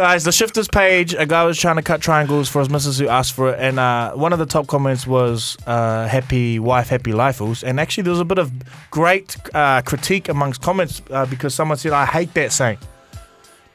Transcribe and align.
Guys, 0.00 0.24
the 0.24 0.32
shifters 0.32 0.66
page, 0.66 1.12
a 1.12 1.26
guy 1.26 1.44
was 1.44 1.58
trying 1.58 1.76
to 1.76 1.82
cut 1.82 2.00
triangles 2.00 2.48
for 2.48 2.60
his 2.60 2.70
missus 2.70 2.98
who 2.98 3.06
asked 3.06 3.34
for 3.34 3.52
it, 3.52 3.60
and 3.60 3.78
uh, 3.78 4.12
one 4.12 4.32
of 4.32 4.38
the 4.38 4.46
top 4.46 4.66
comments 4.66 5.06
was 5.06 5.58
uh, 5.66 6.08
"Happy 6.08 6.58
wife, 6.58 6.88
happy 6.88 7.12
lifeals." 7.12 7.62
And 7.62 7.78
actually, 7.78 8.04
there 8.04 8.12
was 8.12 8.20
a 8.20 8.24
bit 8.24 8.38
of 8.38 8.50
great 8.90 9.36
uh, 9.54 9.82
critique 9.82 10.30
amongst 10.30 10.62
comments 10.62 11.02
uh, 11.10 11.26
because 11.26 11.54
someone 11.54 11.76
said, 11.76 11.92
"I 11.92 12.06
hate 12.06 12.32
that 12.32 12.50
saying." 12.50 12.78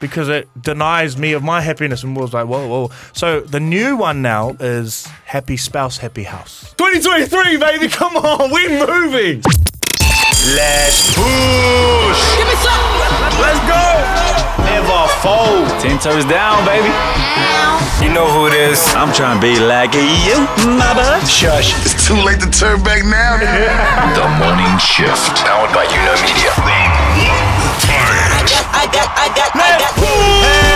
Because 0.00 0.28
it 0.28 0.48
denies 0.60 1.16
me 1.16 1.32
of 1.32 1.44
my 1.44 1.60
happiness, 1.60 2.02
and 2.02 2.16
was 2.16 2.34
like, 2.34 2.48
"Whoa, 2.48 2.66
whoa!" 2.66 2.90
So 3.12 3.38
the 3.42 3.60
new 3.60 3.96
one 3.96 4.20
now 4.20 4.56
is 4.58 5.06
"Happy 5.26 5.56
spouse, 5.56 5.98
happy 5.98 6.24
house." 6.24 6.74
2023, 6.76 7.56
baby, 7.56 7.86
come 7.86 8.16
on, 8.16 8.50
we're 8.50 8.84
moving. 8.84 9.42
Let's 10.56 11.14
push. 11.14 12.36
Give 12.36 12.48
me 12.48 12.54
some. 12.56 12.82
Let's 13.38 13.60
go. 13.68 14.25
Never 15.26 15.66
fold. 15.66 15.82
Ten 15.82 15.98
toes 15.98 16.24
down, 16.24 16.64
baby. 16.64 16.86
You 18.02 18.12
know 18.12 18.26
who 18.30 18.46
it 18.46 18.54
is. 18.54 18.78
I'm 18.94 19.12
trying 19.12 19.40
to 19.40 19.42
be 19.42 19.58
like 19.58 19.94
you, 19.94 20.38
my 20.78 20.94
bud. 20.94 21.26
Shush. 21.26 21.74
It's 21.84 22.06
too 22.06 22.14
late 22.14 22.40
to 22.40 22.50
turn 22.50 22.82
back 22.82 23.04
now. 23.04 23.38
The 24.14 24.28
Morning 24.38 24.78
Shift. 24.78 25.34
Powered 25.44 25.72
by 25.74 25.86
YouKnow 25.86 26.22
Media. 26.22 26.52
I 28.30 28.42
got, 28.46 28.64
I 28.72 28.86
got, 28.92 29.08
I 29.16 29.78
got. 29.80 30.75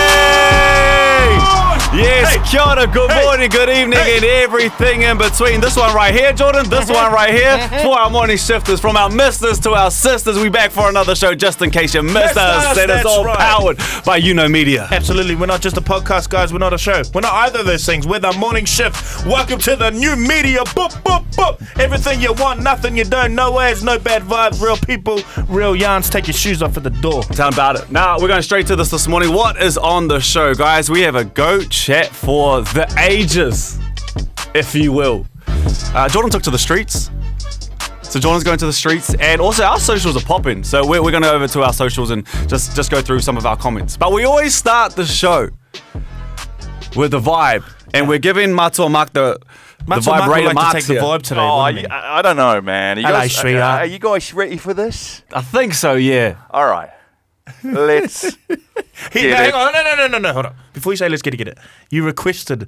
Yes, 1.93 2.49
kia 2.49 2.61
ora, 2.61 2.87
good 2.87 3.11
morning, 3.21 3.49
good 3.49 3.67
evening, 3.67 3.99
and 3.99 4.23
everything 4.23 5.01
in 5.01 5.17
between. 5.17 5.59
This 5.59 5.75
one 5.75 5.93
right 5.93 6.13
here, 6.13 6.31
Jordan, 6.31 6.69
this 6.69 6.89
uh-huh. 6.89 7.03
one 7.03 7.11
right 7.11 7.33
here, 7.33 7.49
uh-huh. 7.49 7.83
for 7.83 7.99
our 7.99 8.09
morning 8.09 8.37
shifters, 8.37 8.79
from 8.79 8.95
our 8.95 9.09
misters 9.09 9.59
to 9.59 9.71
our 9.71 9.91
sisters. 9.91 10.39
We 10.39 10.47
back 10.47 10.71
for 10.71 10.87
another 10.87 11.15
show 11.15 11.35
just 11.35 11.61
in 11.61 11.69
case 11.69 11.93
you 11.93 12.01
missed 12.01 12.37
us. 12.37 12.65
us, 12.65 12.75
That 12.77 12.89
is 12.89 13.05
all 13.05 13.25
right. 13.25 13.37
powered 13.37 13.77
by 14.05 14.21
YouKnow 14.21 14.49
Media. 14.49 14.87
Absolutely, 14.89 15.35
we're 15.35 15.47
not 15.47 15.59
just 15.59 15.75
a 15.75 15.81
podcast, 15.81 16.29
guys. 16.29 16.53
We're 16.53 16.59
not 16.59 16.71
a 16.71 16.77
show. 16.77 17.01
We're 17.13 17.21
not 17.21 17.33
either 17.33 17.59
of 17.59 17.65
those 17.65 17.85
things. 17.85 18.07
We're 18.07 18.19
the 18.19 18.31
morning 18.33 18.63
shift. 18.63 19.25
Welcome 19.25 19.59
to 19.59 19.75
the 19.75 19.89
new 19.89 20.15
media. 20.15 20.59
Boop, 20.61 20.91
boop, 21.03 21.25
boop. 21.33 21.77
Everything 21.77 22.21
you 22.21 22.31
want, 22.31 22.63
nothing 22.63 22.95
you 22.95 23.03
don't. 23.03 23.35
No 23.35 23.59
ads, 23.59 23.83
no 23.83 23.99
bad 23.99 24.21
vibes. 24.21 24.61
Real 24.61 24.77
people, 24.77 25.19
real 25.49 25.75
yarns. 25.75 26.09
Take 26.09 26.27
your 26.27 26.35
shoes 26.35 26.63
off 26.63 26.77
at 26.77 26.83
the 26.83 26.89
door. 26.89 27.23
Tell 27.23 27.49
about 27.49 27.75
it. 27.75 27.91
Now, 27.91 28.17
we're 28.17 28.29
going 28.29 28.43
straight 28.43 28.67
to 28.67 28.77
this 28.77 28.91
this 28.91 29.09
morning. 29.09 29.33
What 29.33 29.61
is 29.61 29.77
on 29.77 30.07
the 30.07 30.21
show, 30.21 30.53
guys? 30.53 30.89
We 30.89 31.01
have 31.01 31.15
a 31.15 31.25
goat 31.25 31.80
chat 31.81 32.07
for 32.07 32.61
the 32.61 32.85
ages, 32.99 33.79
if 34.53 34.75
you 34.75 34.91
will. 34.91 35.25
Uh, 35.47 36.07
Jordan 36.07 36.29
took 36.29 36.43
to 36.43 36.51
the 36.51 36.57
streets. 36.59 37.09
So 38.03 38.19
Jordan's 38.19 38.43
going 38.43 38.57
to 38.59 38.65
the 38.65 38.73
streets, 38.73 39.15
and 39.15 39.41
also 39.41 39.63
our 39.63 39.79
socials 39.79 40.15
are 40.15 40.25
popping. 40.25 40.63
So 40.63 40.85
we're, 40.85 41.01
we're 41.01 41.11
going 41.11 41.23
to 41.23 41.29
go 41.29 41.35
over 41.35 41.47
to 41.47 41.63
our 41.63 41.73
socials 41.73 42.11
and 42.11 42.27
just 42.47 42.75
just 42.75 42.91
go 42.91 43.01
through 43.01 43.21
some 43.21 43.37
of 43.37 43.45
our 43.45 43.55
comments. 43.57 43.97
But 43.97 44.11
we 44.11 44.25
always 44.25 44.53
start 44.53 44.95
the 44.95 45.05
show 45.05 45.49
with 46.95 47.11
the 47.11 47.19
vibe, 47.21 47.63
and 47.93 48.07
we're 48.07 48.19
giving 48.19 48.51
Matua 48.53 48.89
Marc 48.89 49.13
the 49.13 49.39
the 49.79 49.85
Macho 49.87 50.11
Marc 50.11 50.21
would 50.21 50.27
vibrator 50.27 50.45
like 50.47 50.51
to 50.51 50.61
marks 50.61 50.73
take 50.73 50.85
the 50.87 50.93
here. 50.93 51.01
vibe 51.01 51.21
today. 51.23 51.39
Oh, 51.41 51.63
wouldn't 51.63 51.79
he? 51.79 51.87
I, 51.87 52.19
I 52.19 52.21
don't 52.21 52.35
know, 52.35 52.61
man. 52.61 52.97
Are 52.97 53.01
you 53.01 53.07
Hello, 53.07 53.19
guys, 53.19 53.35
sweetheart. 53.35 53.81
Are 53.81 53.85
you 53.85 53.97
guys 53.99 54.33
ready 54.33 54.57
for 54.57 54.73
this? 54.75 55.23
I 55.33 55.41
think 55.41 55.73
so. 55.73 55.95
Yeah. 55.95 56.35
All 56.51 56.67
right. 56.67 56.89
Let's. 57.63 58.37
He, 59.11 59.21
Get 59.21 59.37
hang 59.37 59.53
on, 59.53 59.73
no, 59.73 59.83
no, 59.83 59.95
no, 59.95 60.07
no, 60.07 60.17
no. 60.19 60.33
Hold 60.33 60.45
on. 60.47 60.55
Before 60.73 60.93
you 60.93 60.97
say 60.97 61.09
let's 61.09 61.21
get 61.21 61.33
it, 61.33 61.37
get 61.37 61.47
it. 61.47 61.57
You 61.89 62.03
requested. 62.05 62.67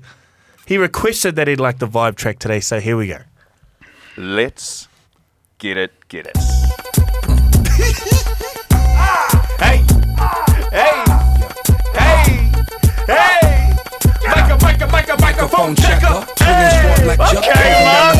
He 0.66 0.78
requested 0.78 1.36
that 1.36 1.48
he'd 1.48 1.60
like 1.60 1.80
the 1.80 1.88
vibe 1.88 2.16
track 2.16 2.40
today. 2.40 2.60
So 2.60 2.80
here 2.80 2.98
we 2.98 3.08
go. 3.08 3.20
let's 4.18 4.88
get 5.60 5.78
it. 5.78 5.92
Get 6.08 6.28
it. 6.28 6.38
Hey, 9.60 9.78
hey, 10.72 11.04
hey, 11.94 12.52
hey. 13.08 13.74
Micro, 14.28 14.58
micro, 14.58 14.88
micro, 14.88 15.18
microphone 15.44 15.76
checker. 15.76 16.26
Hey, 16.40 17.16
okay, 17.36 17.72
man. 17.84 18.16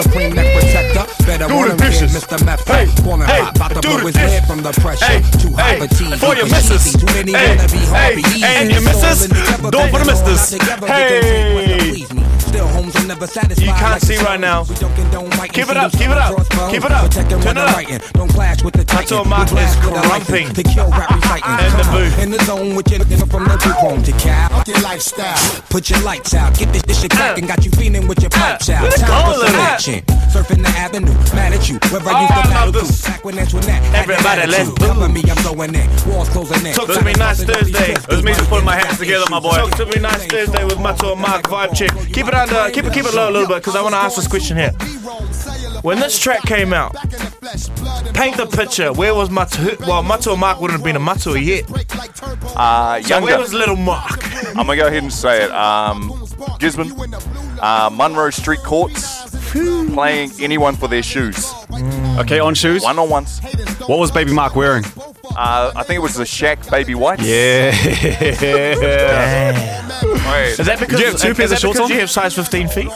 Supreme 0.00 0.32
neck 0.32 0.58
protector. 0.58 1.04
Better 1.26 1.46
Do 1.46 1.54
the 1.64 1.70
him, 1.72 1.78
kid, 1.78 1.90
dishes. 1.92 2.12
Mr. 2.16 2.44
Meth. 2.44 2.66
Hey, 2.66 2.88
Calling 3.02 3.28
hey, 3.28 3.40
hot, 3.40 3.56
about 3.56 3.72
to 3.74 3.80
blow 3.80 3.98
his 3.98 4.16
head 4.16 4.46
from 4.46 4.62
the 4.62 4.72
pressure. 4.80 5.04
Hey, 5.04 5.20
Too 5.38 5.52
high 5.52 5.78
for 5.78 5.86
TV. 5.86 6.16
for 6.18 6.34
your 6.34 6.46
missus. 6.46 6.92
Too 6.96 7.06
many 7.06 7.32
Hey, 7.32 7.56
wanna 7.56 7.68
be 7.68 7.78
hey, 7.78 8.16
Easy. 8.18 8.44
and 8.44 8.70
your 8.70 8.80
missus. 8.82 9.28
Do 9.28 9.36
it 9.36 9.90
for 9.90 9.98
the 10.00 10.04
missus. 10.06 10.50
together, 10.50 10.86
they 10.86 11.20
can 11.20 11.22
take 11.22 11.54
what 11.54 11.64
Hey. 11.64 11.78
to 11.78 11.84
please 11.92 12.12
me. 12.14 12.24
Still, 12.38 12.68
homes 12.68 12.96
are 12.96 13.06
never 13.06 13.26
satisfied. 13.26 13.64
You 13.66 13.72
can't 13.72 14.02
see 14.02 14.16
right 14.18 14.40
now. 14.40 14.64
songs. 14.64 14.70
We 14.70 14.76
don't 14.76 14.94
condone 14.96 15.30
writing, 15.38 15.52
Keep 15.52 15.70
it 15.70 15.76
up, 15.76 15.92
keep 15.92 16.08
it 16.10 16.18
up, 16.18 16.36
keep 16.70 16.84
it 16.84 16.90
up. 16.92 17.10
Turn 17.10 17.56
it 17.56 17.56
up. 17.58 18.12
Don't 18.14 18.28
clash 18.32 18.62
with 18.62 18.74
the 18.74 18.84
titan. 18.84 19.02
Until 19.02 19.24
Mark 19.24 19.48
is 19.52 19.76
with 19.76 19.96
a. 19.96 20.52
To 20.52 20.62
kill 20.62 20.88
rap 20.90 21.10
reciting. 21.10 21.66
In 21.66 21.72
the 21.76 21.88
booth. 21.92 22.18
In 22.22 22.30
the 22.30 22.44
zone 22.44 22.74
with 22.74 22.90
your 22.90 23.00
nigga 23.00 23.30
from 23.30 23.44
the 23.44 23.56
group 23.56 23.76
home 23.76 24.02
to 24.02 24.12
Cal. 24.12 24.62
Your 24.66 24.80
lifestyle. 24.80 25.36
Put 25.70 25.88
your 25.90 26.00
lights 26.00 26.34
out, 26.34 26.54
get 26.64 26.72
this, 26.72 26.82
this 26.82 27.00
shit 27.02 27.10
cracking, 27.10 27.46
got 27.46 27.64
you 27.64 27.70
feeling 27.72 28.06
with 28.06 28.20
your 28.20 28.30
pipes 28.30 28.68
out. 28.70 28.82
Let's 28.84 29.00
Time 29.00 29.10
go, 29.10 29.40
for 29.40 29.46
some 29.46 29.56
action. 29.56 30.00
Surfing 30.32 30.62
the 30.62 30.68
avenue, 30.78 31.12
mad 31.34 31.52
at 31.52 31.68
you. 31.68 31.78
Wherever 31.90 32.10
I 32.10 32.22
used 32.22 32.32
Oh, 32.32 32.38
I 32.38 32.42
to 32.42 32.48
battle 32.48 32.72
love 32.72 32.74
this. 32.88 33.02
to. 33.02 33.10
Back 33.10 33.24
when 33.24 33.34
that's 33.36 33.54
when 33.54 33.62
that. 33.64 33.82
had 33.82 33.92
that 33.92 34.02
Everybody, 34.08 34.46
let's 34.50 34.68
attitude. 34.70 34.94
boo. 34.94 35.08
Me, 35.08 35.22
I'm 35.28 35.42
going 35.44 35.74
in. 35.74 35.88
Walls 36.08 36.28
closing 36.30 36.64
in. 36.66 36.74
Talk 36.74 36.88
to 36.88 37.04
me 37.04 37.12
nice 37.14 37.42
Thursday. 37.44 37.92
It 37.92 38.08
was 38.08 38.22
me 38.22 38.32
just 38.32 38.48
putting 38.48 38.64
my 38.64 38.76
hands 38.76 38.98
together, 38.98 39.24
my 39.30 39.40
boy. 39.40 39.50
Talk 39.56 39.76
to 39.76 39.86
me 39.86 40.00
nice 40.00 40.24
Thursday 40.26 40.64
with 40.64 40.78
Matua 40.78 41.12
and 41.12 41.20
Marc 41.20 41.42
vibe 41.44 41.74
check. 41.74 41.90
Keep 42.12 42.28
it 42.28 42.34
under, 42.34 42.70
keep 42.72 42.84
it, 42.84 42.92
keep 42.92 43.04
it 43.04 43.14
low 43.14 43.28
a 43.28 43.32
little 43.32 43.48
bit 43.48 43.56
because 43.58 43.76
I 43.76 43.82
want 43.82 43.94
to 43.94 43.98
ask 43.98 44.16
this 44.16 44.28
question 44.28 44.56
here. 44.56 44.72
When 45.82 45.98
this 45.98 46.18
track 46.18 46.42
came 46.42 46.72
out, 46.72 46.94
paint 48.14 48.36
the 48.36 48.46
picture. 48.50 48.92
Where 48.92 49.14
was 49.14 49.30
Matua? 49.30 49.76
Well, 49.80 50.02
Matua 50.02 50.32
and 50.34 50.40
Marc 50.40 50.60
wouldn't 50.60 50.78
have 50.78 50.84
been 50.84 50.96
a 50.96 51.00
Matua 51.00 51.38
yet. 51.38 51.64
Uh, 52.56 53.00
So 53.02 53.08
younger. 53.08 53.26
where 53.26 53.38
was 53.38 53.52
little 53.52 53.76
Marc? 53.76 54.22
I'm 54.56 54.66
gonna 54.66 54.76
go 54.76 54.86
ahead 54.86 55.02
and 55.02 55.12
say 55.12 55.44
it. 55.44 55.50
Um, 55.50 56.21
Gisborne, 56.58 56.92
uh, 57.60 57.90
Munro 57.92 58.30
Street 58.30 58.60
Courts, 58.60 59.30
playing 59.92 60.30
anyone 60.40 60.76
for 60.76 60.88
their 60.88 61.02
shoes, 61.02 61.52
Okay, 62.18 62.38
on 62.40 62.54
shoes. 62.54 62.82
one 62.82 62.98
on 62.98 63.08
ones. 63.10 63.40
What 63.86 63.98
was 63.98 64.10
Baby 64.10 64.32
Marc 64.32 64.54
wearing? 64.56 64.84
Uh, 65.36 65.72
I 65.74 65.82
think 65.82 65.96
it 65.98 66.02
was 66.02 66.14
the 66.14 66.24
Shaq 66.24 66.70
Baby 66.70 66.94
Whites. 66.94 67.22
Yeah. 67.24 67.70
Wait, 70.02 70.58
Is 70.58 70.66
that 70.66 70.78
because, 70.80 70.98
you 71.00 71.06
have 71.06 71.16
two 71.18 71.34
pairs 71.34 71.52
of 71.52 71.58
shorts 71.58 71.78
because 71.78 71.90
on? 71.90 71.94
you 71.94 72.00
have 72.00 72.10
size 72.10 72.34
15 72.34 72.68
feet? 72.68 72.84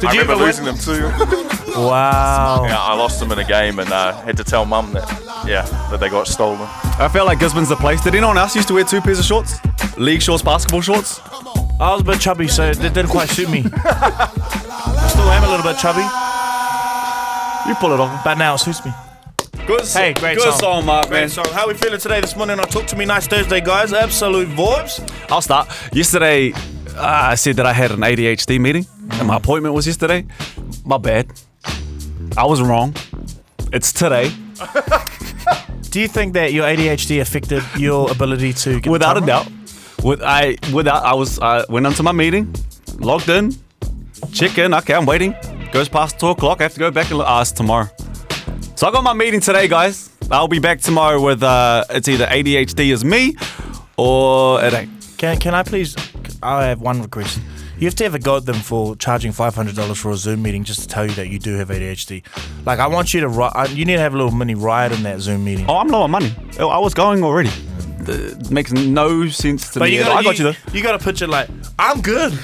Did 0.00 0.08
I 0.08 0.12
you 0.12 0.20
remember 0.20 0.32
ever 0.32 0.44
losing 0.44 0.64
win? 0.64 0.74
them 0.76 0.84
too. 0.84 1.69
Wow. 1.76 2.64
Yeah, 2.66 2.78
I 2.78 2.94
lost 2.94 3.20
them 3.20 3.30
in 3.32 3.38
a 3.38 3.44
game 3.44 3.78
and 3.78 3.90
uh, 3.92 4.12
had 4.22 4.36
to 4.38 4.44
tell 4.44 4.64
mum 4.64 4.92
that 4.92 5.44
yeah 5.46 5.62
that 5.90 6.00
they 6.00 6.08
got 6.08 6.26
stolen. 6.26 6.60
I 6.98 7.08
felt 7.12 7.26
like 7.26 7.38
Gisborne's 7.38 7.68
the 7.68 7.76
place. 7.76 8.02
Did 8.02 8.14
anyone 8.14 8.36
else 8.38 8.54
used 8.56 8.68
to 8.68 8.74
wear 8.74 8.84
two 8.84 9.00
pairs 9.00 9.18
of 9.18 9.24
shorts? 9.24 9.58
League 9.96 10.20
shorts, 10.22 10.42
basketball 10.42 10.80
shorts? 10.82 11.20
I 11.80 11.92
was 11.92 12.02
a 12.02 12.04
bit 12.04 12.20
chubby, 12.20 12.48
so 12.48 12.64
it 12.68 12.78
didn't 12.80 13.08
quite 13.08 13.28
suit 13.30 13.48
me. 13.50 13.64
I 13.64 15.06
still 15.10 15.30
am 15.30 15.44
a 15.44 15.48
little 15.48 15.64
bit 15.64 15.78
chubby, 15.78 16.02
You 17.68 17.74
pull 17.76 17.92
it 17.92 18.00
off. 18.00 18.22
but 18.24 18.34
now 18.36 18.54
it 18.54 18.58
suits 18.58 18.84
me. 18.84 18.92
Good, 19.66 19.86
Hey, 19.86 20.12
great 20.14 20.36
good 20.36 20.50
song. 20.52 20.60
song, 20.60 20.86
Marc, 20.86 21.08
man. 21.10 21.22
Great 21.22 21.30
song. 21.30 21.46
How 21.52 21.68
we 21.68 21.74
feeling 21.74 22.00
today 22.00 22.20
this 22.20 22.34
morning 22.36 22.58
on 22.58 22.66
Talk 22.66 22.86
to 22.88 22.96
Me 22.96 23.04
Nice 23.04 23.26
Thursday, 23.26 23.60
guys? 23.60 23.92
Absolute 23.92 24.48
vibes. 24.48 25.00
I'll 25.30 25.40
start. 25.42 25.68
Yesterday, 25.92 26.52
uh, 26.96 27.00
I 27.32 27.34
said 27.36 27.56
that 27.56 27.66
I 27.66 27.72
had 27.72 27.90
an 27.92 28.00
ADHD 28.00 28.58
meeting, 28.60 28.86
and 29.12 29.28
my 29.28 29.36
appointment 29.36 29.74
was 29.74 29.86
yesterday. 29.86 30.26
My 30.84 30.98
bad. 30.98 31.30
I 32.36 32.46
was 32.46 32.62
wrong. 32.62 32.94
It's 33.72 33.92
today. 33.92 34.32
Do 35.90 36.00
you 36.00 36.08
think 36.08 36.34
that 36.34 36.52
your 36.52 36.64
ADHD 36.64 37.20
affected 37.20 37.62
your 37.76 38.10
ability 38.10 38.52
to 38.52 38.80
get 38.80 38.90
Without 38.90 39.16
a 39.16 39.20
doubt. 39.20 39.48
With 40.02 40.22
I 40.22 40.56
without 40.72 41.04
I 41.04 41.14
was 41.14 41.38
I 41.40 41.64
went 41.68 41.86
onto 41.86 42.02
my 42.02 42.12
meeting, 42.12 42.54
logged 42.98 43.28
in, 43.28 43.54
check 44.32 44.56
in. 44.56 44.72
Okay, 44.72 44.94
I'm 44.94 45.04
waiting. 45.04 45.34
Goes 45.72 45.88
past 45.88 46.18
two 46.18 46.28
o'clock. 46.28 46.60
I 46.60 46.64
have 46.64 46.74
to 46.74 46.80
go 46.80 46.90
back 46.90 47.10
and 47.10 47.20
ask 47.20 47.54
tomorrow. 47.54 47.88
So 48.76 48.88
I 48.88 48.92
got 48.92 49.04
my 49.04 49.12
meeting 49.12 49.40
today, 49.40 49.68
guys. 49.68 50.10
I'll 50.30 50.48
be 50.48 50.58
back 50.58 50.80
tomorrow 50.80 51.20
with 51.20 51.42
uh, 51.42 51.84
it's 51.90 52.08
either 52.08 52.26
ADHD 52.26 52.92
is 52.92 53.04
me 53.04 53.36
or 53.96 54.64
it 54.64 54.72
ain't. 54.72 54.90
Can, 55.18 55.36
can 55.38 55.54
I 55.54 55.62
please? 55.64 55.94
I 56.42 56.64
have 56.64 56.80
one 56.80 57.02
request. 57.02 57.40
You 57.80 57.86
have 57.86 57.94
to 57.96 58.04
have 58.04 58.14
a 58.14 58.18
go 58.18 58.36
at 58.36 58.44
them 58.46 58.56
for 58.56 58.94
charging 58.96 59.32
five 59.32 59.54
hundred 59.54 59.74
dollars 59.74 59.98
for 59.98 60.10
a 60.10 60.16
Zoom 60.16 60.42
meeting 60.42 60.64
just 60.64 60.80
to 60.82 60.86
tell 60.86 61.06
you 61.06 61.12
that 61.14 61.28
you 61.28 61.38
do 61.38 61.54
have 61.56 61.68
ADHD. 61.70 62.22
Like 62.66 62.78
I 62.78 62.86
want 62.86 63.14
you 63.14 63.20
to 63.22 63.28
ri- 63.28 63.50
I- 63.54 63.64
You 63.66 63.84
need 63.86 63.94
to 63.94 64.00
have 64.00 64.12
a 64.14 64.16
little 64.18 64.32
mini 64.32 64.54
riot 64.54 64.92
in 64.92 65.02
that 65.04 65.20
Zoom 65.20 65.44
meeting. 65.44 65.64
Oh, 65.68 65.76
I'm 65.78 65.88
low 65.88 66.02
on 66.02 66.10
money. 66.10 66.34
Oh, 66.58 66.68
I 66.68 66.78
was 66.78 66.92
going 66.94 67.24
already. 67.24 67.50
It 68.00 68.50
makes 68.50 68.70
no 68.72 69.28
sense 69.28 69.70
to 69.72 69.78
But 69.78 69.88
me. 69.90 69.94
you 69.96 70.02
at 70.02 70.08
all. 70.08 70.14
gotta, 70.22 70.28
I 70.28 70.32
got 70.32 70.38
you 70.38 70.44
though. 70.52 70.58
You 70.76 70.82
gotta 70.82 71.02
picture 71.02 71.26
like 71.26 71.48
I'm 71.78 72.00
good. 72.02 72.32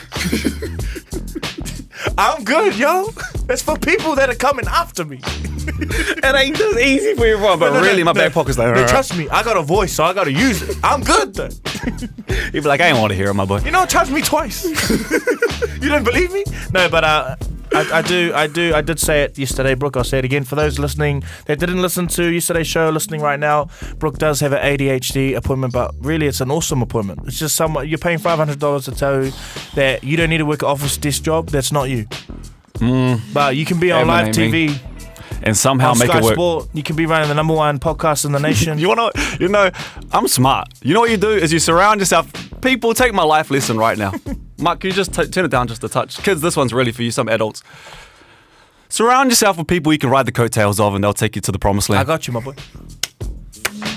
I'm 2.19 2.45
good, 2.45 2.77
yo. 2.77 3.09
It's 3.49 3.63
for 3.63 3.77
people 3.79 4.15
that 4.17 4.29
are 4.31 4.35
coming 4.35 4.67
after 4.67 5.05
me. 5.05 5.21
It 5.69 6.35
ain't 6.35 6.57
just 6.57 6.79
easy 6.79 7.15
for 7.15 7.27
everyone, 7.27 7.59
but 7.59 7.73
No, 7.73 7.81
no, 7.81 7.87
really, 7.87 8.03
my 8.05 8.13
no. 8.13 8.21
back 8.21 8.33
pocket's 8.33 8.59
like. 8.59 8.75
Trust 8.89 9.17
me, 9.17 9.29
I 9.29 9.43
got 9.43 9.57
a 9.57 9.63
voice, 9.63 9.93
so 9.93 10.05
I 10.05 10.13
gotta 10.13 10.33
use 10.33 10.63
it. 10.63 10.77
I'm 10.83 11.03
good 11.03 11.35
though. 11.35 11.49
He'd 12.53 12.53
be 12.53 12.61
like, 12.63 12.81
I 12.81 12.89
ain't 12.89 12.99
want 12.99 13.11
to 13.11 13.17
hear 13.17 13.29
it, 13.31 13.35
my 13.35 13.45
boy. 13.45 13.59
You 13.61 13.71
know, 13.73 13.85
charge 13.87 14.11
me 14.11 14.23
twice. 14.23 14.65
you 14.95 15.79
didn't 15.81 16.05
believe 16.05 16.33
me? 16.33 16.45
No, 16.73 16.89
but 16.89 17.05
uh, 17.05 17.37
I, 17.75 17.99
I 17.99 18.03
do, 18.03 18.33
I 18.35 18.47
do, 18.47 18.75
I 18.75 18.81
did 18.81 18.99
say 18.99 19.23
it 19.23 19.39
yesterday, 19.39 19.75
Brook. 19.75 19.97
I'll 19.97 20.05
say 20.05 20.19
it 20.19 20.25
again 20.25 20.45
for 20.45 20.55
those 20.55 20.79
listening 20.79 21.23
that 21.47 21.59
didn't 21.59 21.83
listen 21.83 22.07
to 22.09 22.25
yesterday's 22.25 22.67
show. 22.67 22.89
Listening 22.91 23.21
right 23.21 23.39
now, 23.39 23.69
Brook 23.99 24.19
does 24.19 24.41
have 24.41 24.53
an 24.53 24.61
ADHD 24.61 25.37
appointment, 25.37 25.73
but 25.73 25.95
really, 25.99 26.27
it's 26.27 26.41
an 26.41 26.51
awesome 26.51 26.83
appointment. 26.83 27.21
It's 27.27 27.39
just 27.39 27.57
someone 27.57 27.89
you're 27.89 27.99
paying 27.99 28.19
five 28.19 28.39
hundred 28.39 28.59
dollars 28.59 28.85
to 28.87 28.93
tell 28.93 29.25
you 29.25 29.33
that 29.75 30.05
you 30.05 30.17
don't 30.17 30.31
need 30.31 30.39
to 30.39 30.47
work 30.47 30.63
an 30.63 30.69
office 30.69 30.97
desk 30.97 31.23
job. 31.23 31.49
That's 31.49 31.73
not 31.73 31.89
you. 31.91 32.07
Mm. 32.75 33.21
But 33.33 33.57
you 33.57 33.65
can 33.65 33.81
be 33.81 33.91
on 33.93 34.07
live. 34.07 34.29
TV 34.29 34.79
and 35.43 35.57
somehow 35.57 35.93
on 35.93 35.99
make 35.99 36.09
Sky 36.09 36.19
it 36.19 36.25
work. 36.25 36.35
Sport. 36.35 36.69
You 36.73 36.83
can 36.83 36.97
be 36.97 37.07
running 37.07 37.29
the 37.29 37.35
number 37.35 37.55
one 37.55 37.79
podcast 37.79 38.25
in 38.25 38.33
the 38.33 38.41
nation. 38.41 38.79
You 38.87 38.89
wanna, 38.89 39.11
you 39.41 39.49
know, 39.49 39.71
I'm 40.13 40.29
smart. 40.29 40.69
You 40.83 40.95
know 40.95 41.01
what 41.01 41.11
you 41.11 41.17
do 41.17 41.31
is 41.31 41.53
you 41.53 41.59
surround 41.59 42.01
yourself. 42.01 42.31
People 42.61 42.95
take 42.95 43.13
my 43.13 43.25
life 43.25 43.51
lesson 43.51 43.77
right 43.77 43.99
now. 43.99 44.13
Mark, 44.59 44.81
can 44.81 44.89
you 44.89 44.97
just 44.97 45.13
t- 45.13 45.27
turn 45.27 45.45
it 45.45 45.51
down 45.51 45.69
just 45.69 45.85
a 45.85 45.89
touch? 45.89 46.23
Kids, 46.23 46.41
this 46.41 46.57
one's 46.57 46.73
really 46.73 46.93
for 46.93 47.03
you. 47.03 47.11
Some 47.11 47.29
adults. 47.29 47.63
Surround 48.89 49.31
yourself 49.31 49.59
with 49.59 49.67
people 49.67 49.93
you 49.93 49.99
can 49.99 50.11
ride 50.11 50.27
the 50.27 50.33
coattails 50.33 50.81
of, 50.81 50.95
and 50.95 51.03
they'll 51.03 51.13
take 51.13 51.35
you 51.37 51.43
to 51.43 51.53
the 51.53 51.59
promised 51.59 51.89
land. 51.89 52.01
I 52.01 52.05
got 52.05 52.27
you, 52.27 52.33
my 52.33 52.41
boy. 52.41 52.55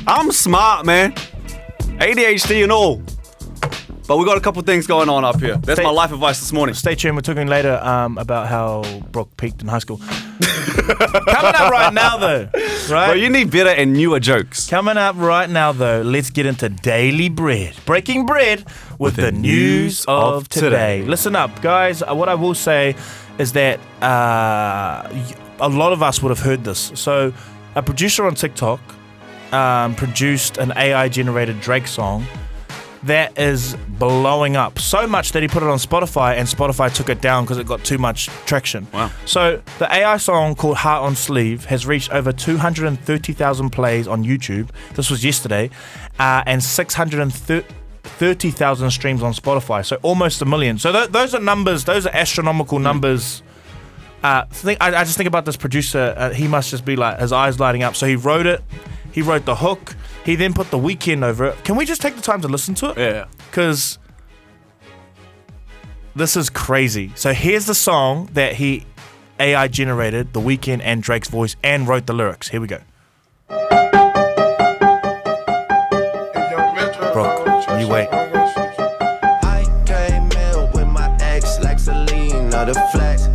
I'm 0.07 0.31
smart, 0.31 0.85
man. 0.85 1.13
ADHD 1.99 2.63
and 2.63 2.71
all. 2.71 3.01
But 4.07 4.17
we 4.17 4.25
got 4.25 4.37
a 4.37 4.41
couple 4.41 4.59
things 4.63 4.87
going 4.87 5.07
on 5.07 5.23
up 5.23 5.39
here. 5.39 5.57
That's 5.57 5.77
Stay- 5.79 5.83
my 5.83 5.91
life 5.91 6.11
advice 6.11 6.39
this 6.39 6.51
morning. 6.51 6.73
Stay 6.73 6.95
tuned. 6.95 7.15
We're 7.15 7.21
talking 7.21 7.45
later 7.47 7.79
um, 7.83 8.17
about 8.17 8.47
how 8.47 8.81
Brock 9.11 9.29
peaked 9.37 9.61
in 9.61 9.67
high 9.67 9.77
school. 9.77 9.97
Coming 10.89 11.55
up 11.55 11.71
right 11.71 11.93
now, 11.93 12.17
though, 12.17 12.49
right? 12.89 13.07
But 13.07 13.19
you 13.19 13.29
need 13.29 13.51
better 13.51 13.69
and 13.69 13.93
newer 13.93 14.19
jokes. 14.19 14.67
Coming 14.67 14.97
up 14.97 15.15
right 15.17 15.47
now, 15.47 15.71
though, 15.71 16.01
let's 16.01 16.31
get 16.31 16.47
into 16.47 16.69
Daily 16.69 17.29
Bread. 17.29 17.75
Breaking 17.85 18.25
bread 18.25 18.65
with, 18.99 19.15
the, 19.15 19.31
news 19.31 20.05
of 20.07 20.47
today. 20.49 21.03
Listen 21.03 21.35
up, 21.35 21.61
guys. 21.61 22.03
Uh, 22.03 22.13
What 22.13 22.29
I 22.29 22.35
will 22.35 22.53
say 22.53 22.95
is 23.37 23.53
that 23.53 23.79
uh, 24.03 25.09
a 25.59 25.69
lot 25.69 25.93
of 25.93 26.03
us 26.03 26.21
would 26.21 26.29
have 26.29 26.39
heard 26.39 26.63
this. 26.63 26.91
So, 26.95 27.33
a 27.75 27.81
producer 27.81 28.25
on 28.25 28.35
TikTok 28.35 28.81
um, 29.53 29.95
produced 29.95 30.57
an 30.57 30.73
AI 30.75 31.07
generated 31.09 31.61
Drake 31.61 31.87
song 31.87 32.25
that 33.03 33.37
is 33.39 33.75
blowing 33.87 34.57
up 34.57 34.77
so 34.77 35.07
much 35.07 35.31
that 35.31 35.41
he 35.41 35.47
put 35.47 35.63
it 35.63 35.69
on 35.69 35.77
Spotify 35.77 36.35
and 36.35 36.47
Spotify 36.47 36.93
took 36.93 37.07
it 37.09 37.21
down 37.21 37.45
because 37.45 37.57
it 37.57 37.65
got 37.65 37.83
too 37.83 37.97
much 37.97 38.27
traction. 38.45 38.85
Wow. 38.93 39.09
So 39.25 39.61
the 39.77 39.91
AI 39.93 40.17
song 40.17 40.55
called 40.55 40.77
Heart 40.77 41.03
on 41.03 41.15
Sleeve 41.15 41.65
has 41.65 41.85
reached 41.85 42.11
over 42.11 42.33
230,000 42.33 43.69
plays 43.69 44.07
on 44.07 44.23
YouTube. 44.25 44.69
This 44.95 45.09
was 45.09 45.23
yesterday, 45.23 45.69
uh, 46.19 46.43
and 46.45 46.61
630,000 48.17 48.91
streams 48.91 49.23
on 49.23 49.33
Spotify. 49.33 49.85
So 49.85 49.97
almost 50.01 50.41
a 50.41 50.45
million. 50.45 50.77
So 50.77 50.91
th- 50.91 51.09
those 51.09 51.33
are 51.33 51.39
numbers. 51.39 51.85
Those 51.85 52.05
are 52.05 52.13
astronomical 52.13 52.79
numbers. 52.79 53.43
Uh, 54.23 54.45
think, 54.47 54.81
I, 54.81 54.87
I 54.87 55.03
just 55.03 55.15
think 55.17 55.27
about 55.27 55.45
this 55.45 55.55
producer. 55.55 56.13
Uh, 56.17 56.31
he 56.31 56.47
must 56.47 56.69
just 56.71 56.83
be 56.85 56.95
like 56.95 57.19
his 57.19 57.31
eyes 57.31 57.59
lighting 57.59 57.83
up. 57.83 57.95
So 57.95 58.05
he 58.07 58.15
wrote 58.15 58.45
it. 58.45 58.61
He 59.11 59.21
wrote 59.21 59.45
the 59.45 59.55
hook. 59.55 59.95
He 60.25 60.35
then 60.35 60.53
put 60.53 60.69
the 60.71 60.77
Weeknd 60.77 61.23
over 61.23 61.45
it. 61.45 61.63
Can 61.63 61.75
we 61.75 61.85
just 61.85 62.01
take 62.01 62.15
the 62.15 62.21
time 62.21 62.41
to 62.41 62.47
listen 62.47 62.75
to 62.75 62.89
it? 62.91 62.97
Yeah. 62.97 63.25
because 63.49 63.97
this 66.15 66.35
is 66.35 66.49
crazy. 66.49 67.11
So 67.15 67.33
here's 67.33 67.65
the 67.65 67.75
song 67.75 68.29
that 68.33 68.55
he 68.55 68.85
AI 69.39 69.67
generated, 69.69 70.33
The 70.33 70.41
Weeknd 70.41 70.81
and 70.83 71.01
Drake's 71.01 71.29
voice, 71.29 71.55
and 71.63 71.87
wrote 71.87 72.05
the 72.05 72.13
lyrics. 72.13 72.49
Here 72.49 72.59
we 72.59 72.67
go. 72.67 72.81
You 77.79 77.87
wait. 77.87 78.07
I 78.11 79.63
came 79.85 80.29
in 80.31 80.71
with 80.73 80.87
my 80.87 81.15
ex 81.21 81.59
like 81.59 81.79
Selena, 81.79 82.65
the 82.65 82.73
flex. 82.91 83.27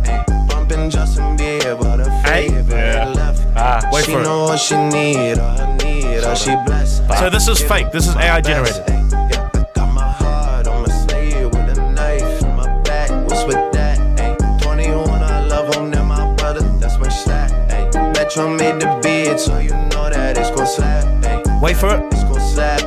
Bumping 0.47 0.89
Justin 0.89 1.37
Bieber, 1.37 1.97
the 1.97 2.09
favorite 2.27 3.15
left. 3.15 3.45
Ah, 3.55 3.81
wait 3.91 4.05
she 4.05 4.11
for 4.13 4.19
it. 4.19 4.23
know 4.23 4.43
what 4.45 4.59
she 4.59 4.75
need, 4.75 5.37
her 5.37 5.77
need, 5.83 6.23
all 6.23 6.35
she 6.35 6.55
blessed. 6.65 7.03
So 7.19 7.29
this 7.29 7.47
is 7.47 7.61
fake. 7.61 7.91
This 7.91 8.07
is 8.07 8.15
AI 8.15 8.41
generated. 8.41 8.83
Ayy, 8.85 9.11
yeah, 9.31 9.49
I 9.53 9.65
got 9.73 9.93
my 9.93 10.09
heart 10.11 10.67
on 10.67 10.83
my 10.83 10.89
sleeve 10.89 11.45
with 11.47 11.77
a 11.77 11.91
knife 11.93 12.41
in 12.43 12.55
my 12.55 12.67
back. 12.81 13.09
What's 13.29 13.43
with 13.45 13.71
that? 13.73 13.97
Ayy, 14.19 14.61
21, 14.61 15.09
I 15.23 15.45
love 15.47 15.73
him, 15.75 15.91
then 15.91 16.05
my 16.05 16.33
brother, 16.35 16.61
that's 16.79 16.97
my 16.99 17.09
stack. 17.09 17.51
Ayy, 17.71 18.13
Metro 18.13 18.47
made 18.49 18.79
the 18.81 18.99
beat, 19.03 19.39
so 19.39 19.57
you 19.59 19.71
know 19.71 20.09
that 20.09 20.37
it's 20.37 20.51
gon' 20.51 20.67
slap. 20.67 21.05
Ayy, 21.23 21.61
Wait 21.61 21.77
for 21.77 21.95
it. 21.95 22.03
it's 22.13 22.23
gon' 22.23 22.39
slap, 22.39 22.79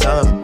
tell 0.00 0.41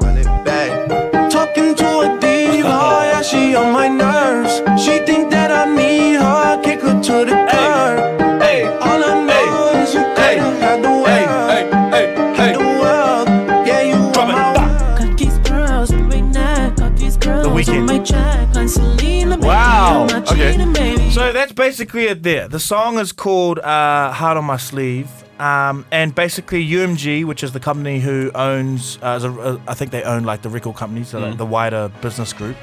Okay. 20.30 21.10
So 21.10 21.32
that's 21.32 21.52
basically 21.52 22.04
it 22.04 22.22
there. 22.22 22.48
The 22.48 22.60
song 22.60 22.98
is 22.98 23.12
called 23.12 23.58
uh, 23.60 24.12
Heart 24.12 24.36
on 24.36 24.44
My 24.44 24.58
Sleeve. 24.58 25.10
Um, 25.40 25.86
and 25.92 26.14
basically, 26.14 26.66
UMG, 26.69 27.25
which 27.25 27.42
is 27.42 27.52
the 27.52 27.60
company 27.60 28.00
who 28.00 28.30
owns, 28.34 28.98
uh, 29.02 29.20
a, 29.22 29.40
uh, 29.40 29.60
I 29.69 29.75
think 29.75 29.92
they 29.92 30.02
own 30.02 30.25
like 30.25 30.42
the 30.42 30.48
record 30.48 30.75
companies, 30.75 31.08
so 31.08 31.20
like 31.20 31.38
the 31.38 31.46
wider 31.46 31.90
business 32.02 32.32
group, 32.32 32.56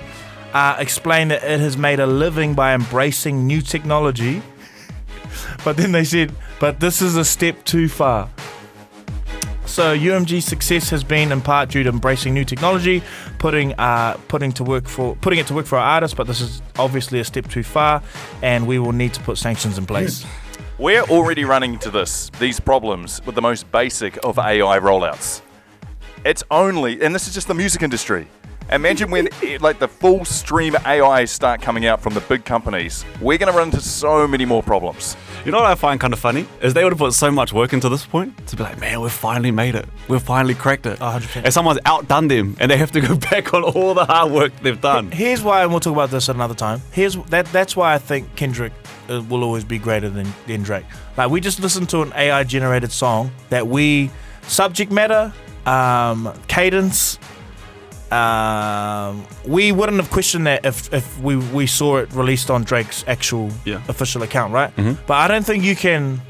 uh, 0.54 0.76
explained 0.78 1.32
that 1.32 1.44
it 1.44 1.60
has 1.62 1.78
made 1.78 2.00
a 2.00 2.06
living 2.06 2.54
by 2.54 2.74
embracing 2.74 3.48
new 3.48 3.62
technology. 3.62 4.42
But 5.66 5.76
then 5.76 5.92
they 5.92 6.06
said, 6.06 6.32
but 6.62 6.80
this 6.80 7.02
is 7.02 7.18
a 7.18 7.26
step 7.26 7.66
too 7.66 7.90
far. 7.90 8.30
So 9.66 9.98
UMG's 9.98 10.46
success 10.46 10.90
has 10.92 11.04
been 11.04 11.32
in 11.32 11.42
part 11.42 11.70
due 11.70 11.84
to 11.84 11.90
embracing 11.90 12.34
new 12.34 12.46
technology, 12.46 13.04
putting 13.40 13.74
uh, 13.74 14.18
putting 14.28 14.52
to 14.54 14.64
work 14.64 14.88
for 14.88 15.16
putting 15.18 15.40
it 15.40 15.48
to 15.48 15.54
work 15.54 15.66
for 15.66 15.78
our 15.78 15.86
artists. 15.86 16.16
But 16.16 16.28
this 16.28 16.42
is 16.42 16.62
obviously 16.78 17.20
a 17.20 17.24
step 17.24 17.48
too 17.48 17.64
far, 17.64 18.02
and 18.42 18.68
we 18.68 18.80
will 18.80 18.94
need 18.94 19.14
to 19.16 19.22
put 19.22 19.38
sanctions 19.38 19.78
in 19.78 19.86
place. 19.86 20.26
We're 20.78 21.04
already 21.04 21.46
running 21.46 21.74
into 21.74 21.90
this, 21.90 22.30
these 22.38 22.60
problems 22.60 23.22
with 23.26 23.36
the 23.36 23.42
most 23.42 23.72
basic 23.72 24.18
of 24.26 24.38
AI 24.38 24.78
rollouts. 24.78 25.42
It's 26.26 26.44
only, 26.52 27.02
and 27.02 27.16
this 27.16 27.30
is 27.30 27.34
just 27.34 27.48
the 27.48 27.54
music 27.54 27.82
industry. 27.82 28.28
Imagine 28.72 29.12
when 29.12 29.30
like 29.62 29.80
the 29.80 29.88
full 29.88 30.26
stream 30.26 30.76
AI 30.86 31.26
start 31.26 31.62
coming 31.62 31.86
out 31.86 32.02
from 32.02 32.14
the 32.14 32.22
big 32.22 32.46
companies. 32.46 33.06
We're 33.22 33.38
going 33.38 33.52
to 33.52 33.58
run 33.58 33.68
into 33.68 33.82
so 33.82 34.28
many 34.28 34.46
more 34.46 34.64
problems. 34.64 35.16
You 35.46 35.52
know 35.52 35.60
what 35.60 35.68
I 35.68 35.76
find 35.76 36.00
kind 36.00 36.14
of 36.14 36.20
funny 36.20 36.48
is 36.62 36.74
they 36.74 36.84
would 36.84 36.94
have 36.94 37.00
put 37.00 37.14
so 37.14 37.30
much 37.30 37.54
work 37.54 37.74
into 37.74 37.90
this 37.90 38.06
point 38.06 38.48
to 38.48 38.56
be 38.56 38.64
like, 38.64 38.80
man, 38.80 39.02
we've 39.02 39.12
finally 39.12 39.52
made 39.52 39.76
it. 39.76 39.86
We've 40.08 40.22
finally 40.22 40.56
cracked 40.56 40.88
it. 40.88 40.98
100%. 41.00 41.44
And 41.44 41.54
someone's 41.54 41.80
outdone 41.86 42.28
them, 42.28 42.58
and 42.60 42.72
they 42.72 42.78
have 42.78 42.92
to 42.92 43.02
go 43.02 43.16
back 43.32 43.54
on 43.54 43.64
all 43.64 43.94
the 43.94 44.06
hard 44.06 44.32
work 44.32 44.52
they've 44.62 44.80
done. 44.82 45.12
Here's 45.12 45.44
why, 45.44 45.62
and 45.62 45.70
we'll 45.70 45.80
talk 45.80 45.94
about 45.94 46.10
this 46.10 46.30
at 46.30 46.36
another 46.36 46.56
time. 46.56 46.82
Here's 46.92 47.16
that. 47.26 47.46
That's 47.48 47.76
why 47.76 47.94
I 47.94 48.00
think 48.00 48.36
Kendrick 48.36 48.74
uh, 49.10 49.22
will 49.30 49.44
always 49.44 49.64
be 49.64 49.78
greater 49.78 50.10
than, 50.10 50.28
than 50.48 50.64
Drake. 50.64 50.86
Like 51.18 51.30
we 51.30 51.40
just 51.40 51.60
listened 51.60 51.90
to 51.90 52.02
an 52.02 52.12
AI 52.16 52.44
generated 52.44 52.92
song 52.92 53.32
that 53.50 53.68
we 53.68 54.10
subject 54.48 54.92
matter, 54.92 55.32
um, 55.68 56.34
cadence. 56.48 57.20
Um, 58.12 59.26
we 59.46 59.72
wouldn't 59.72 59.98
have 59.98 60.10
questioned 60.12 60.48
that 60.48 60.66
if, 60.66 60.94
if 60.94 61.20
we, 61.20 61.36
we 61.38 61.68
saw 61.68 61.98
it 61.98 62.12
released 62.14 62.50
on 62.52 62.64
Drake's 62.64 63.04
actual 63.08 63.50
Yeah. 63.66 63.82
official 63.88 64.24
account, 64.24 64.54
right? 64.54 64.72
But 65.08 65.14
I 65.16 65.28
don't 65.28 65.46
think 65.46 65.64
you 65.64 65.76
can 65.76 66.22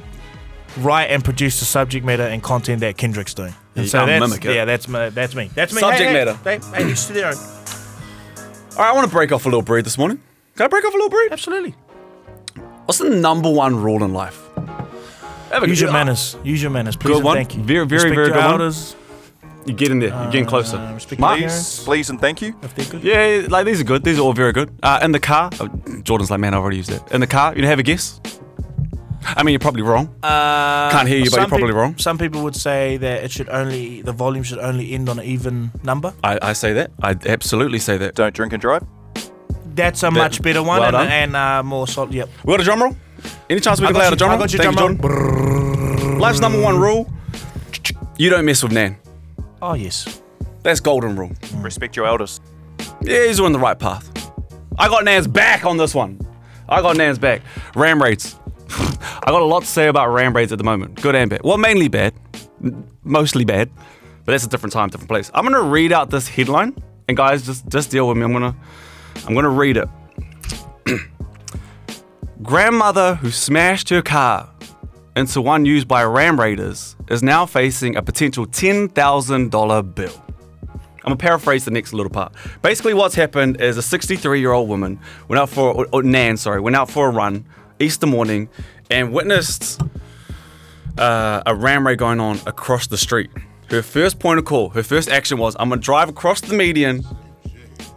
write 0.78 1.06
and 1.06 1.24
produce 1.24 1.60
the 1.60 1.66
subject 1.66 2.06
matter 2.06 2.24
and 2.24 2.42
content 2.44 2.80
that 2.82 2.98
Kendrick's 2.98 3.34
doing. 3.34 3.54
And 3.76 3.84
you 3.86 3.90
so 3.90 4.00
can't 4.06 4.10
that's, 4.22 4.30
mimic 4.32 4.46
it. 4.46 4.56
Yeah, 4.56 4.66
that's 4.66 4.88
my, 4.88 5.10
that's 5.10 5.36
me. 5.36 5.50
That's 5.54 5.74
me. 5.74 5.80
Subject 5.82 6.04
hey, 6.10 6.14
matter. 6.14 6.34
Hey, 6.44 6.60
hey, 6.78 6.84
hey, 6.86 6.92
each 6.92 7.06
to 7.08 7.14
their 7.14 7.28
own. 7.28 7.36
All 7.36 8.80
right, 8.80 8.90
I 8.90 8.94
want 8.94 9.08
to 9.08 9.12
break 9.12 9.32
off 9.32 9.46
a 9.46 9.50
little 9.50 9.62
breed 9.62 9.86
this 9.86 9.98
morning. 9.98 10.22
Can 10.56 10.66
I 10.66 10.68
break 10.68 10.84
off 10.86 10.94
a 10.94 10.98
little 10.98 11.10
breed? 11.10 11.32
Absolutely. 11.32 11.76
What's 12.86 13.00
the 13.00 13.10
number 13.10 13.50
one 13.52 13.76
rule 13.82 14.04
in 14.04 14.14
life? 14.14 14.42
Have 15.52 15.64
a 15.64 15.68
Use 15.68 15.80
good- 15.80 15.86
your 15.86 15.94
manners. 15.94 16.38
Use 16.44 16.62
your 16.62 16.72
manners. 16.72 16.96
Please 16.96 17.10
Good 17.10 17.16
and 17.18 17.26
one. 17.26 17.36
thank 17.38 17.56
you. 17.56 17.64
Very, 17.64 17.86
very, 17.86 17.96
respect 18.04 18.16
very 18.16 18.28
your 18.28 18.36
good 18.36 18.44
one. 18.44 18.52
elders, 18.62 18.96
You 19.05 19.05
get 19.74 19.92
in 19.92 20.00
there. 20.00 20.10
You're 20.10 20.32
getting 20.32 20.46
closer. 20.46 20.78
Uh, 20.78 21.00
Mark? 21.18 21.40
Please, 21.40 21.84
please, 21.84 22.10
and 22.10 22.20
thank 22.20 22.42
you. 22.42 22.54
good. 22.90 23.04
Yeah, 23.04 23.48
like 23.50 23.66
these 23.66 23.82
are 23.82 23.84
good. 23.84 24.04
These 24.04 24.20
are 24.20 24.22
all 24.22 24.34
very 24.34 24.52
good. 24.54 24.70
Uh, 24.84 25.00
in 25.02 25.12
the 25.12 25.20
car, 25.20 25.50
oh, 25.60 25.68
Jordan's 26.04 26.30
like, 26.32 26.40
man, 26.40 26.54
I've 26.54 26.62
already 26.62 26.78
used 26.78 26.92
it. 26.92 27.02
In 27.12 27.22
the 27.22 27.28
car, 27.28 27.56
you 27.56 27.66
have 27.66 27.80
a 27.80 27.84
guess. 27.84 28.22
I 29.28 29.42
mean, 29.42 29.54
you're 29.54 29.60
probably 29.60 29.82
wrong. 29.82 30.14
Uh, 30.22 30.92
Can't 30.92 31.08
hear 31.08 31.18
you, 31.18 31.32
but 31.32 31.38
you're 31.40 31.48
probably 31.48 31.68
peop- 31.68 31.76
wrong. 31.76 31.98
Some 31.98 32.20
people 32.20 32.44
would 32.44 32.56
say 32.56 32.98
that 32.98 33.24
it 33.24 33.32
should 33.32 33.50
only 33.50 34.04
the 34.04 34.12
volume 34.12 34.44
should 34.44 34.60
only 34.60 34.94
end 34.94 35.10
on 35.10 35.18
an 35.18 35.26
even 35.26 35.72
number. 35.84 36.14
I, 36.24 36.38
I 36.42 36.54
say 36.54 36.74
that. 36.74 36.92
I 37.02 37.16
absolutely 37.26 37.80
say 37.80 37.98
that. 37.98 38.14
Don't 38.14 38.36
drink 38.36 38.54
and 38.54 38.62
drive. 38.62 38.84
That's 39.74 40.04
a 40.04 40.12
much 40.12 40.42
better 40.42 40.62
one 40.62 40.80
well 40.80 40.84
and, 40.86 40.94
done. 40.94 41.08
and 41.08 41.36
uh, 41.36 41.64
more 41.64 41.88
solid. 41.88 42.14
Yep. 42.14 42.30
We 42.46 42.54
got 42.54 42.62
a 42.62 42.64
drum 42.64 42.84
roll? 42.84 42.96
Any 43.50 43.60
chance 43.60 43.82
we 43.82 43.88
I 43.88 43.90
can 43.90 43.94
got 43.96 44.00
lay 44.00 44.06
out 44.08 44.14
a 44.14 44.16
drum 44.16 44.30
I 44.30 44.34
roll? 44.36 44.42
got 44.44 44.54
your 44.54 44.64
Thank 44.64 44.78
drum 44.78 44.92
you, 44.94 44.98
Jordan. 45.02 46.20
Life's 46.20 46.40
number 46.40 46.62
one 46.62 46.80
rule 46.80 47.12
you 48.18 48.30
don't 48.30 48.46
mess 48.46 48.64
with 48.64 48.72
Nan. 48.72 48.98
Oh 49.66 49.74
yes. 49.74 50.22
That's 50.62 50.80
golden 50.80 51.16
rule. 51.16 51.32
Respect 51.56 51.96
your 51.96 52.06
elders. 52.06 52.40
Yeah, 53.02 53.26
he's 53.26 53.40
on 53.40 53.52
the 53.52 53.58
right 53.58 53.78
path. 53.78 54.12
I 54.78 54.88
got 54.90 55.04
Nan's 55.04 55.28
back 55.28 55.66
on 55.66 55.78
this 55.78 55.96
one. 55.96 56.20
I 56.70 56.84
got 56.84 56.98
Nan's 56.98 57.18
back. 57.18 57.42
Ram 57.74 58.00
raids. 58.00 58.36
I 58.70 59.26
got 59.26 59.42
a 59.42 59.46
lot 59.46 59.62
to 59.62 59.66
say 59.66 59.88
about 59.88 60.10
ram 60.10 60.36
raids 60.36 60.52
at 60.52 60.60
the 60.60 60.64
moment. 60.64 61.02
Good 61.02 61.16
and 61.16 61.32
bad. 61.32 61.42
Well, 61.44 61.58
mainly 61.58 61.88
bad. 61.88 62.14
Mostly 63.04 63.44
bad. 63.44 63.72
But 64.24 64.34
that's 64.34 64.46
a 64.46 64.50
different 64.50 64.72
time, 64.72 64.90
different 64.90 65.10
place. 65.10 65.32
I'm 65.34 65.44
gonna 65.44 65.64
read 65.64 65.92
out 65.92 66.12
this 66.12 66.28
headline, 66.28 66.76
and 67.08 67.18
guys, 67.18 67.44
just 67.44 67.68
just 67.68 67.90
deal 67.90 68.08
with 68.08 68.18
me. 68.18 68.24
I'm 68.24 68.34
gonna 68.34 68.56
I'm 69.26 69.34
gonna 69.34 69.50
read 69.50 69.78
it. 69.78 69.90
Grandmother 72.44 73.16
who 73.16 73.32
smashed 73.32 73.90
her 73.90 74.04
car 74.04 74.55
into 75.16 75.42
one 75.42 75.66
used 75.66 75.88
by 75.88 76.04
ram 76.04 76.40
raiders 76.40 76.96
is 77.10 77.24
now 77.24 77.46
facing 77.46 77.96
a 77.96 78.02
potential 78.02 78.46
$10,000 78.46 79.96
bill. 79.96 80.26
I'm 81.06 81.12
gonna 81.12 81.18
paraphrase 81.18 81.66
the 81.66 81.72
next 81.72 81.94
little 81.94 82.10
part. 82.10 82.34
Basically, 82.64 82.96
what's 82.96 83.14
happened 83.14 83.62
is 83.62 83.78
a 83.78 83.82
63 83.84 84.40
year 84.40 84.52
old 84.52 84.68
woman 84.68 85.00
went 85.28 85.40
out 85.40 85.50
for, 85.50 85.86
or, 85.94 86.02
Nan, 86.02 86.36
sorry, 86.36 86.60
went 86.60 86.76
out 86.76 86.90
for 86.90 87.08
a 87.08 87.12
run 87.12 87.46
Easter 87.80 88.08
morning 88.08 88.50
and 88.90 89.14
witnessed 89.14 89.82
uh, 90.98 91.44
a 91.46 91.54
ram 91.54 91.86
raid 91.86 92.00
going 92.00 92.20
on 92.20 92.40
across 92.48 92.88
the 92.88 92.98
street. 92.98 93.30
Her 93.70 93.84
first 93.84 94.20
point 94.20 94.40
of 94.40 94.46
call, 94.46 94.70
her 94.70 94.82
first 94.82 95.10
action 95.10 95.38
was, 95.38 95.56
I'm 95.60 95.70
gonna 95.70 95.80
drive 95.80 96.10
across 96.10 96.42
the 96.42 96.56
median, 96.56 97.06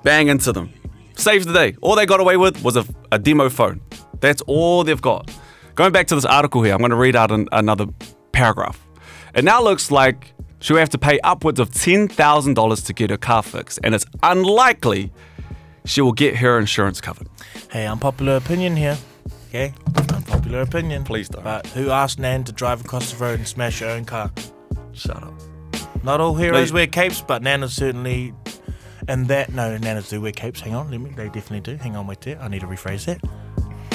bang 0.02 0.28
into 0.28 0.52
them. 0.52 0.70
Saves 1.16 1.46
the 1.46 1.52
day. 1.52 1.76
All 1.80 1.96
they 1.96 2.06
got 2.06 2.20
away 2.20 2.36
with 2.36 2.62
was 2.62 2.76
a, 2.76 2.84
a 3.10 3.18
demo 3.18 3.48
phone. 3.48 3.80
That's 4.20 4.42
all 4.42 4.84
they've 4.84 5.00
got. 5.00 5.30
Going 5.78 5.92
back 5.92 6.08
to 6.08 6.16
this 6.16 6.24
article 6.24 6.60
here, 6.64 6.74
I'm 6.74 6.80
gonna 6.80 6.96
read 6.96 7.14
out 7.14 7.30
an, 7.30 7.46
another 7.52 7.86
paragraph. 8.32 8.84
It 9.32 9.44
now 9.44 9.62
looks 9.62 9.92
like 9.92 10.34
she'll 10.58 10.76
have 10.76 10.88
to 10.88 10.98
pay 10.98 11.20
upwards 11.20 11.60
of 11.60 11.70
$10,000 11.70 12.86
to 12.86 12.92
get 12.92 13.10
her 13.10 13.16
car 13.16 13.44
fixed, 13.44 13.78
and 13.84 13.94
it's 13.94 14.04
unlikely 14.24 15.12
she 15.84 16.00
will 16.00 16.14
get 16.14 16.34
her 16.38 16.58
insurance 16.58 17.00
covered. 17.00 17.28
Hey, 17.70 17.86
unpopular 17.86 18.34
opinion 18.34 18.74
here. 18.74 18.98
Okay? 19.50 19.72
Unpopular 19.94 20.62
opinion. 20.62 21.04
Please 21.04 21.28
don't. 21.28 21.44
But 21.44 21.64
who 21.68 21.90
asked 21.90 22.18
Nan 22.18 22.42
to 22.42 22.52
drive 22.52 22.80
across 22.80 23.12
the 23.12 23.24
road 23.24 23.38
and 23.38 23.46
smash 23.46 23.78
her 23.78 23.86
own 23.86 24.04
car? 24.04 24.32
Shut 24.94 25.22
up. 25.22 25.34
Not 26.02 26.20
all 26.20 26.34
heroes 26.34 26.72
No, 26.72 26.74
wear 26.74 26.88
capes, 26.88 27.22
but 27.22 27.40
Nana's 27.40 27.72
certainly. 27.72 28.34
And 29.06 29.28
that, 29.28 29.52
no, 29.52 29.78
Nanas 29.78 30.10
do 30.10 30.20
wear 30.20 30.32
capes. 30.32 30.60
Hang 30.60 30.74
on, 30.74 30.90
let 30.90 31.00
me. 31.00 31.10
They 31.10 31.26
definitely 31.26 31.60
do. 31.60 31.76
Hang 31.76 31.94
on, 31.94 32.08
wait 32.08 32.20
there. 32.22 32.36
I 32.42 32.48
need 32.48 32.62
to 32.62 32.66
rephrase 32.66 33.04
that. 33.04 33.20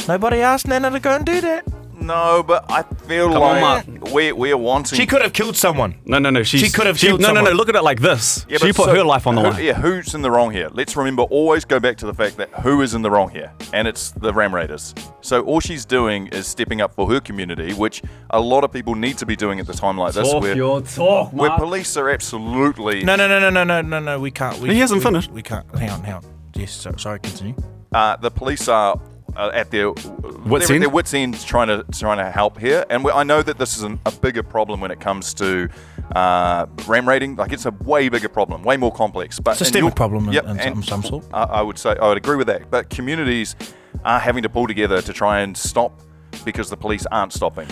Nobody 0.07 0.41
asked 0.41 0.67
Nana 0.67 0.89
to 0.91 1.00
go 1.00 1.15
and 1.15 1.25
do 1.25 1.41
that. 1.41 1.65
No, 1.95 2.43
but 2.43 2.69
I 2.69 2.81
feel 3.07 3.31
Come 3.31 3.41
on, 3.43 3.62
like 3.62 3.88
Marc. 3.88 4.12
we're, 4.13 4.36
we're 4.36 4.57
wanting. 4.57 4.98
She 5.00 5.05
could 5.05 5.22
have 5.22 5.31
killed 5.31 5.55
someone. 5.55 5.95
No, 6.03 6.19
no, 6.19 6.31
no. 6.31 6.43
She's, 6.43 6.60
She 6.60 6.69
could 6.69 6.86
have 6.86 6.98
killed 6.98 7.22
No, 7.22 7.27
no, 7.27 7.33
no. 7.36 7.38
someone. 7.45 7.53
Look 7.55 7.69
at 7.69 7.75
it 7.75 7.83
like 7.83 8.01
this. 8.01 8.45
Yeah, 8.50 8.57
she 8.57 8.67
but 8.72 8.75
put 8.75 8.86
so- 8.88 8.95
her 8.95 9.03
life 9.05 9.25
on 9.25 9.36
the 9.36 9.41
who- 9.41 9.50
line. 9.51 9.63
Yeah, 9.63 9.74
who's 9.75 10.13
in 10.13 10.22
the 10.22 10.29
wrong 10.29 10.51
here? 10.51 10.67
Let's 10.74 10.98
remember, 10.98 11.22
always 11.24 11.63
go 11.63 11.79
back 11.79 11.95
to 11.98 12.05
the 12.05 12.13
fact 12.13 12.36
that 12.38 12.50
who 12.55 12.81
is 12.81 12.93
in 12.93 13.03
the 13.03 13.10
wrong 13.12 13.29
here, 13.29 13.53
and 13.72 13.88
it's 13.88 14.12
the 14.12 14.33
Ram 14.33 14.53
Raiders. 14.53 14.93
So 15.22 15.43
all 15.45 15.62
she's 15.62 15.86
doing 15.86 16.27
is 16.27 16.45
stepping 16.45 16.81
up 16.81 16.93
for 16.93 17.10
her 17.10 17.22
community, 17.22 17.72
which 17.74 18.01
a 18.31 18.39
lot 18.41 18.65
of 18.65 18.74
people 18.74 18.95
need 18.95 19.17
to 19.19 19.25
be 19.25 19.38
doing 19.38 19.62
at 19.62 19.67
the 19.67 19.74
time 19.74 19.98
like 19.98 20.13
this, 20.13 20.29
Talk 20.29 20.41
where, 20.41 20.55
your 20.57 20.81
talk, 20.81 21.31
where 21.31 21.50
Marc. 21.51 21.62
police 21.62 21.95
are 21.95 22.10
absolutely. 22.10 23.05
No, 23.05 23.15
no, 23.15 23.29
no, 23.29 23.39
no, 23.39 23.50
no, 23.50 23.63
no, 23.63 23.81
no, 23.81 24.00
no. 24.00 24.19
We 24.19 24.31
can't. 24.31 24.57
We, 24.60 24.74
He 24.74 24.79
hasn't 24.79 25.00
we- 25.00 25.05
finished. 25.05 25.31
We 25.31 25.41
can't. 25.43 25.65
Hang 25.77 25.89
on, 25.91 26.03
hang 26.03 26.15
on. 26.15 26.25
Yes, 26.55 26.72
so, 26.74 26.93
sorry, 26.98 27.19
continue. 27.19 27.55
Uh, 27.93 28.17
the 28.17 28.31
police 28.31 28.67
are 28.67 29.00
uh, 29.35 29.51
at 29.53 29.71
their 29.71 29.91
Wits 29.91 30.67
their, 30.67 30.75
end? 30.75 30.81
their 30.83 30.89
wits 30.89 31.13
end 31.13 31.39
trying 31.45 31.67
to 31.67 31.85
trying 31.97 32.17
to 32.17 32.29
help 32.29 32.57
here, 32.59 32.85
and 32.89 33.03
we, 33.03 33.11
I 33.11 33.23
know 33.23 33.41
that 33.41 33.57
this 33.57 33.77
is 33.77 33.83
an, 33.83 33.99
a 34.05 34.11
bigger 34.11 34.43
problem 34.43 34.81
when 34.81 34.91
it 34.91 34.99
comes 34.99 35.33
to 35.35 35.69
uh, 36.15 36.65
ram 36.87 37.07
raiding. 37.07 37.35
Like 37.35 37.51
it's 37.53 37.65
a 37.65 37.71
way 37.71 38.09
bigger 38.09 38.29
problem, 38.29 38.63
way 38.63 38.75
more 38.77 38.91
complex. 38.91 39.39
But 39.39 39.51
in 39.51 39.65
Systemic 39.65 39.95
problem 39.95 40.27
in- 40.27 40.33
Yep, 40.33 40.43
in 40.45 40.59
and 40.59 40.83
some- 40.85 41.01
some 41.01 41.03
sort. 41.03 41.25
I, 41.33 41.43
I 41.43 41.61
would 41.61 41.77
say 41.77 41.95
I 42.01 42.07
would 42.07 42.17
agree 42.17 42.35
with 42.35 42.47
that. 42.47 42.69
But 42.69 42.89
communities 42.89 43.55
are 44.03 44.19
having 44.19 44.43
to 44.43 44.49
pull 44.49 44.67
together 44.67 45.01
to 45.01 45.13
try 45.13 45.39
and 45.41 45.55
stop 45.55 45.99
because 46.43 46.69
the 46.69 46.77
police 46.77 47.05
aren't 47.11 47.31
stopping. 47.31 47.67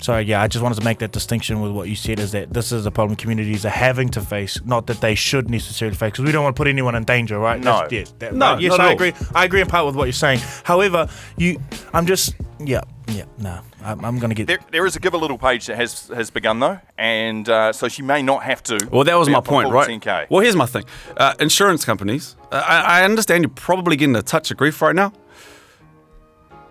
Sorry, 0.00 0.22
yeah, 0.24 0.40
I 0.40 0.46
just 0.46 0.62
wanted 0.62 0.76
to 0.78 0.84
make 0.84 0.98
that 0.98 1.10
distinction 1.10 1.60
with 1.60 1.72
what 1.72 1.88
you 1.88 1.96
said 1.96 2.20
is 2.20 2.30
that 2.30 2.52
this 2.52 2.70
is 2.70 2.86
a 2.86 2.90
problem 2.90 3.16
communities 3.16 3.66
are 3.66 3.68
having 3.70 4.08
to 4.10 4.20
face, 4.20 4.60
not 4.64 4.86
that 4.86 5.00
they 5.00 5.16
should 5.16 5.50
necessarily 5.50 5.96
face, 5.96 6.12
because 6.12 6.24
we 6.24 6.30
don't 6.30 6.44
want 6.44 6.54
to 6.54 6.60
put 6.60 6.68
anyone 6.68 6.94
in 6.94 7.02
danger, 7.04 7.36
right? 7.36 7.58
No. 7.58 7.72
That's- 7.82 7.92
yes, 7.92 8.14
that- 8.20 8.32
No, 8.32 8.52
right, 8.52 8.60
yes, 8.60 8.70
not 8.70 8.80
at 8.80 8.84
I 8.84 8.88
all. 8.90 8.94
agree. 8.94 9.12
I 9.34 9.44
agree 9.44 9.60
in 9.60 9.66
part 9.66 9.86
with 9.86 9.96
what 9.96 10.04
you're 10.04 10.12
saying. 10.12 10.38
However, 10.62 11.08
you, 11.36 11.60
I'm 11.92 12.06
just, 12.06 12.36
yeah, 12.60 12.82
yeah, 13.08 13.24
no, 13.38 13.58
I'm, 13.82 14.04
I'm 14.04 14.18
gonna 14.20 14.34
get. 14.34 14.46
There, 14.46 14.60
there 14.70 14.86
is 14.86 14.94
a 14.94 15.00
Givealittle 15.00 15.40
page 15.40 15.66
that 15.66 15.76
has 15.76 16.06
has 16.14 16.30
begun 16.30 16.60
though, 16.60 16.78
and 16.96 17.48
uh, 17.48 17.72
so 17.72 17.88
she 17.88 18.02
may 18.02 18.22
not 18.22 18.44
have 18.44 18.62
to. 18.64 18.78
Well, 18.92 19.02
that 19.02 19.16
was 19.18 19.28
my 19.28 19.40
point, 19.40 19.68
right? 19.70 19.88
10K. 19.88 20.26
Well, 20.30 20.42
here's 20.42 20.54
my 20.56 20.66
thing. 20.66 20.84
Uh, 21.16 21.34
insurance 21.40 21.84
companies. 21.84 22.36
Uh, 22.52 22.62
I, 22.64 23.00
I 23.00 23.04
understand 23.04 23.42
you're 23.42 23.50
probably 23.50 23.96
getting 23.96 24.14
a 24.14 24.22
touch 24.22 24.50
of 24.52 24.56
grief 24.58 24.80
right 24.80 24.94
now. 24.94 25.12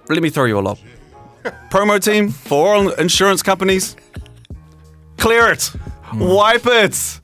Let 0.10 0.22
me 0.24 0.30
throw 0.30 0.46
you 0.46 0.60
a 0.60 0.62
lob. 0.62 0.78
Promo 1.70 2.04
team 2.04 2.30
for 2.30 2.76
all 2.76 2.90
insurance 2.92 3.42
companies. 3.42 3.96
Clear 5.18 5.52
it. 5.52 5.64
Hmm. 5.64 6.20
Wipe 6.20 6.66
it. 6.66 7.20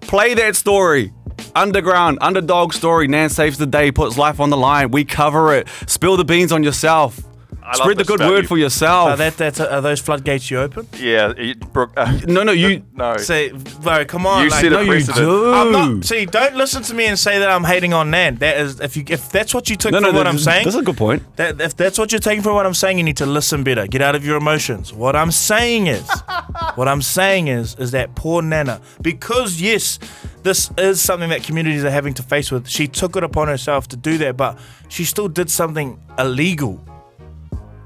Play 0.00 0.34
that 0.34 0.56
story. 0.56 1.12
Underground, 1.54 2.18
underdog 2.20 2.72
story. 2.72 3.08
Nan 3.08 3.30
saves 3.30 3.58
the 3.58 3.66
day, 3.66 3.90
puts 3.90 4.16
life 4.16 4.40
on 4.40 4.50
the 4.50 4.56
line. 4.56 4.90
We 4.90 5.04
cover 5.04 5.54
it. 5.54 5.68
Spill 5.86 6.16
the 6.16 6.24
beans 6.24 6.52
on 6.52 6.62
yourself. 6.62 7.20
Love 7.68 7.76
Spread 7.76 7.98
the 7.98 8.04
good 8.04 8.20
word 8.20 8.42
you. 8.42 8.48
for 8.48 8.56
yourself. 8.56 9.10
Are, 9.10 9.16
that, 9.18 9.36
that's, 9.36 9.60
are 9.60 9.82
those 9.82 10.00
floodgates 10.00 10.50
you 10.50 10.58
open? 10.58 10.88
Yeah, 10.96 11.34
it, 11.36 11.60
Brook, 11.72 11.92
uh, 11.98 12.18
no, 12.26 12.42
no, 12.42 12.52
you. 12.52 12.82
no. 12.94 13.18
Say, 13.18 13.50
bro, 13.52 14.06
come 14.06 14.26
on. 14.26 14.44
You 14.44 14.50
like, 14.50 14.60
set 14.60 14.72
a 14.72 14.76
no, 14.76 14.80
you 14.80 15.04
do. 15.04 15.52
I'm 15.52 15.72
not. 15.72 16.04
See, 16.04 16.24
don't 16.24 16.54
listen 16.54 16.82
to 16.84 16.94
me 16.94 17.06
and 17.06 17.18
say 17.18 17.38
that 17.38 17.50
I'm 17.50 17.64
hating 17.64 17.92
on 17.92 18.10
Nan. 18.10 18.36
That 18.36 18.56
is, 18.56 18.80
if 18.80 18.96
you, 18.96 19.04
if 19.08 19.30
that's 19.30 19.52
what 19.52 19.68
you 19.68 19.76
took 19.76 19.92
No, 19.92 19.98
from 19.98 20.12
no, 20.12 20.18
what 20.18 20.24
that- 20.24 20.30
I'm 20.30 20.38
saying, 20.38 20.64
That's 20.64 20.76
a 20.76 20.82
good 20.82 20.96
point. 20.96 21.22
That, 21.36 21.60
if 21.60 21.76
that's 21.76 21.98
what 21.98 22.10
you're 22.10 22.20
taking 22.20 22.42
from 22.42 22.54
what 22.54 22.64
I'm 22.64 22.72
saying, 22.74 22.96
you 22.96 23.04
need 23.04 23.18
to 23.18 23.26
listen 23.26 23.64
better. 23.64 23.86
Get 23.86 24.00
out 24.00 24.14
of 24.14 24.24
your 24.24 24.38
emotions. 24.38 24.92
What 24.92 25.14
I'm 25.14 25.30
saying 25.30 25.88
is, 25.88 26.08
what 26.74 26.88
I'm 26.88 27.02
saying 27.02 27.48
is, 27.48 27.74
is 27.74 27.90
that 27.90 28.14
poor 28.14 28.40
Nana, 28.40 28.80
because 29.02 29.60
yes, 29.60 29.98
this 30.42 30.70
is 30.78 31.02
something 31.02 31.28
that 31.28 31.42
communities 31.42 31.84
are 31.84 31.90
having 31.90 32.14
to 32.14 32.22
face 32.22 32.50
with. 32.50 32.66
She 32.66 32.88
took 32.88 33.14
it 33.16 33.24
upon 33.24 33.48
herself 33.48 33.88
to 33.88 33.96
do 33.96 34.16
that, 34.18 34.38
but 34.38 34.58
she 34.88 35.04
still 35.04 35.28
did 35.28 35.50
something 35.50 36.00
illegal. 36.18 36.82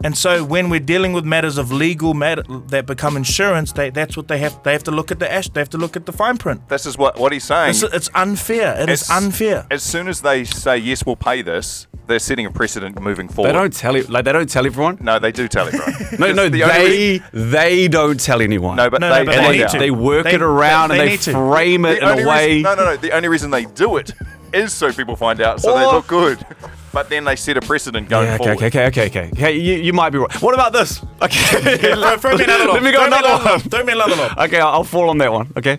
And 0.04 0.16
so 0.16 0.42
when 0.44 0.68
we're 0.68 0.80
dealing 0.80 1.12
with 1.12 1.25
matters 1.25 1.59
of 1.59 1.71
legal 1.71 2.12
matter 2.14 2.42
that 2.68 2.87
become 2.87 3.16
insurance, 3.16 3.73
they, 3.73 3.90
that's 3.90 4.16
what 4.16 4.28
they 4.28 4.38
have. 4.38 4.62
They 4.64 4.73
have 4.73 4.82
to 4.85 4.90
look 4.90 5.11
at 5.11 5.18
the 5.18 5.30
ash. 5.32 5.49
They 5.49 5.61
have 5.61 5.71
to 5.71 5.78
look 5.78 5.97
at 5.97 6.06
the 6.06 6.12
fine 6.12 6.38
print. 6.38 6.68
This 6.68 6.87
is 6.87 6.99
what 6.99 7.18
what 7.18 7.32
he's 7.32 7.44
saying. 7.44 7.71
It's, 7.71 7.82
it's 7.82 8.11
unfair. 8.14 8.75
It 8.80 8.88
is 8.90 9.02
As- 9.02 9.11
unfair. 9.11 9.66
As 9.71 9.82
soon 9.82 10.09
as 10.09 10.21
they 10.23 10.44
say 10.44 10.76
yes, 10.78 11.06
we'll 11.06 11.16
pay 11.16 11.42
this, 11.42 11.87
they're 12.09 12.18
setting 12.18 12.47
a 12.47 12.50
precedent 12.50 13.00
moving 13.00 13.28
forward. 13.28 13.50
They 13.50 13.52
don't 13.52 13.73
tell 13.73 13.97
you, 13.97 14.02
like 14.04 14.25
they 14.25 14.32
don't 14.32 14.50
tell 14.50 14.66
everyone. 14.66 14.99
No, 15.00 15.18
they 15.21 15.30
do 15.32 15.47
tell 15.49 15.66
everyone. 15.68 15.92
No, 16.18 16.32
no, 16.32 16.49
The 16.49 16.62
they 16.62 17.21
re- 17.23 17.23
they 17.32 17.88
don't 17.88 18.18
tell 18.21 18.42
anyone. 18.42 18.76
no, 18.76 18.90
but 18.90 19.00
No, 19.00 19.09
they, 19.11 19.21
no, 19.21 19.25
but 19.26 19.35
and 19.37 19.44
they 19.47 19.52
they, 19.52 19.59
need 19.64 19.68
to. 19.71 19.78
they 19.78 19.90
work 19.90 20.25
They- 20.25 20.35
it 20.35 20.42
around 20.42 20.88
they- 20.90 20.94
and 20.99 21.00
they 21.00 21.04
they 21.06 21.11
need 21.12 21.21
to. 21.23 21.32
frame 21.32 21.85
it 21.87 22.00
The 22.00 22.12
in 22.12 22.25
a 22.25 22.28
way. 22.28 22.47
Reason, 22.56 22.62
no, 22.62 22.75
no, 22.75 22.85
no. 22.90 22.97
The 22.97 23.12
only 23.12 23.28
reason 23.28 23.50
they 23.50 23.64
do 23.66 23.97
it 23.97 24.12
is 24.54 24.73
so 24.73 24.92
people 24.92 25.16
find 25.16 25.40
out, 25.40 25.61
so 25.61 25.75
they 25.76 25.85
look 25.87 26.06
good. 26.06 26.44
But 26.92 27.09
then 27.09 27.25
they 27.25 27.37
set 27.37 27.56
a 27.56 27.62
precedent 27.62 28.11
going 28.11 28.26
Yeah, 28.26 28.35
okay, 28.35 28.44
forward. 28.44 28.56
okay, 28.64 28.87
okay, 28.87 29.06
okay, 29.06 29.06
okay. 29.06 29.30
Okay, 29.32 29.56
you, 29.56 29.76
you 29.76 29.94
might 29.94 30.11
be 30.11 30.18
right. 30.18 30.42
What 30.42 30.52
about 30.52 30.75
this? 30.75 31.00
Okay, 31.23 31.76
Throw- 31.78 32.18
throw 32.18 32.37
me 32.37 32.44
another. 32.44 32.66
Let 32.73 32.82
me 32.82 32.92
go 32.92 32.99
Throw 32.99 33.09
me 33.09 33.16
another 33.16 33.28
another 33.28 33.50
one. 33.50 33.61
Throw 33.61 33.85
me 33.85 33.92
another 33.94 34.14
lob. 34.16 34.38
Okay, 34.40 34.61
I'll, 34.61 34.68
I'll 34.68 34.85
fall 34.85 35.09
on 35.09 35.16
that 35.16 35.32
one. 35.32 35.50
Okay. 35.56 35.78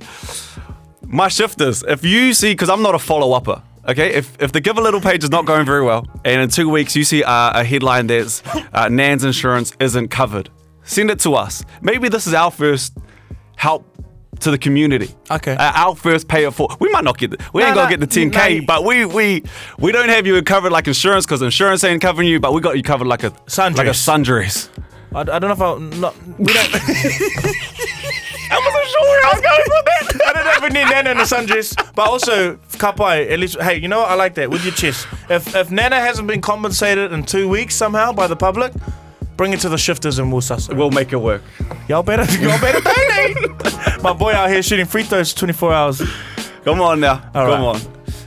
My 1.06 1.28
shifters. 1.28 1.84
If 1.88 2.04
you 2.04 2.34
see, 2.34 2.54
because 2.54 2.68
I'm 2.70 2.82
not 2.82 2.96
a 2.96 3.00
follow 3.00 3.34
upper. 3.34 3.62
Okay, 3.88 4.14
if, 4.14 4.42
if 4.42 4.54
the 4.54 4.60
Givealittle 4.62 5.04
page 5.04 5.24
is 5.24 5.30
not 5.30 5.46
going 5.46 5.66
very 5.68 5.84
well, 5.84 6.08
and 6.26 6.42
in 6.42 6.50
two 6.50 6.68
weeks 6.68 6.96
you 6.96 7.04
see 7.04 7.24
uh, 7.24 7.52
a 7.60 7.64
headline 7.64 8.08
that's 8.08 8.42
uh, 8.74 8.88
Nan's 8.90 9.24
insurance 9.24 9.72
isn't 9.80 10.08
covered, 10.08 10.50
send 10.84 11.12
it 11.12 11.20
to 11.20 11.36
us. 11.36 11.64
Maybe 11.84 12.10
this 12.10 12.26
is 12.26 12.34
our 12.34 12.50
first 12.50 12.98
help 13.56 13.86
to 14.42 14.52
the 14.52 14.58
community. 14.58 15.10
Okay. 15.32 15.54
Uh, 15.54 15.72
our 15.76 15.96
first 15.96 16.28
pay 16.28 16.46
it 16.46 16.52
for. 16.52 16.68
We 16.80 16.90
might 16.90 17.04
not 17.04 17.18
get 17.18 17.32
the, 17.32 17.38
we 17.54 17.62
No, 17.62 17.68
ain't 17.68 17.76
gonna 17.76 17.90
no, 17.90 17.98
get 17.98 18.10
the 18.10 18.22
10k, 18.32 18.60
no. 18.62 18.66
but 18.66 18.84
we 18.84 19.06
we 19.06 19.44
we 19.80 19.92
don't 19.92 20.10
have 20.10 20.26
you 20.28 20.42
covered 20.44 20.72
like 20.72 20.88
insurance 20.88 21.26
because 21.26 21.42
insurance 21.42 21.84
ain't 21.84 22.02
covering 22.02 22.28
you, 22.28 22.40
but 22.40 22.54
we 22.54 22.62
got 22.62 22.76
you 22.78 22.84
covered 22.84 23.08
like 23.08 23.24
a 23.24 23.32
Sundress. 23.48 23.78
like 23.78 23.88
a 23.88 23.92
sundress. 23.92 24.70
I, 25.16 25.22
I 25.22 25.24
don't 25.24 25.42
know 25.42 25.52
if 25.52 25.62
I 25.62 25.78
not. 26.00 26.16
We 26.40 26.54
don't. 26.54 26.70
I 28.52 28.58
wasn't 28.60 28.86
sure 28.86 29.02
where 29.02 29.26
I 29.26 29.30
was 29.34 29.42
going 29.42 29.64
with 29.68 29.86
that. 29.86 30.22
I 30.28 30.34
don't 30.34 30.46
know 30.46 30.52
if 30.52 30.62
we 30.62 30.70
need 30.70 30.90
Nana 30.90 31.12
in 31.12 31.18
the 31.18 31.24
sundress, 31.24 31.96
but 31.96 32.08
also 32.08 32.56
Kapai. 32.78 33.32
At 33.32 33.40
least, 33.40 33.60
hey, 33.60 33.78
you 33.78 33.88
know 33.88 34.00
what? 34.02 34.10
I 34.12 34.16
like 34.16 34.36
that 34.36 34.50
with 34.52 34.64
your 34.64 34.74
chest. 34.74 35.08
If 35.30 35.56
if 35.56 35.72
Nana 35.72 36.00
hasn't 36.00 36.28
been 36.28 36.42
compensated 36.42 37.12
in 37.12 37.24
two 37.24 37.48
weeks 37.50 37.74
somehow 37.76 38.12
by 38.14 38.28
the 38.28 38.36
public, 38.36 38.72
bring 39.38 39.54
it 39.54 39.60
to 39.62 39.70
the 39.70 39.78
shifters 39.78 40.20
and 40.20 40.32
we'll 40.32 40.42
suss 40.42 40.70
it. 40.70 40.76
We'll 40.78 40.92
make 40.92 41.12
it 41.14 41.18
work. 41.18 41.42
Y'all 41.88 42.04
better, 42.04 42.24
y'all 42.40 42.60
better 42.62 42.80
donate. 42.82 44.02
My 44.04 44.14
boy 44.14 44.32
out 44.34 44.50
here 44.50 44.62
shooting 44.64 44.86
free 44.86 45.04
throws 45.04 45.34
24 45.34 45.74
hours. 45.74 46.02
Come 46.64 46.82
on 46.82 47.00
now. 47.00 47.16
All 47.36 47.46
Come 47.48 47.50
right. 47.50 47.60
on. 47.60 47.76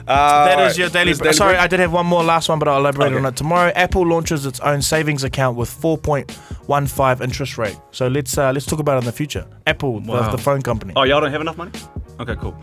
Uh, 0.09 0.45
That 0.45 0.59
all 0.59 0.65
is 0.67 0.73
right. 0.73 0.79
your 0.79 0.89
daily. 0.91 1.15
Br- 1.15 1.33
sorry? 1.33 1.57
I 1.57 1.67
did 1.67 1.81
have 1.81 1.93
one 1.93 2.07
more 2.07 2.23
last 2.23 2.49
one, 2.49 2.59
but 2.61 2.69
I'll 2.69 2.79
elaborate 2.79 3.07
Okay. 3.09 3.17
on 3.17 3.27
it 3.27 3.35
tomorrow. 3.35 3.73
Apple 3.75 4.07
launches 4.07 4.47
its 4.47 4.61
own 4.61 4.81
savings 4.81 5.25
account 5.25 5.57
with 5.57 5.69
4.15 5.69 7.21
interest 7.23 7.59
rate. 7.59 7.77
So 7.91 8.07
let's 8.07 8.37
uh, 8.39 8.53
let's 8.53 8.67
talk 8.67 8.79
about 8.79 8.97
it 8.97 8.99
in 9.01 9.05
the 9.07 9.13
future. 9.13 9.47
Apple, 9.67 10.01
the, 10.01 10.13
Wow. 10.13 10.31
the 10.31 10.39
phone 10.39 10.63
company. 10.63 10.93
Oh, 10.97 11.03
y'all 11.03 11.21
don't 11.21 11.33
have 11.33 11.41
enough 11.41 11.57
money? 11.57 11.73
Okay, 12.21 12.37
cool. 12.37 12.55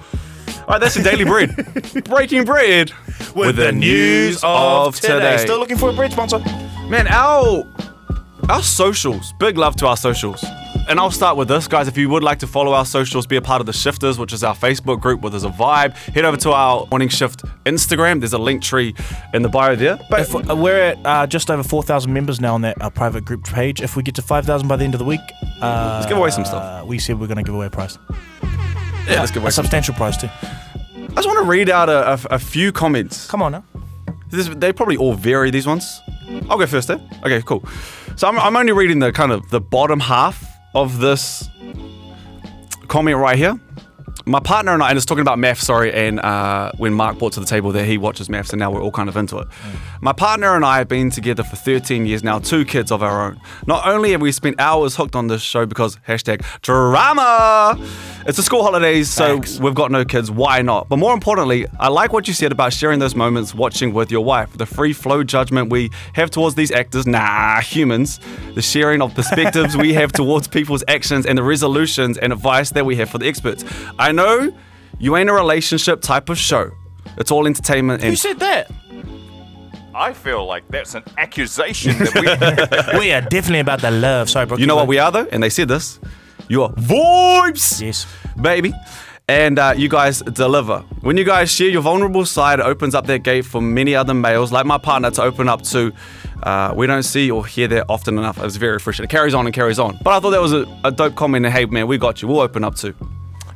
All 0.60 0.66
right, 0.70 0.80
that's 0.80 0.96
your 0.96 1.04
daily 1.04 1.26
bread. 1.26 1.54
Breaking 2.06 2.46
bread 2.46 2.92
with, 3.36 3.58
the 3.58 3.74
news 3.74 4.40
of 4.44 4.96
today. 5.00 5.36
Still 5.38 5.60
looking 5.60 5.78
for 5.78 5.90
a 5.90 5.94
bread 5.94 6.14
sponsor. 6.14 6.40
Man, 6.88 7.08
our 7.08 7.66
our 8.50 8.62
socials. 8.62 9.34
Big 9.40 9.58
love 9.58 9.76
to 9.78 9.88
our 9.88 9.98
socials. 9.98 10.44
And 10.90 11.00
I'll 11.00 11.12
start 11.12 11.38
with 11.38 11.48
this, 11.48 11.68
guys. 11.68 11.88
If 11.88 11.98
you 11.98 12.10
would 12.10 12.24
like 12.24 12.40
to 12.40 12.48
follow 12.48 12.74
our 12.74 12.86
socials, 12.86 13.26
be 13.26 13.38
a 13.38 13.42
part 13.42 13.62
of 13.62 13.66
the 13.68 13.72
Shifters, 13.74 14.20
which 14.20 14.34
is 14.34 14.44
our 14.44 14.54
Facebook 14.56 15.00
group 15.00 15.22
where 15.22 15.30
there's 15.30 15.46
a 15.46 15.50
vibe, 15.50 15.94
head 15.96 16.26
over 16.26 16.36
to 16.38 16.52
our 16.52 16.86
Morning 16.92 17.08
Shift 17.08 17.44
Instagram. 17.66 18.20
There's 18.20 18.34
a 18.34 18.38
link 18.38 18.62
tree 18.62 18.94
in 19.34 19.44
the 19.44 19.50
bio 19.50 19.76
there. 19.78 19.98
But 20.10 20.22
If, 20.22 20.36
uh, 20.50 20.56
we're 20.56 20.78
at 20.78 20.98
uh, 21.06 21.26
just 21.26 21.50
over 21.50 21.64
4,000 21.64 22.12
members 22.12 22.42
now 22.42 22.54
on 22.54 22.62
that 22.62 22.82
uh, 22.82 22.90
private 22.90 23.24
group 23.24 23.46
page. 23.46 23.82
If 23.82 23.96
we 23.96 24.04
get 24.04 24.16
to 24.16 24.22
5,000 24.22 24.68
by 24.68 24.76
the 24.76 24.84
end 24.84 24.94
of 24.94 25.00
the 25.00 25.06
week, 25.06 25.22
uh, 25.62 26.00
Let's 26.02 26.08
give 26.10 26.18
away 26.18 26.32
some 26.32 26.44
stuff. 26.44 26.86
We 26.86 27.00
said 27.00 27.18
we're 27.20 27.28
going 27.28 27.38
to 27.38 27.44
give 27.44 27.56
away 27.56 27.68
a 27.68 27.70
prize. 27.70 27.98
yeah, 29.08 29.20
let's 29.22 29.32
give 29.32 29.42
away 29.42 29.50
A 29.50 29.52
substantial 29.54 29.94
prize, 29.96 30.18
too. 30.18 30.28
I 30.44 31.16
just 31.16 31.28
want 31.28 31.40
to 31.40 31.46
read 31.50 31.70
out 31.70 31.88
a, 31.88 32.14
a- 32.14 32.36
a 32.36 32.40
few 32.40 32.74
comments. 32.74 33.26
Come 33.30 33.42
on 33.42 33.54
now. 33.54 33.64
This, 34.30 34.50
they 34.50 34.74
probably 34.74 34.98
all 34.98 35.14
vary, 35.14 35.50
these 35.50 35.66
ones. 35.68 36.02
I'll 36.50 36.58
go 36.58 36.66
first, 36.66 36.90
eh? 36.90 36.98
Okay, 37.24 37.42
cool. 37.44 37.64
So 38.16 38.28
I'm, 38.28 38.38
I'm 38.40 38.56
only 38.56 38.72
reading 38.72 39.00
the 39.00 39.12
kind 39.12 39.32
of 39.32 39.50
the 39.50 39.60
bottom 39.60 40.00
half 40.00 40.48
of 40.76 41.00
this 41.00 41.50
comment 42.88 43.18
right 43.18 43.38
here. 43.38 43.60
My 44.26 44.40
partner 44.40 44.74
and 44.74 44.82
I, 44.82 44.90
and 44.90 44.96
it's 44.96 45.06
talking 45.06 45.22
about 45.22 45.38
MAFS, 45.38 45.66
sorry, 45.66 45.92
and 45.92 46.18
uh, 46.22 46.72
when 46.78 46.94
Marc 46.94 47.20
brought 47.20 47.34
to 47.34 47.42
the 47.42 47.46
table 47.46 47.74
that 47.74 47.84
he 47.84 47.98
watches 47.98 48.30
MAFS 48.30 48.54
and 48.54 48.60
now 48.60 48.72
we're 48.72 48.82
all 48.82 48.92
kind 48.92 49.10
of 49.10 49.18
into 49.18 49.38
it. 49.38 49.50
My 50.00 50.14
partner 50.14 50.56
and 50.56 50.64
I 50.64 50.78
have 50.78 50.88
been 50.88 51.10
together 51.10 51.44
for 51.44 51.58
13 51.58 52.06
years 52.06 52.24
now, 52.24 52.40
two 52.40 52.64
kids 52.64 52.90
of 52.90 53.04
our 53.04 53.28
own. 53.28 53.42
Not 53.68 53.86
only 53.86 54.12
have 54.12 54.22
we 54.22 54.32
spent 54.32 54.62
hours 54.62 54.96
hooked 54.96 55.18
on 55.18 55.28
this 55.28 55.42
show 55.42 55.66
because 55.66 55.98
hashtag 56.08 56.42
drama, 56.62 57.78
it's 58.26 58.38
the 58.38 58.44
school 58.44 58.64
holidays, 58.64 59.10
so 59.10 59.34
Thanks. 59.34 59.60
we've 59.60 59.76
got 59.76 59.92
no 59.92 60.06
kids, 60.06 60.32
why 60.32 60.62
not? 60.62 60.88
But 60.88 61.00
more 61.00 61.14
importantly, 61.14 61.66
I 61.78 61.90
like 61.90 62.14
what 62.14 62.26
you 62.26 62.34
said 62.34 62.54
about 62.54 62.72
sharing 62.72 63.00
those 63.00 63.16
moments 63.16 63.54
watching 63.54 63.94
with 63.94 64.10
your 64.10 64.24
wife, 64.24 64.58
the 64.58 64.66
free 64.66 64.94
flow 64.94 65.26
judgment 65.26 65.70
we 65.70 65.92
have 66.14 66.32
towards 66.32 66.56
these 66.56 66.72
actors, 66.72 67.06
nah, 67.06 67.60
humans, 67.60 68.22
the 68.56 68.62
sharing 68.62 69.02
of 69.02 69.14
perspectives 69.16 69.76
we 69.76 69.94
have 69.96 70.12
towards 70.14 70.48
people's 70.48 70.86
actions, 70.88 71.26
and 71.26 71.38
the 71.38 71.44
resolutions 71.44 72.18
and 72.18 72.32
advice 72.32 72.70
that 72.72 72.86
we 72.86 72.96
have 72.96 73.10
for 73.10 73.18
the 73.18 73.28
experts. 73.28 73.66
I 74.00 74.13
know 74.14 74.56
you 75.00 75.18
ain't 75.18 75.30
a 75.30 75.34
relationship 75.34 76.02
type 76.02 76.30
of 76.30 76.38
show. 76.38 76.72
It's 77.18 77.32
all 77.32 77.46
entertainment 77.46 78.02
Who 78.02 78.10
and 78.10 78.20
said 78.20 78.40
that? 78.40 78.72
I 79.96 80.14
feel 80.14 80.46
like 80.46 80.68
that's 80.70 80.96
an 80.96 81.04
accusation 81.18 81.98
that 82.00 82.92
we. 82.94 83.00
we 83.00 83.12
are 83.12 83.22
definitely 83.22 83.60
about 83.60 83.82
the 83.82 83.92
love. 83.92 84.30
Sorry, 84.30 84.46
bro. 84.46 84.58
you 84.58 84.66
know 84.66 84.76
what 84.76 84.88
we 84.88 84.98
are 84.98 85.12
though, 85.12 85.28
and 85.32 85.44
they 85.44 85.50
said 85.50 85.68
this. 85.68 86.00
You're 86.48 86.70
vibes. 86.70 87.82
Yes. 87.82 88.08
baby. 88.42 88.74
And 89.30 89.58
uh, 89.58 89.74
you 89.78 89.88
guys 89.88 90.20
deliver. 90.20 90.80
When 91.00 91.16
you 91.16 91.24
guys 91.24 91.50
share 91.50 91.70
your 91.70 91.82
vulnerable 91.82 92.26
side, 92.26 92.60
it 92.60 92.66
opens 92.66 92.94
up 92.94 93.06
that 93.06 93.20
gate 93.24 93.46
for 93.46 93.62
many 93.62 93.96
other 93.96 94.14
males, 94.14 94.52
like 94.52 94.66
my 94.66 94.78
partner, 94.78 95.12
to 95.12 95.22
open 95.22 95.48
up 95.48 95.62
to. 95.64 95.94
Uh, 96.42 96.74
we 96.76 96.88
don't 96.88 97.04
see 97.04 97.32
or 97.32 97.46
hear 97.46 97.70
that 97.70 97.86
often 97.88 98.18
enough. 98.18 98.38
It's 98.44 98.58
very 98.58 98.74
refreshing. 98.74 99.06
It 99.06 99.10
carries 99.10 99.34
on 99.34 99.46
and 99.46 99.56
carries 99.56 99.80
on. 99.80 99.98
But 100.04 100.14
I 100.14 100.20
thought 100.20 100.32
that 100.32 100.42
was 100.42 100.52
a, 100.52 100.68
a 100.84 100.92
dope 100.92 101.16
comment. 101.16 101.46
And 101.46 101.54
hey, 101.54 101.66
man, 101.66 101.88
we 101.88 101.98
got 101.98 102.22
you. 102.22 102.28
We'll 102.28 102.42
open 102.42 102.66
up 102.66 102.76
too. 102.76 102.94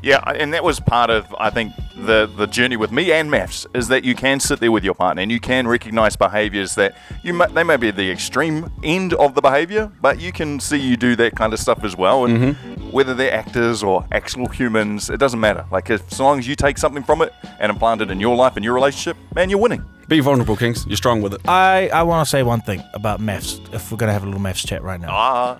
Yeah, 0.07 0.19
and 0.25 0.53
that 0.53 0.63
was 0.63 0.79
part 0.79 1.09
of 1.09 1.35
I 1.37 1.49
think 1.49 1.73
the 1.97 2.31
the 2.37 2.47
journey 2.47 2.77
with 2.77 2.93
me 2.93 3.11
and 3.11 3.29
MAFS 3.29 3.65
is 3.75 3.89
that 3.89 4.05
you 4.05 4.15
can 4.15 4.39
sit 4.39 4.61
there 4.61 4.71
with 4.71 4.85
your 4.85 4.93
partner 4.93 5.21
and 5.21 5.29
you 5.29 5.41
can 5.41 5.67
recognize 5.67 6.15
behaviors 6.15 6.75
that 6.75 6.95
you 7.23 7.33
may, 7.33 7.47
they 7.47 7.63
may 7.63 7.75
be 7.75 7.91
the 7.91 8.09
extreme 8.09 8.71
end 8.83 9.13
of 9.15 9.35
the 9.35 9.41
behavior, 9.41 9.91
but 9.99 10.17
you 10.21 10.31
can 10.31 10.61
see 10.61 10.77
you 10.77 10.95
do 10.95 11.17
that 11.17 11.35
kind 11.35 11.51
of 11.51 11.59
stuff 11.59 11.83
as 11.83 11.97
well. 11.97 12.23
And 12.23 12.55
whether 12.93 13.13
they're 13.13 13.33
actors 13.33 13.83
or 13.83 14.05
actual 14.13 14.47
humans, 14.47 15.09
it 15.09 15.17
doesn't 15.17 15.41
matter. 15.41 15.65
Like 15.73 15.89
if, 15.89 16.09
as 16.09 16.21
long 16.21 16.39
as 16.39 16.47
you 16.47 16.55
take 16.55 16.77
something 16.77 17.03
from 17.03 17.21
it 17.21 17.33
and 17.59 17.69
implant 17.69 18.01
it 18.01 18.09
in 18.09 18.21
your 18.21 18.37
life 18.37 18.55
and 18.55 18.63
your 18.63 18.75
relationship, 18.75 19.17
man, 19.35 19.49
you're 19.49 19.59
winning. 19.59 19.83
Be 20.07 20.21
vulnerable, 20.21 20.55
Kings. 20.55 20.85
You're 20.87 20.95
strong 20.95 21.21
with 21.21 21.33
it. 21.33 21.41
I, 21.49 21.89
I 21.89 22.03
want 22.03 22.25
to 22.25 22.29
say 22.29 22.43
one 22.43 22.61
thing 22.61 22.81
about 22.93 23.19
MAFS, 23.19 23.73
if 23.73 23.91
we're 23.91 23.97
going 23.97 24.07
to 24.07 24.13
have 24.13 24.23
a 24.23 24.25
little 24.25 24.39
MAFS 24.39 24.65
chat 24.65 24.81
right 24.83 25.01
now. 25.01 25.09
Ah, 25.11 25.59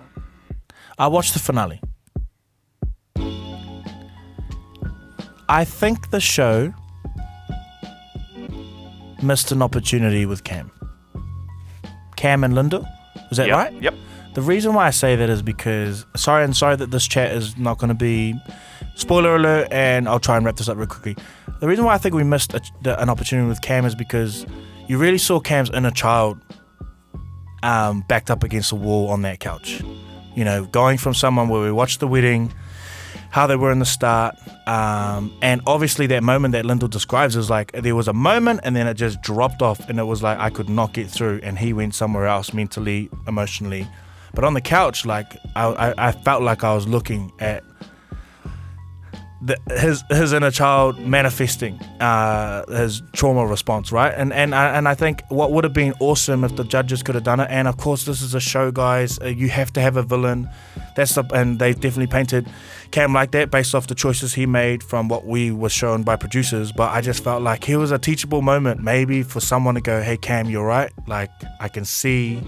I 0.98 1.08
watched 1.08 1.34
the 1.34 1.38
finale. 1.38 1.82
I 5.48 5.64
think 5.64 6.10
the 6.10 6.20
show 6.20 6.74
missed 9.22 9.50
an 9.50 9.62
opportunity 9.62 10.26
with 10.26 10.44
Cam. 10.44 10.70
Cam 12.16 12.44
and 12.44 12.54
Lyndall? 12.54 12.86
Was 13.28 13.38
that 13.38 13.48
yep, 13.48 13.56
right? 13.56 13.82
Yep. 13.82 13.94
The 14.34 14.42
reason 14.42 14.74
why 14.74 14.86
I 14.86 14.90
say 14.90 15.16
that 15.16 15.30
is 15.30 15.42
because 15.42 16.06
sorry 16.16 16.44
and 16.44 16.56
sorry 16.56 16.76
that 16.76 16.90
this 16.90 17.06
chat 17.06 17.32
is 17.32 17.56
not 17.56 17.78
going 17.78 17.88
to 17.88 17.94
be 17.94 18.34
spoiler 18.94 19.36
alert, 19.36 19.68
and 19.70 20.08
I'll 20.08 20.20
try 20.20 20.36
and 20.36 20.44
wrap 20.44 20.56
this 20.56 20.68
up 20.68 20.76
real 20.76 20.86
quickly. 20.86 21.16
The 21.60 21.66
reason 21.66 21.84
why 21.84 21.94
I 21.94 21.98
think 21.98 22.14
we 22.14 22.24
missed 22.24 22.54
a, 22.54 22.60
the, 22.82 23.00
an 23.00 23.08
opportunity 23.08 23.48
with 23.48 23.62
Cam 23.62 23.84
is 23.84 23.94
because 23.94 24.46
you 24.86 24.98
really 24.98 25.18
saw 25.18 25.40
Cam's 25.40 25.70
inner 25.70 25.90
child 25.90 26.38
um, 27.62 28.04
backed 28.08 28.30
up 28.30 28.42
against 28.42 28.70
the 28.70 28.76
wall 28.76 29.08
on 29.08 29.22
that 29.22 29.40
couch. 29.40 29.82
You 30.36 30.44
know, 30.44 30.66
going 30.66 30.98
from 30.98 31.14
someone 31.14 31.48
where 31.48 31.62
we 31.62 31.72
watched 31.72 32.00
the 32.00 32.06
wedding, 32.06 32.52
how 33.30 33.46
they 33.46 33.56
were 33.56 33.70
in 33.70 33.78
the 33.78 33.86
start, 33.86 34.36
um, 34.66 35.32
and 35.42 35.60
obviously 35.66 36.06
that 36.08 36.22
moment 36.22 36.52
that 36.52 36.64
Lyndall 36.64 36.88
describes 36.88 37.36
is 37.36 37.50
like 37.50 37.72
there 37.72 37.94
was 37.94 38.08
a 38.08 38.12
moment 38.12 38.60
and 38.62 38.74
then 38.74 38.86
it 38.86 38.94
just 38.94 39.20
dropped 39.22 39.62
off, 39.62 39.88
and 39.88 39.98
it 39.98 40.04
was 40.04 40.22
like 40.22 40.38
I 40.38 40.50
could 40.50 40.68
not 40.68 40.92
get 40.92 41.10
through, 41.10 41.40
and 41.42 41.58
he 41.58 41.72
went 41.72 41.94
somewhere 41.94 42.26
else 42.26 42.52
mentally, 42.52 43.10
emotionally. 43.26 43.86
But 44.34 44.44
on 44.44 44.54
the 44.54 44.60
couch, 44.60 45.04
like 45.06 45.36
I, 45.56 45.66
I, 45.66 46.08
I 46.08 46.12
felt 46.12 46.42
like 46.42 46.64
I 46.64 46.74
was 46.74 46.86
looking 46.86 47.32
at 47.40 47.64
his 49.70 50.02
his 50.10 50.32
inner 50.32 50.50
child 50.50 50.98
manifesting 50.98 51.78
uh, 52.00 52.64
his 52.66 53.02
trauma 53.12 53.46
response, 53.46 53.92
right? 53.92 54.12
And 54.16 54.32
and 54.32 54.54
I, 54.54 54.76
and 54.76 54.88
I 54.88 54.94
think 54.94 55.22
what 55.28 55.52
would 55.52 55.64
have 55.64 55.72
been 55.72 55.94
awesome 56.00 56.42
if 56.42 56.56
the 56.56 56.64
judges 56.64 57.02
could 57.02 57.14
have 57.14 57.24
done 57.24 57.38
it. 57.38 57.48
And 57.50 57.68
of 57.68 57.76
course, 57.76 58.04
this 58.04 58.20
is 58.20 58.34
a 58.34 58.40
show, 58.40 58.72
guys. 58.72 59.18
Uh, 59.20 59.26
you 59.26 59.48
have 59.48 59.72
to 59.74 59.80
have 59.80 59.96
a 59.96 60.02
villain. 60.02 60.48
That's 60.96 61.14
the 61.14 61.24
and 61.32 61.58
they 61.58 61.72
definitely 61.72 62.08
painted 62.08 62.48
Cam 62.90 63.12
like 63.12 63.30
that 63.30 63.50
based 63.50 63.74
off 63.74 63.86
the 63.86 63.94
choices 63.94 64.34
he 64.34 64.44
made 64.46 64.82
from 64.82 65.08
what 65.08 65.24
we 65.24 65.52
were 65.52 65.68
shown 65.68 66.02
by 66.02 66.16
producers. 66.16 66.72
But 66.72 66.92
I 66.92 67.00
just 67.00 67.22
felt 67.22 67.42
like 67.42 67.62
here 67.62 67.78
was 67.78 67.92
a 67.92 67.98
teachable 67.98 68.42
moment, 68.42 68.82
maybe 68.82 69.22
for 69.22 69.40
someone 69.40 69.76
to 69.76 69.80
go, 69.80 70.02
"Hey, 70.02 70.16
Cam, 70.16 70.50
you're 70.50 70.66
right. 70.66 70.90
Like 71.06 71.30
I 71.60 71.68
can 71.68 71.84
see." 71.84 72.42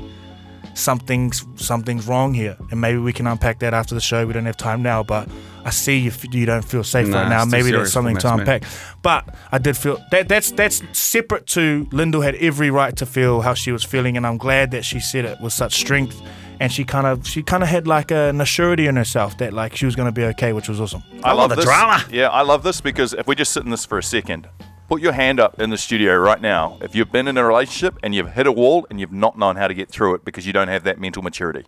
something's 0.74 1.44
something's 1.56 2.06
wrong 2.06 2.32
here, 2.32 2.56
and 2.70 2.80
maybe 2.80 2.98
we 2.98 3.12
can 3.12 3.26
unpack 3.26 3.58
that 3.58 3.74
after 3.74 3.94
the 3.94 4.00
show. 4.00 4.26
We 4.26 4.32
don't 4.32 4.46
have 4.46 4.56
time 4.56 4.82
now, 4.82 5.02
but 5.02 5.28
I 5.64 5.70
see 5.70 5.98
you, 5.98 6.12
you 6.32 6.46
don't 6.46 6.64
feel 6.64 6.82
safe 6.84 7.08
Nah, 7.08 7.22
right 7.22 7.28
now. 7.28 7.44
Maybe 7.44 7.64
serious 7.64 7.76
there's 7.78 7.92
something 7.92 8.16
to 8.16 8.26
maths, 8.26 8.46
man. 8.46 8.56
unpack. 8.56 8.70
But 9.02 9.34
I 9.52 9.58
did 9.58 9.76
feel 9.76 10.02
that 10.10 10.28
that's 10.28 10.50
that's 10.52 10.82
separate 10.98 11.46
to 11.48 11.86
Lyndall 11.92 12.22
had 12.22 12.34
every 12.36 12.70
right 12.70 12.96
to 12.96 13.06
feel 13.06 13.40
how 13.42 13.54
she 13.54 13.72
was 13.72 13.84
feeling, 13.84 14.16
and 14.16 14.26
I'm 14.26 14.38
glad 14.38 14.70
that 14.72 14.84
she 14.84 15.00
said 15.00 15.24
it 15.24 15.40
with 15.40 15.52
such 15.52 15.74
strength. 15.74 16.20
And 16.60 16.70
she 16.70 16.84
kind 16.84 17.06
of 17.06 17.26
she 17.26 17.42
kind 17.42 17.62
of 17.62 17.70
had 17.70 17.86
like 17.86 18.10
a, 18.10 18.28
an 18.28 18.36
assurity 18.38 18.86
in 18.86 18.96
herself 18.96 19.38
that 19.38 19.54
like 19.54 19.74
she 19.76 19.86
was 19.86 19.96
going 19.96 20.06
to 20.08 20.12
be 20.12 20.24
okay, 20.24 20.52
which 20.52 20.68
was 20.68 20.78
awesome. 20.80 21.02
I 21.24 21.32
love 21.32 21.48
the 21.50 21.56
this. 21.56 21.64
drama. 21.64 22.04
Yeah, 22.10 22.28
I 22.28 22.42
love 22.42 22.62
this 22.62 22.80
because 22.82 23.14
if 23.14 23.26
we 23.26 23.34
just 23.34 23.52
sit 23.52 23.64
in 23.64 23.70
this 23.70 23.86
for 23.86 23.96
a 23.96 24.02
second, 24.02 24.46
put 24.86 25.00
your 25.00 25.12
hand 25.12 25.40
up 25.40 25.58
in 25.58 25.70
the 25.70 25.78
studio 25.78 26.16
right 26.18 26.40
now. 26.40 26.76
If 26.82 26.94
you've 26.94 27.10
been 27.10 27.28
in 27.28 27.38
a 27.38 27.44
relationship 27.46 27.96
and 28.02 28.14
you've 28.14 28.32
hit 28.32 28.46
a 28.46 28.52
wall 28.52 28.86
and 28.90 29.00
you've 29.00 29.12
not 29.12 29.38
known 29.38 29.56
how 29.56 29.68
to 29.68 29.74
get 29.74 29.88
through 29.88 30.16
it 30.16 30.24
because 30.24 30.46
you 30.46 30.52
don't 30.52 30.68
have 30.68 30.84
that 30.84 30.98
mental 31.00 31.22
maturity. 31.22 31.64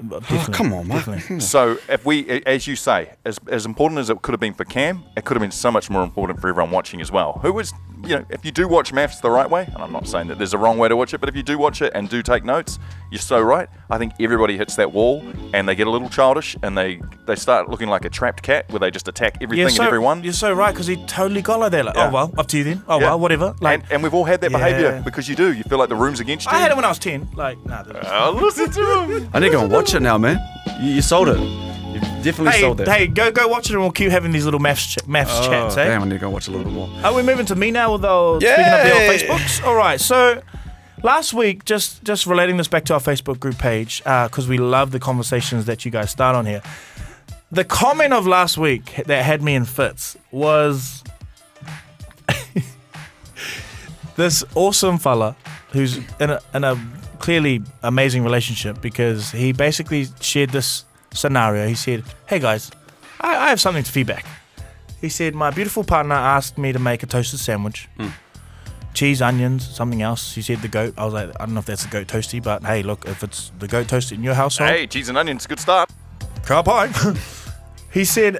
Definitely, 0.00 0.38
oh, 0.38 0.46
come 0.52 0.72
on, 0.72 0.86
Marc. 0.88 1.06
So 1.40 1.78
if 1.88 2.04
we, 2.04 2.28
as 2.46 2.66
you 2.66 2.76
say, 2.76 3.14
as, 3.24 3.38
as 3.48 3.66
important 3.66 3.98
as 4.00 4.10
it 4.10 4.22
could 4.22 4.32
have 4.32 4.40
been 4.40 4.54
for 4.54 4.64
Cam, 4.64 5.02
it 5.16 5.24
could 5.24 5.36
have 5.36 5.42
been 5.42 5.50
so 5.50 5.70
much 5.70 5.90
more 5.90 6.02
important 6.04 6.40
for 6.40 6.48
everyone 6.48 6.70
watching 6.70 7.00
as 7.00 7.10
well. 7.10 7.34
Who 7.42 7.52
was, 7.52 7.72
you 8.04 8.16
know, 8.16 8.24
if 8.30 8.44
you 8.44 8.52
do 8.52 8.68
watch 8.68 8.92
MAFS 8.92 9.20
the 9.20 9.30
right 9.30 9.48
way, 9.50 9.64
and 9.72 9.78
I'm 9.82 9.92
not 9.92 10.06
saying 10.06 10.28
that 10.28 10.38
there's 10.38 10.54
a 10.54 10.58
wrong 10.58 10.78
way 10.78 10.88
to 10.88 10.96
watch 10.96 11.14
it, 11.14 11.18
but 11.18 11.28
if 11.28 11.34
you 11.36 11.42
do 11.42 11.58
watch 11.58 11.82
it 11.82 11.92
and 11.94 12.08
do 12.08 12.22
take 12.22 12.44
notes, 12.44 12.78
you're 13.10 13.18
so 13.20 13.40
right. 13.40 13.68
I 13.90 13.98
think 13.98 14.12
everybody 14.20 14.56
hits 14.56 14.76
that 14.76 14.92
wall 14.92 15.22
and 15.54 15.66
they 15.68 15.74
get 15.74 15.86
a 15.86 15.90
little 15.90 16.10
childish 16.10 16.56
and 16.62 16.76
they 16.76 17.00
they 17.26 17.34
start 17.36 17.68
looking 17.70 17.88
like 17.88 18.04
a 18.04 18.10
trapped 18.10 18.42
cat 18.42 18.70
where 18.70 18.78
they 18.80 18.90
just 18.90 19.08
attack 19.08 19.38
everything 19.40 19.68
so, 19.70 19.82
and 19.82 19.86
everyone. 19.86 20.22
You're 20.22 20.32
so 20.34 20.52
right 20.52 20.72
because 20.72 20.86
he 20.86 20.96
totally 21.06 21.40
got 21.42 21.58
like 21.60 21.72
that. 21.72 21.86
Like, 21.86 21.96
oh, 21.96 22.00
Yeah. 22.00 22.08
oh 22.08 22.12
well, 22.12 22.34
up 22.36 22.46
to 22.48 22.58
you 22.58 22.64
then. 22.64 22.82
Oh 22.86 23.00
Yeah. 23.00 23.06
well, 23.06 23.20
whatever. 23.20 23.54
Like 23.60 23.80
and, 23.84 23.92
and 23.92 24.02
we've 24.02 24.12
all 24.14 24.24
had 24.26 24.42
that 24.42 24.52
behaviour 24.52 24.90
Yeah. 24.96 25.00
because 25.00 25.26
you 25.28 25.34
do. 25.36 25.52
You 25.54 25.62
feel 25.64 25.78
like 25.78 25.88
the 25.88 25.96
room's 25.96 26.20
against 26.20 26.46
you. 26.46 26.52
I 26.52 26.58
had 26.60 26.70
it 26.70 26.76
when 26.76 26.84
I 26.84 26.88
was 26.88 26.98
ten. 26.98 27.28
Like 27.34 27.64
nah. 27.64 27.82
that- 27.82 27.96
Oh, 28.12 28.38
listen 28.40 28.70
to 28.70 29.02
him. 29.14 29.30
I 29.32 29.38
need 29.40 29.46
to 29.46 29.52
go 29.52 29.62
and 29.62 29.72
watch 29.72 29.87
it 29.94 30.00
now, 30.02 30.18
man. 30.18 30.38
You, 30.80 30.94
you 30.94 31.02
sold 31.02 31.28
it. 31.28 31.38
You 31.40 32.00
definitely 32.22 32.52
Hey, 32.52 32.60
sold 32.60 32.80
it. 32.80 32.88
hey, 32.88 33.06
go 33.06 33.30
go 33.32 33.48
watch 33.48 33.66
it 33.70 33.72
and 33.72 33.80
we'll 33.80 33.90
keep 33.90 34.10
having 34.10 34.32
these 34.32 34.44
little 34.44 34.60
MAFS 34.60 34.94
ch- 34.94 35.06
MAFS 35.06 35.26
Oh, 35.30 35.46
chats. 35.48 35.76
Eh? 35.76 35.84
damn, 35.88 36.02
I 36.02 36.04
need 36.04 36.10
to 36.14 36.18
go 36.18 36.30
watch 36.30 36.48
a 36.48 36.50
little 36.50 36.64
bit 36.66 36.72
more. 36.74 36.88
Are 37.04 37.14
we 37.14 37.22
moving 37.22 37.46
to 37.46 37.56
me 37.56 37.70
now 37.70 37.92
with 37.92 38.02
the 38.02 38.38
speaking 38.40 38.64
of 38.64 38.82
the 38.84 38.92
old 38.92 39.02
Facebooks? 39.40 39.64
All 39.64 39.74
right, 39.74 40.00
so 40.00 40.42
last 41.02 41.32
week, 41.32 41.64
just 41.64 42.02
just 42.04 42.26
relating 42.26 42.56
this 42.56 42.68
back 42.68 42.84
to 42.86 42.94
our 42.94 43.00
Facebook 43.00 43.40
group 43.40 43.56
page 43.58 43.98
because 44.04 44.46
we 44.46 44.58
love 44.58 44.90
the 44.90 45.00
conversations 45.00 45.64
that 45.66 45.84
you 45.84 45.90
guys 45.90 46.10
start 46.10 46.36
on 46.36 46.44
here. 46.46 46.62
The 47.50 47.64
comment 47.64 48.12
of 48.12 48.26
last 48.26 48.58
week 48.58 48.94
that 49.06 49.24
had 49.24 49.42
me 49.42 49.54
in 49.54 49.64
fits 49.64 50.16
was 50.30 51.02
this 54.16 54.44
awesome 54.54 54.98
fella 54.98 55.34
who's 55.72 55.96
in 56.20 56.30
a, 56.30 56.40
in 56.54 56.64
a 56.64 56.76
clearly 57.18 57.62
amazing 57.82 58.24
relationship 58.24 58.80
because 58.80 59.30
he 59.32 59.52
basically 59.52 60.06
shared 60.20 60.50
this 60.50 60.84
scenario. 61.12 61.66
He 61.68 61.74
said, 61.74 62.04
"Hey 62.26 62.38
guys, 62.38 62.70
I, 63.20 63.36
I 63.36 63.48
have 63.50 63.60
something 63.60 63.82
to 63.84 63.90
feedback." 63.92 64.24
He 65.00 65.08
said, 65.08 65.32
My 65.34 65.50
beautiful 65.50 65.84
partner 65.84 66.16
asked 66.16 66.58
me 66.58 66.72
to 66.72 66.78
make 66.80 67.02
a 67.04 67.06
toasted 67.06 67.38
sandwich. 67.38 67.88
Hmm. 67.96 68.08
cheese, 68.94 69.22
onions, 69.22 69.64
something 69.64 70.02
else. 70.02 70.34
He 70.34 70.42
said 70.42 70.58
the 70.60 70.66
goat. 70.66 70.94
I 70.98 71.04
was 71.04 71.14
like, 71.14 71.30
I 71.38 71.44
don't 71.46 71.54
know 71.54 71.60
if 71.60 71.66
that's 71.66 71.84
the 71.84 71.88
goat 71.90 72.08
toasty, 72.08 72.42
but 72.42 72.64
hey, 72.64 72.82
look, 72.82 73.06
if 73.06 73.22
it's 73.22 73.52
the 73.60 73.68
goat 73.68 73.86
toasty 73.86 74.12
in 74.12 74.24
your 74.24 74.34
household, 74.34 74.70
Hey, 74.70 74.88
cheese 74.88 75.08
and 75.08 75.16
onions, 75.16 75.46
good 75.46 75.60
start. 75.60 75.88
ka 76.44 76.62
pai. 76.64 76.90
he 77.92 78.04
said, 78.04 78.38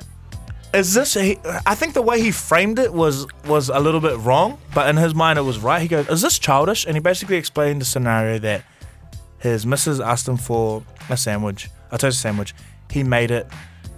"Is 0.74 0.94
this?" 0.94 1.16
I 1.16 1.74
think 1.74 1.94
the 1.94 2.02
way 2.02 2.20
he 2.20 2.31
framed 2.31 2.78
it 2.78 2.92
was 2.92 3.26
was 3.46 3.68
a 3.68 3.78
little 3.81 4.00
bit 4.00 4.16
wrong, 4.18 4.59
but 4.74 4.88
in 4.88 4.96
his 4.96 5.14
mind 5.14 5.38
it 5.38 5.42
was 5.42 5.59
right. 5.59 5.81
He 5.81 5.88
goes, 5.88 6.09
"Is 6.09 6.22
this 6.22 6.38
childish?" 6.38 6.85
And 6.87 6.94
he 6.96 7.00
basically 7.00 7.37
explained 7.37 7.81
the 7.81 7.85
scenario 7.85 8.38
that 8.40 8.64
his 9.38 9.64
missus 9.64 10.00
asked 10.00 10.28
him 10.28 10.37
for 10.37 10.83
a 11.09 11.16
sandwich, 11.16 11.70
a 11.90 11.98
toasted 11.98 12.20
sandwich. 12.20 12.54
He 12.90 13.02
made 13.02 13.31
it, 13.31 13.46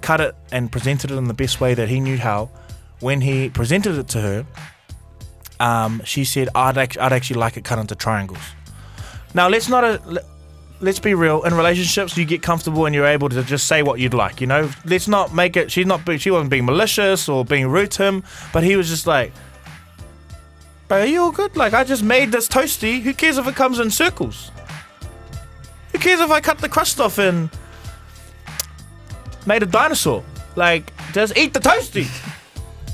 cut 0.00 0.20
it, 0.20 0.34
and 0.52 0.70
presented 0.70 1.10
it 1.10 1.16
in 1.16 1.24
the 1.24 1.34
best 1.34 1.60
way 1.60 1.74
that 1.74 1.88
he 1.88 2.00
knew 2.00 2.18
how. 2.18 2.50
When 3.00 3.20
he 3.22 3.48
presented 3.48 3.96
it 3.96 4.08
to 4.08 4.20
her, 4.20 4.46
um, 5.58 6.02
she 6.04 6.24
said, 6.24 6.48
I'd, 6.54 6.76
act- 6.76 6.98
I'd 6.98 7.12
actually 7.12 7.40
like 7.40 7.56
it 7.56 7.64
cut 7.64 7.78
into 7.78 7.94
triangles. 7.94 8.42
Now, 9.32 9.48
let's 9.48 9.68
not. 9.68 9.84
Uh, 9.84 9.98
le- 10.04 10.20
let's 10.80 10.98
be 10.98 11.14
real. 11.14 11.42
In 11.42 11.54
relationships, 11.54 12.16
you 12.16 12.24
get 12.24 12.42
comfortable 12.42 12.86
and 12.86 12.94
you're 12.94 13.06
able 13.06 13.28
to 13.28 13.42
just 13.42 13.66
say 13.66 13.82
what 13.82 14.00
you'd 14.00 14.14
like. 14.14 14.40
You 14.40 14.46
know, 14.46 14.70
let's 14.84 15.08
not 15.08 15.34
make 15.34 15.56
it. 15.56 15.70
She's 15.70 15.86
not. 15.86 16.00
She 16.20 16.30
wasn't 16.30 16.50
being 16.50 16.64
malicious 16.64 17.28
or 17.28 17.44
being 17.44 17.68
rude 17.68 17.90
to 17.92 18.04
him, 18.04 18.24
but 18.52 18.62
he 18.62 18.76
was 18.76 18.88
just 18.88 19.06
like, 19.06 19.32
"But 20.88 21.02
are 21.02 21.06
you 21.06 21.22
all 21.22 21.32
good? 21.32 21.56
Like, 21.56 21.74
I 21.74 21.84
just 21.84 22.02
made 22.02 22.32
this 22.32 22.48
toasty. 22.48 23.00
Who 23.00 23.14
cares 23.14 23.38
if 23.38 23.46
it 23.46 23.54
comes 23.54 23.78
in 23.78 23.90
circles? 23.90 24.50
Who 25.92 25.98
cares 25.98 26.20
if 26.20 26.30
I 26.30 26.40
cut 26.40 26.58
the 26.58 26.68
crust 26.68 27.00
off 27.00 27.18
and 27.18 27.50
made 29.46 29.62
a 29.62 29.66
dinosaur? 29.66 30.24
Like, 30.56 30.92
just 31.12 31.36
eat 31.36 31.52
the 31.54 31.60
toasty." 31.60 32.08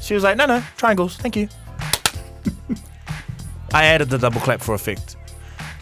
She 0.02 0.14
was 0.14 0.22
like, 0.22 0.36
"No, 0.36 0.46
no, 0.46 0.62
triangles. 0.76 1.16
Thank 1.16 1.34
you." 1.34 1.48
I 3.74 3.86
added 3.86 4.08
the 4.08 4.18
double 4.18 4.40
clap 4.40 4.60
for 4.60 4.72
effect. 4.72 5.16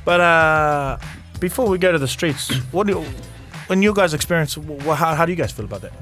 But 0.07 0.21
uh, 0.21 0.99
before 1.49 1.69
we 1.69 1.77
go 1.77 1.93
to 1.93 1.99
the 1.99 2.09
streets, 2.09 2.49
what 2.73 2.87
do 2.87 2.95
you, 2.95 3.01
when 3.67 3.83
you 3.83 3.93
guys 3.93 4.15
experience, 4.15 4.55
wh- 4.55 4.97
how, 4.97 5.15
how 5.15 5.27
do 5.27 5.33
you 5.33 5.37
guys 5.37 5.53
feel 5.53 5.67
about 5.67 5.83
that? 5.83 5.93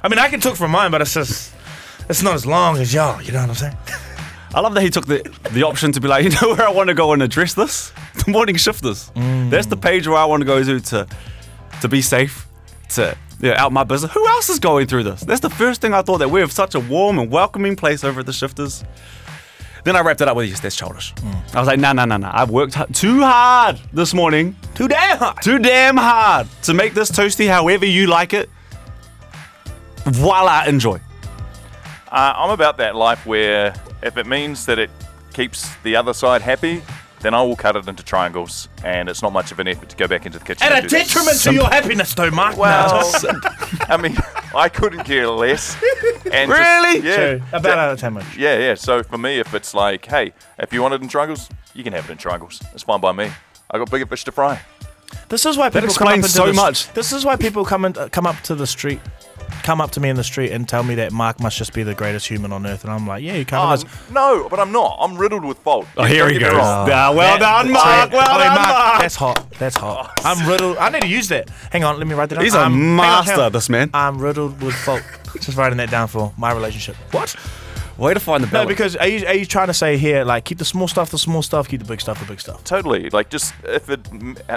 I 0.00 0.08
mean, 0.08 0.20
I 0.20 0.28
can 0.28 0.38
talk 0.38 0.54
from 0.54 0.70
mine, 0.70 0.92
but 0.92 1.00
it's 1.00 1.14
just 1.14 1.52
it's 2.08 2.22
not 2.22 2.34
as 2.34 2.46
long 2.46 2.76
as 2.76 2.94
y'all. 2.94 3.20
You 3.20 3.32
know 3.32 3.40
what 3.40 3.48
I'm 3.48 3.54
saying? 3.56 3.76
I 4.54 4.60
love 4.60 4.74
that 4.74 4.82
he 4.82 4.90
took 4.90 5.06
the 5.06 5.18
the 5.50 5.64
option 5.64 5.90
to 5.92 6.00
be 6.00 6.06
like, 6.06 6.22
you 6.26 6.30
know 6.30 6.54
where 6.54 6.68
I 6.68 6.70
want 6.70 6.88
to 6.88 6.94
go 6.94 7.12
and 7.12 7.22
address 7.22 7.54
this? 7.54 7.92
The 8.24 8.30
morning 8.30 8.56
shifters. 8.56 9.10
Mm. 9.16 9.50
That's 9.50 9.66
the 9.66 9.76
page 9.76 10.06
where 10.06 10.16
I 10.16 10.24
want 10.24 10.40
to 10.42 10.46
go 10.46 10.62
to 10.62 10.80
to 10.90 11.06
to 11.82 11.88
be 11.88 12.00
safe, 12.00 12.46
to 12.90 13.16
yeah, 13.40 13.62
out 13.62 13.72
my 13.72 13.82
business. 13.84 14.12
Who 14.12 14.24
else 14.28 14.48
is 14.48 14.60
going 14.60 14.86
through 14.86 15.02
this? 15.10 15.20
That's 15.22 15.40
the 15.40 15.50
first 15.50 15.80
thing 15.80 15.92
I 15.94 16.02
thought 16.02 16.18
that 16.18 16.30
we 16.30 16.40
have 16.40 16.52
such 16.52 16.74
a 16.76 16.80
warm 16.80 17.18
and 17.18 17.28
welcoming 17.30 17.74
place 17.76 18.04
over 18.04 18.20
at 18.20 18.26
the 18.26 18.32
shifters. 18.32 18.84
Then 19.84 19.96
I 19.96 20.00
wrapped 20.00 20.20
it 20.22 20.28
up 20.28 20.36
with 20.36 20.48
yes, 20.48 20.60
that's 20.60 20.76
childish. 20.76 21.12
I 21.52 21.58
was 21.60 21.66
like, 21.68 21.78
no, 21.78 21.92
no, 21.92 22.04
no, 22.06 22.16
no. 22.16 22.30
I've 22.32 22.50
worked 22.50 22.76
h- 22.78 22.86
too 22.92 23.20
hard 23.20 23.78
this 23.92 24.14
morning, 24.14 24.56
Too 24.74 24.88
damn 24.88 25.18
hot. 25.18 25.42
too 25.42 25.58
damn 25.58 25.96
hard 25.98 26.46
to 26.62 26.72
make 26.74 26.94
this 26.94 27.10
toasty 27.10 27.46
however 27.48 27.84
you 27.84 28.06
like 28.06 28.32
it. 28.32 28.48
Voila, 30.06 30.64
enjoy. 30.66 30.98
Uh, 32.10 32.32
I'm 32.36 32.50
about 32.50 32.76
that 32.78 32.94
life 32.94 33.26
where 33.26 33.74
if 34.02 34.16
it 34.16 34.26
means 34.26 34.66
that 34.66 34.78
it 34.78 34.90
keeps 35.32 35.74
the 35.82 35.96
other 35.96 36.12
side 36.14 36.40
happy, 36.42 36.82
then 37.24 37.32
I 37.32 37.42
will 37.42 37.56
cut 37.56 37.74
it 37.74 37.88
into 37.88 38.02
triangles, 38.02 38.68
and 38.84 39.08
it's 39.08 39.22
not 39.22 39.32
much 39.32 39.50
of 39.50 39.58
an 39.58 39.66
effort 39.66 39.88
to 39.88 39.96
go 39.96 40.06
back 40.06 40.26
into 40.26 40.38
the 40.38 40.44
kitchen. 40.44 40.62
At 40.62 40.72
and 40.72 40.84
a 40.84 40.88
do 40.88 40.96
that. 40.98 41.06
detriment 41.06 41.40
to 41.40 41.54
your 41.54 41.64
happiness, 41.64 42.12
though, 42.14 42.30
Marc. 42.30 42.58
Well, 42.58 43.10
I 43.88 43.96
mean, 43.96 44.14
I 44.54 44.68
couldn't 44.68 45.04
care 45.04 45.26
less. 45.28 45.74
And 46.30 46.50
just- 46.50 46.60
Really? 46.60 47.00
yeah. 47.00 47.16
True. 47.16 47.42
About 47.52 47.78
out 47.78 47.92
of 47.94 47.98
ten 47.98 48.12
much. 48.12 48.36
Yeah, 48.36 48.58
yeah. 48.58 48.74
So 48.74 49.02
for 49.02 49.16
me, 49.16 49.38
if 49.40 49.54
it's 49.54 49.72
like, 49.72 50.04
hey, 50.04 50.34
if 50.58 50.72
you 50.74 50.82
want 50.82 50.92
it 50.92 51.00
in 51.00 51.08
triangles, 51.08 51.48
you 51.72 51.82
can 51.82 51.94
have 51.94 52.08
it 52.08 52.12
in 52.12 52.18
triangles. 52.18 52.60
It's 52.74 52.82
fine 52.82 53.00
by 53.00 53.12
me. 53.12 53.30
I 53.70 53.78
got 53.78 53.90
bigger 53.90 54.06
fish 54.06 54.24
to 54.24 54.32
fry. 54.32 54.60
This 55.30 55.46
is 55.46 55.56
why 55.56 55.70
people 55.70 55.94
come 55.94 56.08
up 56.08 56.14
into 56.16 56.28
so 56.28 56.46
the, 56.46 56.52
much. 56.52 56.92
This 56.92 57.10
is 57.10 57.24
why 57.24 57.36
people 57.36 57.64
come 57.64 57.86
in, 57.86 57.94
come 57.94 58.26
up 58.26 58.38
to 58.42 58.54
the 58.54 58.66
street, 58.66 59.00
come 59.62 59.80
up 59.80 59.90
to 59.92 60.00
me 60.00 60.08
in 60.08 60.16
the 60.16 60.24
street 60.24 60.52
and 60.52 60.68
tell 60.68 60.82
me 60.82 60.94
that 60.96 61.12
Marc 61.12 61.40
must 61.40 61.56
just 61.56 61.72
be 61.72 61.82
the 61.82 61.94
greatest 61.94 62.26
human 62.28 62.52
on 62.52 62.66
earth, 62.66 62.84
and 62.84 62.92
I'm 62.92 63.06
like, 63.06 63.22
yeah, 63.22 63.34
you 63.34 63.44
kind 63.44 63.70
Oh, 63.70 63.72
of 63.74 63.84
is. 63.84 64.10
no, 64.12 64.48
but 64.48 64.58
I'm 64.60 64.72
not. 64.72 64.96
I'm 65.00 65.16
riddled 65.16 65.44
with 65.44 65.58
fault. 65.58 65.86
Oh, 65.96 66.04
here 66.04 66.24
Don't 66.24 66.32
he 66.32 66.38
goes. 66.38 66.52
wrong. 66.52 66.88
Ah, 66.92 67.12
well 67.14 67.38
That- 67.38 67.62
done, 67.62 67.72
Marc. 67.72 68.10
Say- 68.10 68.16
Well 68.16 68.28
oh, 68.30 68.38
done, 68.38 68.54
Marc. 68.54 68.68
Marc. 68.68 69.00
That's 69.00 69.14
hot. 69.16 69.50
That's 69.58 69.76
hot. 69.76 70.12
I'm 70.24 70.48
riddled. 70.48 70.76
I 70.78 70.88
need 70.90 71.02
to 71.02 71.08
use 71.08 71.28
that. 71.28 71.48
Hang 71.70 71.84
on, 71.84 71.98
let 71.98 72.06
me 72.06 72.14
write 72.14 72.28
that 72.30 72.36
down. 72.36 72.44
He's 72.44 72.54
a 72.54 72.58
I'm- 72.58 72.72
hang 72.72 72.80
on, 72.80 72.86
hang 72.88 72.96
master, 73.26 73.40
on. 73.42 73.52
this 73.52 73.68
man. 73.68 73.90
I'm 73.94 74.18
riddled 74.18 74.60
with 74.62 74.74
fault. 74.74 75.02
Just 75.40 75.56
writing 75.56 75.78
that 75.78 75.90
down 75.90 76.08
for 76.08 76.32
my 76.36 76.52
relationship. 76.52 76.96
What? 77.12 77.34
Way 77.96 78.14
to 78.14 78.20
find 78.20 78.42
the 78.42 78.48
balance. 78.48 78.66
No, 78.66 78.68
because 78.68 78.96
are 78.96 79.06
you, 79.06 79.24
are 79.26 79.34
you 79.34 79.46
trying 79.46 79.68
to 79.68 79.74
say 79.74 79.96
here, 79.96 80.24
like, 80.24 80.44
keep 80.44 80.58
the 80.58 80.64
small 80.64 80.88
stuff 80.88 81.10
the 81.10 81.18
small 81.18 81.42
stuff, 81.42 81.68
keep 81.68 81.80
the 81.80 81.86
big 81.86 82.00
stuff 82.00 82.18
the 82.18 82.26
big 82.26 82.40
stuff? 82.40 82.64
Totally. 82.64 83.08
Like, 83.10 83.30
just 83.30 83.54
if 83.64 83.88
it 83.88 84.00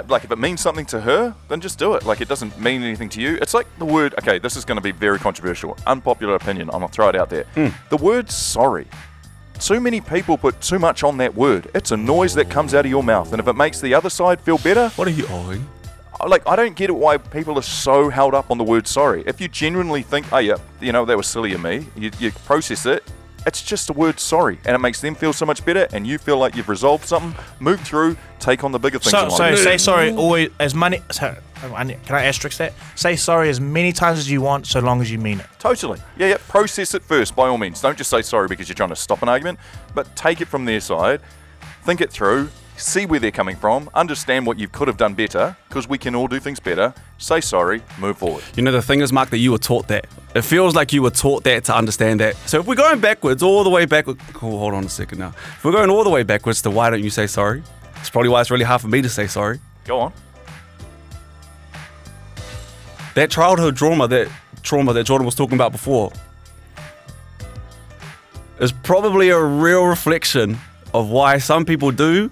like 0.08 0.24
if 0.24 0.32
it 0.32 0.38
means 0.38 0.60
something 0.60 0.86
to 0.86 1.00
her, 1.00 1.34
then 1.48 1.60
just 1.60 1.78
do 1.78 1.94
it. 1.94 2.04
Like, 2.04 2.20
it 2.20 2.28
doesn't 2.28 2.58
mean 2.60 2.82
anything 2.82 3.08
to 3.10 3.20
you. 3.20 3.38
It's 3.40 3.54
like 3.54 3.66
the 3.78 3.84
word. 3.84 4.14
Okay, 4.18 4.38
this 4.38 4.56
is 4.56 4.64
going 4.64 4.76
to 4.76 4.82
be 4.82 4.90
very 4.90 5.18
controversial, 5.18 5.76
unpopular 5.86 6.34
opinion. 6.34 6.68
I'm 6.70 6.80
gonna 6.80 6.88
throw 6.88 7.08
it 7.08 7.16
out 7.16 7.30
there. 7.30 7.44
Hmm. 7.54 7.68
The 7.90 7.96
word 7.96 8.30
sorry. 8.30 8.86
Too 9.60 9.80
many 9.80 10.00
people 10.00 10.38
put 10.38 10.60
too 10.60 10.78
much 10.78 11.02
on 11.02 11.16
that 11.18 11.34
word. 11.34 11.68
It's 11.74 11.90
a 11.90 11.96
noise 11.96 12.34
that 12.34 12.48
comes 12.48 12.74
out 12.74 12.84
of 12.84 12.90
your 12.90 13.02
mouth, 13.02 13.32
and 13.32 13.40
if 13.40 13.48
it 13.48 13.54
makes 13.54 13.80
the 13.80 13.92
other 13.94 14.10
side 14.10 14.40
feel 14.40 14.58
better, 14.58 14.88
what 14.90 15.08
are 15.08 15.12
you 15.12 15.26
owing? 15.28 15.66
Uh, 16.20 16.28
like 16.28 16.46
I 16.46 16.56
don't 16.56 16.76
get 16.76 16.90
it 16.90 16.92
why 16.94 17.18
people 17.18 17.58
are 17.58 17.62
so 17.62 18.08
held 18.08 18.34
up 18.34 18.50
on 18.50 18.58
the 18.58 18.64
word 18.64 18.86
sorry. 18.86 19.24
If 19.26 19.40
you 19.40 19.48
genuinely 19.48 20.02
think, 20.02 20.32
oh 20.32 20.38
yeah, 20.38 20.56
you 20.80 20.92
know 20.92 21.04
that 21.04 21.16
was 21.16 21.26
silly 21.26 21.52
of 21.54 21.60
me, 21.60 21.86
you, 21.96 22.10
you 22.18 22.30
process 22.30 22.86
it. 22.86 23.02
It's 23.48 23.62
just 23.62 23.88
a 23.88 23.94
word 23.94 24.20
sorry, 24.20 24.58
and 24.66 24.74
it 24.74 24.78
makes 24.78 25.00
them 25.00 25.14
feel 25.14 25.32
so 25.32 25.46
much 25.46 25.64
better, 25.64 25.88
and 25.94 26.06
you 26.06 26.18
feel 26.18 26.36
like 26.36 26.54
you've 26.54 26.68
resolved 26.68 27.06
something. 27.06 27.34
Move 27.60 27.80
through, 27.80 28.18
take 28.40 28.62
on 28.62 28.72
the 28.72 28.78
bigger 28.78 28.98
things. 28.98 29.12
So, 29.12 29.24
in 29.24 29.30
so 29.30 29.42
life. 29.44 29.58
say 29.58 29.78
sorry 29.78 30.10
mm. 30.10 30.18
always 30.18 30.50
as 30.60 30.74
many. 30.74 31.00
So, 31.10 31.34
can 31.62 31.96
I 32.10 32.24
asterisk 32.24 32.58
that? 32.58 32.74
Say 32.94 33.16
sorry 33.16 33.48
as 33.48 33.58
many 33.58 33.92
times 33.92 34.18
as 34.18 34.30
you 34.30 34.42
want, 34.42 34.66
so 34.66 34.80
long 34.80 35.00
as 35.00 35.10
you 35.10 35.16
mean 35.16 35.40
it. 35.40 35.46
Totally. 35.58 35.98
Yeah, 36.18 36.28
yeah. 36.28 36.36
Process 36.48 36.92
it 36.92 37.02
first, 37.02 37.34
by 37.34 37.48
all 37.48 37.56
means. 37.56 37.80
Don't 37.80 37.96
just 37.96 38.10
say 38.10 38.20
sorry 38.20 38.48
because 38.48 38.68
you're 38.68 38.76
trying 38.76 38.90
to 38.90 38.96
stop 38.96 39.22
an 39.22 39.30
argument, 39.30 39.58
but 39.94 40.14
take 40.14 40.42
it 40.42 40.48
from 40.48 40.66
their 40.66 40.80
side, 40.80 41.22
think 41.84 42.02
it 42.02 42.12
through, 42.12 42.50
see 42.78 43.06
where 43.06 43.20
they're 43.20 43.30
coming 43.30 43.56
from, 43.56 43.90
understand 43.94 44.46
what 44.46 44.58
you 44.58 44.68
could 44.68 44.88
have 44.88 44.96
done 44.96 45.14
better, 45.14 45.56
because 45.68 45.88
we 45.88 45.98
can 45.98 46.14
all 46.14 46.28
do 46.28 46.40
things 46.40 46.60
better. 46.60 46.94
Say 47.18 47.40
sorry, 47.40 47.82
move 47.98 48.18
forward. 48.18 48.44
You 48.56 48.62
know, 48.62 48.72
the 48.72 48.82
thing 48.82 49.00
is, 49.00 49.12
Marc, 49.12 49.30
that 49.30 49.38
you 49.38 49.52
were 49.52 49.58
taught 49.58 49.88
that. 49.88 50.06
It 50.34 50.42
feels 50.42 50.74
like 50.74 50.92
you 50.92 51.02
were 51.02 51.10
taught 51.10 51.44
that 51.44 51.64
to 51.64 51.76
understand 51.76 52.20
that. 52.20 52.36
So 52.46 52.60
if 52.60 52.66
we're 52.66 52.74
going 52.74 53.00
backwards, 53.00 53.42
all 53.42 53.64
the 53.64 53.70
way 53.70 53.84
backwards. 53.84 54.20
Oh, 54.36 54.58
hold 54.58 54.74
on 54.74 54.84
a 54.84 54.88
second 54.88 55.18
now. 55.18 55.28
If 55.28 55.64
we're 55.64 55.72
going 55.72 55.90
all 55.90 56.04
the 56.04 56.10
way 56.10 56.22
backwards 56.22 56.62
to 56.62 56.70
why 56.70 56.90
don't 56.90 57.02
you 57.02 57.10
say 57.10 57.26
sorry? 57.26 57.62
It's 57.96 58.10
probably 58.10 58.28
why 58.28 58.40
it's 58.40 58.50
really 58.50 58.64
hard 58.64 58.80
for 58.80 58.88
me 58.88 59.02
to 59.02 59.08
say 59.08 59.26
sorry. 59.26 59.60
Go 59.84 60.00
on. 60.00 60.12
That 63.14 63.30
childhood 63.30 63.76
trauma, 63.76 64.06
that 64.08 64.28
trauma 64.62 64.92
that 64.92 65.04
Jordan 65.04 65.24
was 65.24 65.34
talking 65.34 65.54
about 65.54 65.72
before, 65.72 66.12
is 68.60 68.70
probably 68.70 69.30
a 69.30 69.42
real 69.42 69.86
reflection 69.86 70.58
of 70.94 71.10
why 71.10 71.38
some 71.38 71.64
people 71.64 71.90
do 71.90 72.30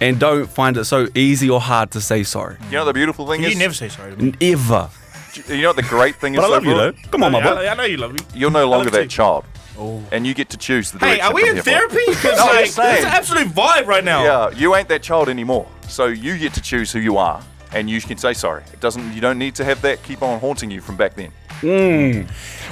and 0.00 0.18
don't 0.18 0.48
find 0.48 0.76
it 0.76 0.84
so 0.84 1.08
easy 1.14 1.48
or 1.48 1.60
hard 1.60 1.90
to 1.92 2.00
say 2.00 2.22
sorry. 2.22 2.56
You 2.66 2.72
know 2.72 2.84
the 2.84 2.92
beautiful 2.92 3.26
thing 3.26 3.40
is? 3.40 3.46
You 3.46 3.52
is, 3.52 3.58
never 3.58 3.74
say 3.74 3.88
sorry 3.88 4.14
to 4.14 4.22
me. 4.22 4.34
Ever. 4.40 4.90
you 5.48 5.62
know 5.62 5.68
what 5.68 5.76
the 5.76 5.82
great 5.82 6.16
thing 6.16 6.34
is. 6.34 6.40
But 6.40 6.46
I 6.46 6.48
love 6.48 6.64
you 6.64 6.74
though, 6.74 6.90
though. 6.92 7.08
Come 7.10 7.22
on, 7.24 7.32
my 7.32 7.40
I, 7.40 7.42
boy. 7.42 7.68
I 7.68 7.74
know 7.74 7.84
you 7.84 7.96
love 7.96 8.12
me. 8.12 8.20
You're 8.34 8.50
no 8.50 8.68
longer 8.68 8.86
love 8.86 8.94
you 8.94 9.00
that 9.00 9.02
too. 9.04 9.08
child, 9.08 9.44
oh. 9.78 10.02
and 10.12 10.26
you 10.26 10.34
get 10.34 10.50
to 10.50 10.56
choose 10.56 10.90
the 10.92 10.98
Hey, 10.98 11.20
are 11.20 11.32
we 11.32 11.48
in 11.48 11.60
therapy? 11.62 11.96
forward. 11.96 12.16
Because 12.16 12.38
No, 12.38 12.46
like, 12.46 12.66
it's 12.66 12.78
an 12.78 13.04
absolute 13.06 13.48
vibe 13.48 13.86
right 13.86 14.04
now. 14.04 14.24
Yeah, 14.24 14.50
you 14.50 14.74
ain't 14.74 14.88
that 14.88 15.02
child 15.02 15.28
anymore. 15.28 15.68
So 15.88 16.06
you 16.06 16.38
get 16.38 16.54
to 16.54 16.60
choose 16.62 16.92
who 16.92 16.98
you 16.98 17.16
are, 17.16 17.42
and 17.74 17.90
you 17.90 18.00
can 18.00 18.16
say 18.16 18.32
sorry. 18.32 18.62
It 18.72 18.80
doesn't. 18.80 19.12
You 19.14 19.20
don't 19.20 19.38
need 19.38 19.54
to 19.56 19.64
have 19.64 19.82
that 19.82 20.02
keep 20.02 20.22
on 20.22 20.40
haunting 20.40 20.70
you 20.70 20.80
from 20.80 20.96
back 20.96 21.14
then. 21.14 21.32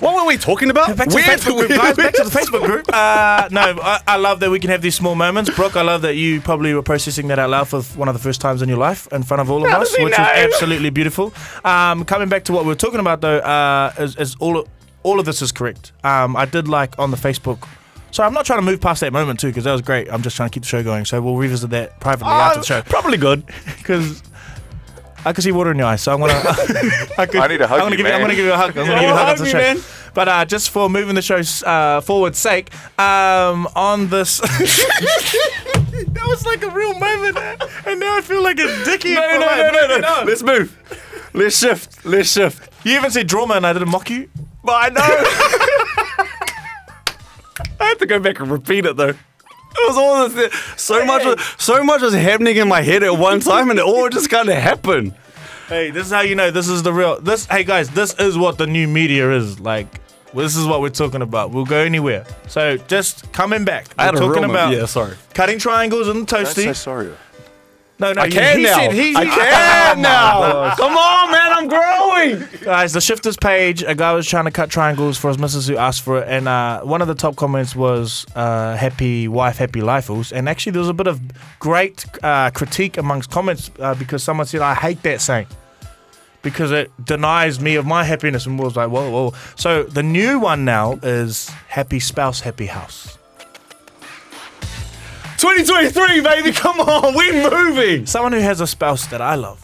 What 0.00 0.14
were 0.14 0.26
we 0.26 0.36
talking 0.36 0.70
about? 0.70 0.96
Back 0.96 1.08
to 1.08 1.16
the 1.16 1.22
Where 1.22 1.36
Facebook 1.38 1.58
group, 1.58 1.68
guys. 1.70 1.96
Back 1.96 2.14
to 2.14 2.24
the 2.24 2.30
Facebook 2.38 2.64
group. 2.66 2.86
Uh, 2.92 3.48
no, 3.50 3.78
I, 3.82 4.00
I 4.06 4.16
love 4.16 4.40
that 4.40 4.50
we 4.50 4.58
can 4.58 4.70
have 4.70 4.82
these 4.82 4.94
small 4.94 5.14
moments. 5.14 5.50
Brook, 5.50 5.76
I 5.76 5.82
love 5.82 6.02
that 6.02 6.16
you 6.16 6.40
probably 6.40 6.74
were 6.74 6.82
processing 6.82 7.28
that 7.28 7.38
out 7.38 7.50
loud 7.50 7.68
for 7.68 7.80
one 7.98 8.08
of 8.08 8.14
the 8.14 8.20
first 8.20 8.40
times 8.40 8.60
in 8.60 8.68
your 8.68 8.78
life 8.78 9.08
in 9.12 9.22
front 9.22 9.40
of 9.40 9.50
all 9.50 9.64
of 9.64 9.70
How 9.70 9.80
us, 9.82 9.92
which 9.92 10.00
know? 10.00 10.06
was 10.08 10.18
absolutely 10.18 10.90
beautiful. 10.90 11.32
Um, 11.64 12.04
coming 12.04 12.28
back 12.28 12.44
to 12.44 12.52
what 12.52 12.64
we 12.64 12.68
were 12.68 12.74
talking 12.74 13.00
about, 13.00 13.20
though, 13.20 13.38
uh, 13.38 13.92
is, 13.98 14.16
is 14.16 14.36
all 14.40 14.66
all 15.04 15.18
of 15.18 15.26
this 15.26 15.42
is 15.42 15.52
correct. 15.52 15.92
Um, 16.04 16.36
I 16.36 16.44
did 16.44 16.68
like 16.68 16.98
on 16.98 17.10
the 17.10 17.16
Facebook. 17.16 17.66
So 18.12 18.22
I'm 18.22 18.34
not 18.34 18.44
trying 18.44 18.58
to 18.58 18.64
move 18.64 18.80
past 18.80 19.00
that 19.00 19.12
moment 19.12 19.40
too, 19.40 19.48
because 19.48 19.64
that 19.64 19.72
was 19.72 19.80
great. 19.80 20.12
I'm 20.12 20.22
just 20.22 20.36
trying 20.36 20.50
to 20.50 20.52
keep 20.52 20.64
the 20.64 20.68
show 20.68 20.82
going. 20.82 21.06
So 21.06 21.20
we'll 21.22 21.36
revisit 21.36 21.70
that 21.70 21.98
privately 21.98 22.30
after 22.30 22.60
the 22.60 22.66
show, 22.66 22.82
Probably 22.82 23.16
good. 23.16 23.44
because. 23.78 24.22
I 25.24 25.32
can 25.32 25.42
see 25.42 25.52
water 25.52 25.70
in 25.70 25.78
your 25.78 25.86
eyes, 25.86 26.02
so 26.02 26.12
I'm 26.12 26.20
gonna. 26.20 26.32
I, 27.18 27.26
could, 27.26 27.36
I 27.36 27.46
need 27.46 27.60
a 27.60 27.66
hug 27.66 27.78
I'm 27.78 27.84
gonna 27.86 27.90
you, 27.92 27.96
give 27.98 28.06
you. 28.06 28.12
I'm 28.12 28.20
gonna 28.20 28.34
give 28.34 28.44
you 28.44 28.52
a 28.52 28.56
hug. 28.56 28.76
I'm 28.76 28.86
gonna 28.86 29.00
give 29.00 29.08
you 29.08 29.14
a 29.14 29.16
hug 29.16 29.28
after 29.28 29.44
the 29.44 29.50
show. 29.50 29.58
man. 29.58 29.78
But 30.14 30.28
uh, 30.28 30.44
just 30.44 30.70
for 30.70 30.90
moving 30.90 31.14
the 31.14 31.22
show 31.22 31.40
uh, 31.66 32.00
forward 32.00 32.34
sake, 32.36 32.72
um, 32.98 33.68
on 33.76 34.08
this. 34.08 34.40
that 34.40 36.24
was 36.26 36.44
like 36.44 36.62
a 36.62 36.70
real 36.70 36.94
moment, 36.98 37.38
and 37.86 38.00
now 38.00 38.16
I 38.16 38.20
feel 38.20 38.42
like 38.42 38.58
a 38.58 38.66
dickhead. 38.84 39.14
No, 39.14 39.32
for 39.32 39.38
no, 39.38 39.46
like 39.46 39.72
no, 39.72 39.86
no, 39.86 39.98
no. 39.98 40.24
Let's 40.26 40.42
move. 40.42 40.76
Let's 41.32 41.58
shift. 41.58 42.04
Let's 42.04 42.30
shift. 42.32 42.68
You 42.84 42.96
even 42.96 43.10
said 43.10 43.26
drama, 43.26 43.54
and 43.54 43.66
I 43.66 43.72
didn't 43.72 43.90
mock 43.90 44.10
you. 44.10 44.28
But 44.64 44.72
I 44.72 44.88
know. 44.90 45.00
I 47.80 47.86
have 47.88 47.98
to 47.98 48.06
go 48.06 48.18
back 48.20 48.40
and 48.40 48.50
repeat 48.50 48.86
it 48.86 48.96
though. 48.96 49.14
It 49.74 49.88
was 49.88 49.96
all 49.96 50.28
this, 50.28 50.54
so 50.76 51.04
much, 51.04 51.40
so 51.58 51.82
much 51.82 52.02
was 52.02 52.14
happening 52.14 52.56
in 52.56 52.68
my 52.68 52.82
head 52.82 53.02
at 53.02 53.16
one 53.18 53.40
time, 53.40 53.70
and 53.70 53.78
it 53.78 53.84
all 53.84 54.08
just 54.08 54.30
kind 54.30 54.48
of 54.48 54.56
happened. 54.56 55.14
Hey, 55.68 55.90
this 55.90 56.06
is 56.06 56.12
how 56.12 56.20
you 56.20 56.34
know 56.34 56.50
this 56.50 56.68
is 56.68 56.82
the 56.82 56.92
real. 56.92 57.20
This, 57.20 57.46
hey 57.46 57.64
guys, 57.64 57.88
this 57.90 58.14
is 58.18 58.36
what 58.36 58.58
the 58.58 58.66
new 58.66 58.86
media 58.86 59.32
is 59.32 59.58
like. 59.60 59.86
This 60.34 60.56
is 60.56 60.66
what 60.66 60.80
we're 60.80 60.88
talking 60.90 61.20
about. 61.22 61.50
We'll 61.50 61.64
go 61.66 61.78
anywhere. 61.78 62.24
So 62.48 62.76
just 62.76 63.32
coming 63.32 63.64
back. 63.64 63.86
I 63.98 64.04
had 64.06 64.14
we're 64.14 64.20
a 64.20 64.22
real 64.24 64.34
talking 64.34 64.42
moment. 64.48 64.64
about 64.72 64.74
Yeah, 64.80 64.86
sorry. 64.86 65.16
cutting 65.34 65.58
triangles 65.58 66.08
in 66.08 66.20
the 66.20 66.24
Don't 66.26 66.44
toasty. 66.46 66.64
say 66.64 66.72
sorry. 66.72 67.12
No, 68.02 68.12
no, 68.12 68.22
I 68.22 68.26
he- 68.26 68.32
can 68.32 68.58
he 68.58 68.64
now. 68.64 68.74
said 68.76 68.92
he's- 68.92 69.16
I 69.16 69.24
can 69.24 69.98
Oh 69.98 70.00
now. 70.00 70.74
Come 70.76 70.96
on, 70.96 71.30
man, 71.32 71.52
I'm 71.52 71.68
growing. 71.68 72.48
Guys, 72.62 72.92
the 72.92 73.00
shifters 73.00 73.36
page, 73.36 73.82
a 73.82 73.94
guy 73.94 74.12
was 74.12 74.26
trying 74.28 74.44
to 74.44 74.50
cut 74.50 74.68
triangles 74.70 75.16
for 75.18 75.28
his 75.28 75.38
missus 75.38 75.66
who 75.66 75.76
asked 75.76 76.02
for 76.02 76.18
it, 76.22 76.28
and 76.28 76.46
uh, 76.48 76.80
one 76.82 77.00
of 77.02 77.08
the 77.08 77.14
top 77.14 77.36
comments 77.36 77.74
was 77.76 78.26
uh, 78.36 78.76
"Happy 78.76 79.28
wife, 79.28 79.56
happy 79.58 79.80
lifeals." 79.80 80.32
And 80.32 80.48
actually, 80.48 80.72
there 80.72 80.80
was 80.80 80.88
a 80.88 80.94
bit 80.94 81.06
of 81.06 81.20
great 81.58 82.04
uh, 82.22 82.50
critique 82.50 82.96
amongst 82.98 83.30
comments 83.30 83.70
uh, 83.80 83.94
because 83.94 84.22
someone 84.22 84.46
said, 84.46 84.60
"I 84.60 84.74
hate 84.74 85.02
that 85.02 85.20
saying." 85.20 85.46
Because 86.42 86.72
it 86.72 86.90
denies 87.04 87.60
me 87.60 87.76
of 87.76 87.86
my 87.86 88.02
happiness, 88.02 88.46
and 88.46 88.58
was 88.58 88.74
like, 88.74 88.90
whoa, 88.90 89.08
whoa. 89.10 89.32
So 89.54 89.84
the 89.84 90.02
new 90.02 90.40
one 90.40 90.64
now 90.64 90.98
is 91.00 91.48
happy 91.68 92.00
spouse, 92.00 92.40
happy 92.40 92.66
house. 92.66 93.16
2023, 95.42 96.20
baby, 96.20 96.52
come 96.52 96.78
on, 96.78 97.16
we're 97.16 97.50
moving. 97.50 98.06
Someone 98.06 98.32
who 98.32 98.38
has 98.38 98.60
a 98.60 98.66
spouse 98.66 99.06
that 99.06 99.20
I 99.20 99.34
love. 99.34 99.60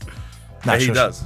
No, 0.67 0.73
he 0.73 0.87
sure, 0.87 0.95
does. 0.95 1.23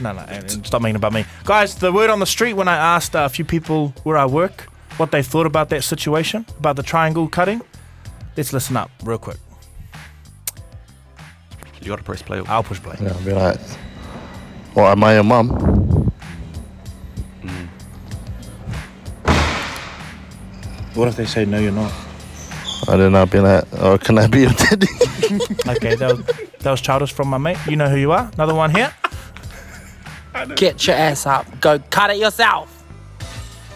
No, 0.00 0.14
no, 0.14 0.20
and, 0.20 0.50
and 0.50 0.66
stop 0.66 0.80
making 0.80 0.96
about 0.96 1.12
me. 1.12 1.26
Guys, 1.44 1.74
the 1.74 1.92
word 1.92 2.08
on 2.08 2.18
the 2.18 2.24
street 2.24 2.54
when 2.54 2.68
I 2.68 2.76
asked 2.76 3.14
uh, 3.14 3.26
a 3.26 3.28
few 3.28 3.44
people 3.44 3.92
where 4.02 4.16
I 4.16 4.24
work 4.24 4.62
what 4.96 5.10
they 5.10 5.22
thought 5.22 5.44
about 5.44 5.68
that 5.68 5.84
situation, 5.84 6.46
about 6.58 6.76
the 6.76 6.82
triangle 6.82 7.28
cutting, 7.28 7.60
let's 8.34 8.54
listen 8.54 8.78
up 8.78 8.90
real 9.04 9.18
quick. 9.18 9.36
You 11.82 11.88
got 11.88 11.96
to 11.96 12.02
press 12.02 12.22
play. 12.22 12.42
I'll 12.48 12.62
push 12.62 12.80
play. 12.80 12.96
Yeah, 12.98 13.12
I'll 13.12 13.24
be 13.26 13.32
like, 13.34 13.60
what, 14.72 14.90
am 14.90 15.04
I 15.04 15.16
your 15.16 15.22
mum? 15.22 15.50
What 20.94 21.08
if 21.08 21.16
they 21.16 21.26
say, 21.26 21.44
no, 21.44 21.58
you're 21.58 21.72
not? 21.72 21.92
I 22.88 22.96
don't 22.96 23.12
know, 23.12 23.18
I'll 23.18 23.26
be 23.26 23.40
like, 23.40 23.64
oh, 23.78 23.98
can 23.98 24.18
I 24.18 24.26
be 24.26 24.42
your 24.42 24.50
daddy? 24.52 24.86
Okay, 25.68 25.96
that 25.96 26.16
was, 26.16 26.26
that 26.60 26.70
was 26.70 26.80
childish 26.80 27.12
from 27.12 27.28
my 27.28 27.38
mate. 27.38 27.58
You 27.68 27.76
know 27.76 27.88
who 27.88 27.96
you 27.96 28.12
are. 28.12 28.30
Another 28.34 28.54
one 28.54 28.72
here. 28.72 28.94
Get 30.54 30.86
your 30.86 30.94
ass 30.94 31.26
up. 31.26 31.60
Go 31.60 31.78
cut 31.90 32.10
it 32.10 32.18
yourself. 32.18 32.84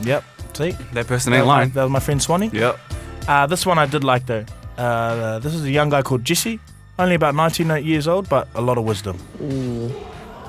Yep. 0.02 0.24
See? 0.54 0.70
That 0.92 1.06
person 1.06 1.32
That 1.32 1.38
ain't 1.38 1.46
lying. 1.46 1.70
That 1.70 1.82
was 1.82 1.90
my 1.90 2.00
friend 2.00 2.22
Swanee. 2.22 2.50
Yep. 2.52 2.78
Uh, 3.26 3.46
this 3.46 3.66
one 3.66 3.78
I 3.78 3.86
did 3.86 4.04
like 4.04 4.26
though. 4.26 4.44
Uh, 4.78 5.38
this 5.40 5.54
is 5.54 5.64
a 5.64 5.70
young 5.70 5.90
guy 5.90 6.02
called 6.02 6.24
Jesse, 6.24 6.60
only 6.98 7.14
about 7.14 7.34
19 7.34 7.84
years 7.84 8.06
old, 8.08 8.28
but 8.28 8.48
a 8.54 8.60
lot 8.60 8.78
of 8.78 8.84
wisdom. 8.84 9.18
Ooh, 9.42 9.90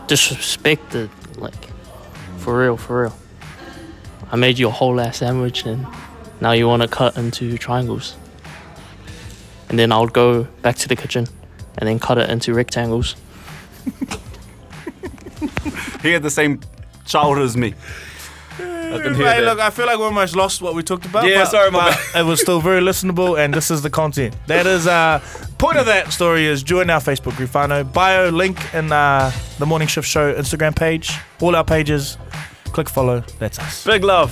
disrespected. 0.07 1.09
Like, 1.37 1.69
for 2.37 2.57
real, 2.57 2.77
for 2.77 3.03
real. 3.03 3.15
I 4.31 4.35
made 4.35 4.59
you 4.59 4.67
a 4.67 4.71
whole 4.71 4.99
ass 5.01 5.17
sandwich 5.17 5.65
and 5.65 5.85
now 6.39 6.51
you 6.51 6.67
want 6.67 6.81
to 6.81 6.87
cut 6.87 7.17
into 7.17 7.57
triangles. 7.57 8.15
And 9.71 9.79
then 9.79 9.91
I'll 9.93 10.05
go 10.07 10.43
back 10.61 10.75
to 10.75 10.87
the 10.89 10.97
kitchen 10.97 11.27
and 11.77 11.87
then 11.87 11.97
cut 11.97 12.17
it 12.17 12.29
into 12.29 12.53
rectangles. 12.53 13.15
He 16.03 16.11
had 16.11 16.23
the 16.23 16.29
same 16.31 16.59
childhood 17.05 17.43
as 17.45 17.55
me. 17.55 17.73
I 18.59 18.99
can 19.01 19.15
hear 19.15 19.25
Hey, 19.31 19.39
that. 19.39 19.43
look, 19.43 19.59
I 19.59 19.69
feel 19.69 19.85
like 19.85 19.97
we 19.97 20.03
almost 20.03 20.35
lost 20.35 20.61
what 20.61 20.75
we 20.75 20.83
talked 20.83 21.05
about. 21.05 21.25
Yeah, 21.27 21.43
but- 21.43 21.51
sorry, 21.51 21.71
my 21.71 21.89
but 22.13 22.19
It 22.21 22.25
was 22.25 22.41
still 22.41 22.59
very 22.59 22.81
listenable, 22.81 23.39
and 23.39 23.53
this 23.53 23.71
is 23.71 23.81
the 23.81 23.89
content. 23.89 24.35
That 24.47 24.65
is, 24.67 24.87
uh, 24.87 25.19
point 25.57 25.77
of 25.77 25.85
that 25.85 26.11
story 26.11 26.45
is 26.47 26.63
join 26.63 26.89
our 26.89 26.99
Facebook 26.99 27.35
group, 27.37 27.51
whānau. 27.51 27.91
Bio 27.93 28.29
link 28.29 28.57
in 28.73 28.91
uh, 28.91 29.31
the 29.59 29.65
Morning 29.65 29.87
Shift 29.87 30.07
Show 30.07 30.33
Instagram 30.33 30.75
page. 30.75 31.11
All 31.39 31.55
our 31.55 31.63
pages. 31.63 32.17
Click 32.65 32.89
follow. 32.89 33.23
That's 33.39 33.57
us. 33.59 33.83
Big 33.85 34.03
love. 34.03 34.31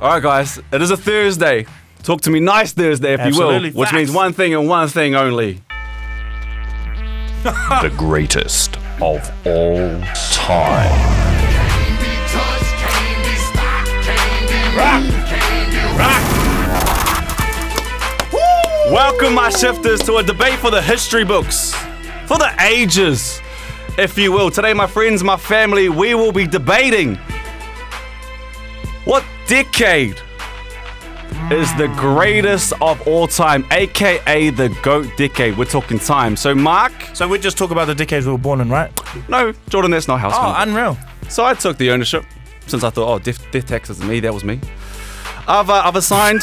All 0.00 0.08
right, 0.14 0.22
guys. 0.22 0.58
It 0.72 0.82
is 0.82 0.90
a 0.90 0.96
Thursday. 0.96 1.66
Talk 2.02 2.20
to 2.22 2.30
me 2.30 2.40
nice 2.40 2.72
Thursday, 2.72 3.14
if 3.14 3.20
Absolutely. 3.20 3.68
you 3.68 3.74
will, 3.74 3.80
which 3.80 3.92
means 3.92 4.10
one 4.10 4.32
thing 4.32 4.54
and 4.54 4.68
one 4.68 4.88
thing 4.88 5.14
only. 5.14 5.62
the 7.44 7.94
greatest 7.96 8.76
of 9.00 9.30
all 9.46 10.00
time. 10.32 10.90
Welcome, 18.90 19.34
my 19.34 19.50
shifters, 19.50 20.00
to 20.00 20.16
a 20.16 20.24
debate 20.24 20.58
for 20.58 20.72
the 20.72 20.82
history 20.82 21.24
books, 21.24 21.72
for 22.26 22.36
the 22.36 22.52
ages, 22.60 23.40
if 23.96 24.18
you 24.18 24.32
will. 24.32 24.50
Today, 24.50 24.74
my 24.74 24.88
friends, 24.88 25.22
my 25.22 25.36
family, 25.36 25.88
we 25.88 26.16
will 26.16 26.32
be 26.32 26.48
debating 26.48 27.14
what 29.04 29.24
decade 29.46 30.20
is 31.50 31.74
the 31.76 31.88
greatest 31.98 32.72
of 32.80 33.06
all 33.06 33.26
time, 33.26 33.64
aka 33.70 34.50
the 34.50 34.68
GOAT 34.82 35.08
decade. 35.16 35.56
We're 35.58 35.64
talking 35.64 35.98
time. 35.98 36.36
So, 36.36 36.54
Marc. 36.54 36.92
So 37.14 37.26
we 37.28 37.38
just 37.38 37.58
talk 37.58 37.70
about 37.70 37.86
the 37.86 37.94
decades 37.94 38.26
we 38.26 38.32
were 38.32 38.38
born 38.38 38.60
in, 38.60 38.70
right? 38.70 38.90
No, 39.28 39.52
Jordan, 39.68 39.90
that's 39.90 40.08
not 40.08 40.20
how 40.20 40.28
it's 40.28 40.36
Oh, 40.38 40.54
unreal. 40.56 40.96
So 41.28 41.44
I 41.44 41.54
took 41.54 41.76
the 41.78 41.90
ownership 41.90 42.24
since 42.66 42.84
I 42.84 42.90
thought, 42.90 43.08
oh, 43.12 43.18
Death, 43.18 43.44
death 43.50 43.66
Tax 43.66 43.90
is 43.90 44.00
me. 44.02 44.20
That 44.20 44.32
was 44.32 44.44
me. 44.44 44.60
I've, 45.48 45.68
uh, 45.68 45.82
I've 45.84 45.96
assigned. 45.96 46.42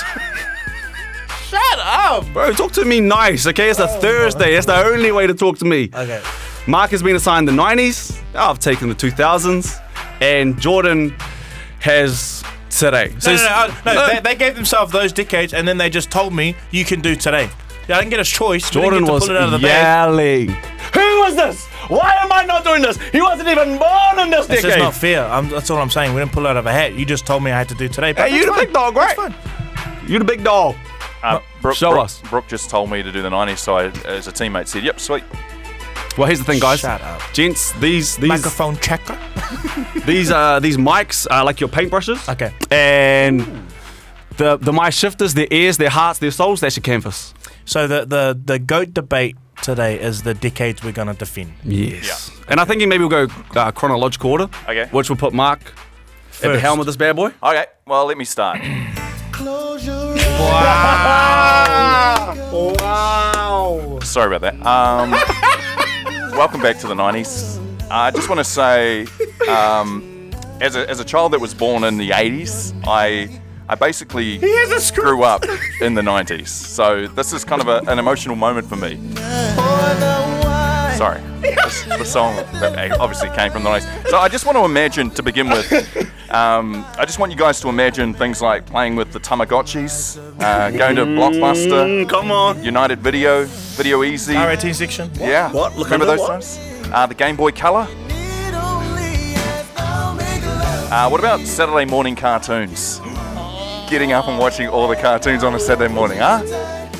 Shut 1.47 1.79
up, 1.79 2.25
bro. 2.33 2.51
Talk 2.51 2.73
to 2.73 2.85
me 2.85 2.99
nice, 2.99 3.47
okay? 3.47 3.69
It's 3.69 3.79
a 3.79 3.87
Thursday. 3.87 4.53
That's 4.53 4.65
the 4.67 4.85
only 4.85 5.11
way 5.11 5.25
to 5.25 5.33
talk 5.33 5.57
to 5.59 5.65
me. 5.65 5.89
Okay. 5.93 6.21
Marc 6.67 6.91
has 6.91 7.01
been 7.01 7.15
assigned 7.15 7.47
the 7.47 7.51
90s. 7.51 8.21
I've 8.35 8.59
taken 8.59 8.89
the 8.89 8.95
2000s, 8.95 9.81
and 10.21 10.59
Jordan 10.59 11.15
has 11.79 12.43
today. 12.69 13.13
No, 13.25 13.35
no, 13.35 13.43
no, 13.43 13.49
uh, 13.49 13.73
no, 13.85 13.93
no. 13.93 14.07
They, 14.07 14.19
they 14.21 14.35
gave 14.35 14.55
themselves 14.55 14.91
those 14.91 15.11
decades, 15.13 15.53
and 15.53 15.67
then 15.67 15.77
they 15.77 15.89
just 15.89 16.09
told 16.11 16.33
me 16.33 16.55
you 16.71 16.85
can 16.85 17.01
do 17.01 17.15
today. 17.15 17.49
Yeah, 17.87 17.97
I 17.97 17.99
didn't 18.01 18.11
get 18.11 18.19
a 18.19 18.23
choice. 18.23 18.69
Jordan 18.69 19.05
to 19.05 19.11
was 19.11 19.25
pull 19.27 19.35
it 19.35 19.37
out 19.41 19.45
of 19.45 19.51
the 19.51 19.59
bag. 19.59 20.09
yelling. 20.09 20.49
Who 20.93 21.19
was 21.21 21.35
this? 21.35 21.65
Why 21.87 22.13
am 22.21 22.31
I 22.31 22.45
not 22.45 22.63
doing 22.63 22.81
this? 22.83 22.97
He 23.09 23.19
wasn't 23.21 23.49
even 23.49 23.77
born 23.79 24.19
in 24.19 24.29
this 24.29 24.45
That's 24.45 24.61
decade. 24.61 24.63
just 24.63 24.77
not 24.77 24.93
fair. 24.93 25.25
I'm, 25.25 25.49
that's 25.49 25.69
all 25.71 25.79
I'm 25.79 25.89
saying. 25.89 26.13
We 26.13 26.21
didn't 26.21 26.31
pull 26.31 26.45
it 26.45 26.49
out 26.49 26.57
of 26.57 26.67
a 26.67 26.71
hat. 26.71 26.93
You 26.93 27.05
just 27.05 27.25
told 27.25 27.43
me 27.43 27.49
I 27.51 27.57
had 27.57 27.69
to 27.69 27.75
do 27.75 27.87
today. 27.87 28.13
But 28.13 28.29
Hey, 28.29 28.37
you 28.37 28.45
that's 28.45 28.59
the 28.59 28.65
big 28.65 28.73
dog, 28.73 28.95
right? 28.95 29.17
That's 29.17 29.33
fine. 29.35 30.07
You 30.07 30.19
the 30.19 30.25
big 30.25 30.43
dog. 30.43 30.75
Uh, 31.23 31.39
Brook, 31.61 31.75
show 31.75 31.91
Brook- 31.91 32.05
us. 32.05 32.21
Brook 32.29 32.47
just 32.47 32.69
told 32.69 32.89
me 32.91 33.01
to 33.03 33.11
do 33.11 33.21
the 33.23 33.29
90s, 33.29 33.57
so 33.57 33.75
I, 33.77 33.85
as 34.07 34.27
a 34.27 34.31
teammate, 34.31 34.67
said, 34.67 34.83
"Yep, 34.83 34.99
sweet." 34.99 35.23
Well, 36.17 36.27
here's 36.27 36.39
the 36.39 36.45
thing, 36.45 36.59
guys. 36.59 36.79
Shut 36.79 37.01
up. 37.01 37.21
Gents, 37.33 37.71
these 37.73 38.17
these 38.17 38.27
Microphone 38.29 38.77
checker. 38.77 39.17
these 40.05 40.31
uh 40.31 40.59
these 40.59 40.77
mics 40.77 41.27
are 41.29 41.45
like 41.45 41.59
your 41.59 41.69
paintbrushes. 41.69 42.27
Okay. 42.29 42.51
And 42.71 43.41
the 44.37 44.57
the 44.57 44.73
mic 44.73 44.93
shifters, 44.93 45.33
their 45.33 45.47
ears, 45.51 45.77
their 45.77 45.89
hearts, 45.89 46.19
their 46.19 46.31
souls, 46.31 46.59
that's 46.61 46.75
your 46.75 46.83
canvas. 46.83 47.33
So 47.65 47.87
the 47.87 48.05
the 48.05 48.39
the 48.43 48.59
goat 48.59 48.93
debate 48.93 49.35
today 49.61 49.99
is 49.99 50.23
the 50.23 50.33
decades 50.33 50.83
we're 50.83 50.91
gonna 50.93 51.13
defend. 51.13 51.53
Yes. 51.63 52.31
And 52.47 52.59
I 52.59 52.65
think 52.65 52.85
maybe 52.87 53.03
we'll 53.05 53.27
go 53.27 53.27
uh, 53.55 53.71
chronological 53.71 54.31
order. 54.31 54.49
Okay. 54.67 54.87
Which 54.91 55.09
will 55.09 55.17
put 55.17 55.33
Marc 55.33 55.73
at 56.43 56.51
the 56.51 56.59
helm 56.59 56.79
of 56.79 56.85
this 56.85 56.95
bad 56.95 57.15
boy. 57.15 57.31
Okay, 57.43 57.65
well, 57.85 58.05
let 58.05 58.17
me 58.17 58.25
start. 58.25 58.59
Wow. 60.39 62.35
wow. 62.79 63.99
Sorry 64.03 64.35
about 64.35 64.41
that. 64.41 64.65
Um, 64.65 65.11
welcome 66.39 66.61
back 66.61 66.77
to 66.77 66.87
the 66.87 66.93
90s. 66.93 67.59
I 67.91 68.11
just 68.11 68.29
want 68.29 68.39
to 68.39 68.45
say, 68.45 69.05
um, 69.49 70.31
as, 70.61 70.77
a, 70.77 70.89
as 70.89 71.01
a 71.01 71.03
child 71.03 71.33
that 71.33 71.41
was 71.41 71.53
born 71.53 71.83
in 71.83 71.97
the 71.97 72.11
80s, 72.11 72.73
I 72.87 73.41
I 73.67 73.75
basically 73.75 74.37
grew 74.95 75.23
up 75.23 75.43
in 75.81 75.95
the 75.95 76.01
90s. 76.01 76.47
So 76.47 77.07
this 77.07 77.33
is 77.33 77.43
kind 77.43 77.61
of 77.61 77.67
a, 77.67 77.91
an 77.91 77.99
emotional 77.99 78.37
moment 78.37 78.69
for 78.69 78.77
me. 78.77 80.38
Sorry. 80.99 81.21
The 81.97 82.03
song 82.03 82.35
that 82.59 82.99
obviously 82.99 83.29
came 83.29 83.53
from 83.53 83.63
the 83.63 83.69
90s. 83.69 84.09
So 84.09 84.17
I 84.17 84.27
just 84.27 84.45
want 84.45 84.57
to 84.57 84.65
imagine, 84.65 85.09
to 85.11 85.23
begin 85.23 85.47
with, 85.47 85.71
um, 86.29 86.85
I 86.97 87.05
just 87.05 87.19
want 87.19 87.31
you 87.31 87.37
guys 87.37 87.61
to 87.61 87.69
imagine 87.69 88.13
things 88.13 88.41
like 88.41 88.65
playing 88.65 88.97
with 88.97 89.13
the 89.13 89.19
Tamagotchis, 89.21 90.17
uh, 90.41 90.71
going 90.71 90.97
to 90.97 91.05
Blockbuster, 91.05 91.85
Mm, 92.03 92.09
come 92.09 92.31
on. 92.31 92.61
United 92.61 92.99
Video, 92.99 93.45
Video 93.77 94.03
Easy. 94.03 94.33
R18 94.33 94.75
section. 94.75 95.09
Yeah. 95.15 95.49
What? 95.53 95.77
Look 95.77 95.85
Remember 95.89 96.05
those 96.05 96.19
what? 96.19 96.27
times? 96.27 96.59
Uh, 96.91 97.05
the 97.05 97.15
Game 97.15 97.37
Boy 97.37 97.51
Color. 97.53 97.87
Uh, 100.91 101.07
what 101.07 101.21
about 101.21 101.39
Saturday 101.47 101.85
morning 101.85 102.17
cartoons? 102.17 102.99
Getting 103.89 104.11
up 104.11 104.27
and 104.27 104.37
watching 104.37 104.67
all 104.67 104.89
the 104.89 104.97
cartoons 104.97 105.45
on 105.45 105.55
a 105.55 105.59
Saturday 105.61 105.93
morning, 105.93 106.17
huh? 106.17 106.41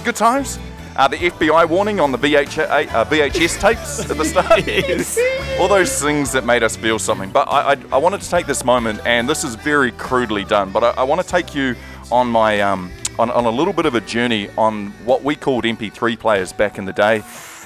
Good 0.05 0.15
times. 0.15 0.57
Uh, 0.99 1.07
the 1.07 1.15
FBI 1.15 1.65
warning 1.69 2.01
on 2.01 2.11
the 2.11 2.17
VH, 2.17 2.59
uh, 2.59 3.05
VHS 3.05 3.57
tapes 3.61 4.11
at 4.11 4.17
the 4.17 4.25
start. 4.25 5.57
All 5.61 5.69
those 5.69 6.01
things 6.01 6.33
that 6.33 6.43
made 6.43 6.61
us 6.61 6.75
feel 6.75 6.99
something. 6.99 7.29
But 7.29 7.47
I, 7.47 7.71
I, 7.71 7.77
I 7.93 7.97
wanted 7.97 8.19
to 8.19 8.29
take 8.29 8.45
this 8.45 8.65
moment, 8.65 8.99
and 9.05 9.29
this 9.29 9.45
is 9.45 9.55
very 9.55 9.93
crudely 9.93 10.43
done, 10.43 10.73
but 10.73 10.83
I, 10.83 10.89
I 10.89 11.03
want 11.03 11.21
to 11.21 11.25
take 11.25 11.55
you 11.55 11.77
on 12.11 12.27
my 12.27 12.59
um, 12.59 12.91
on, 13.17 13.31
on 13.31 13.45
a 13.45 13.49
little 13.49 13.71
bit 13.71 13.85
of 13.85 13.95
a 13.95 14.01
journey 14.01 14.49
on 14.57 14.87
what 15.05 15.23
we 15.23 15.37
called 15.37 15.63
MP3 15.63 16.19
players 16.19 16.51
back 16.51 16.77
in 16.77 16.83
the 16.83 16.91
day. 16.91 17.23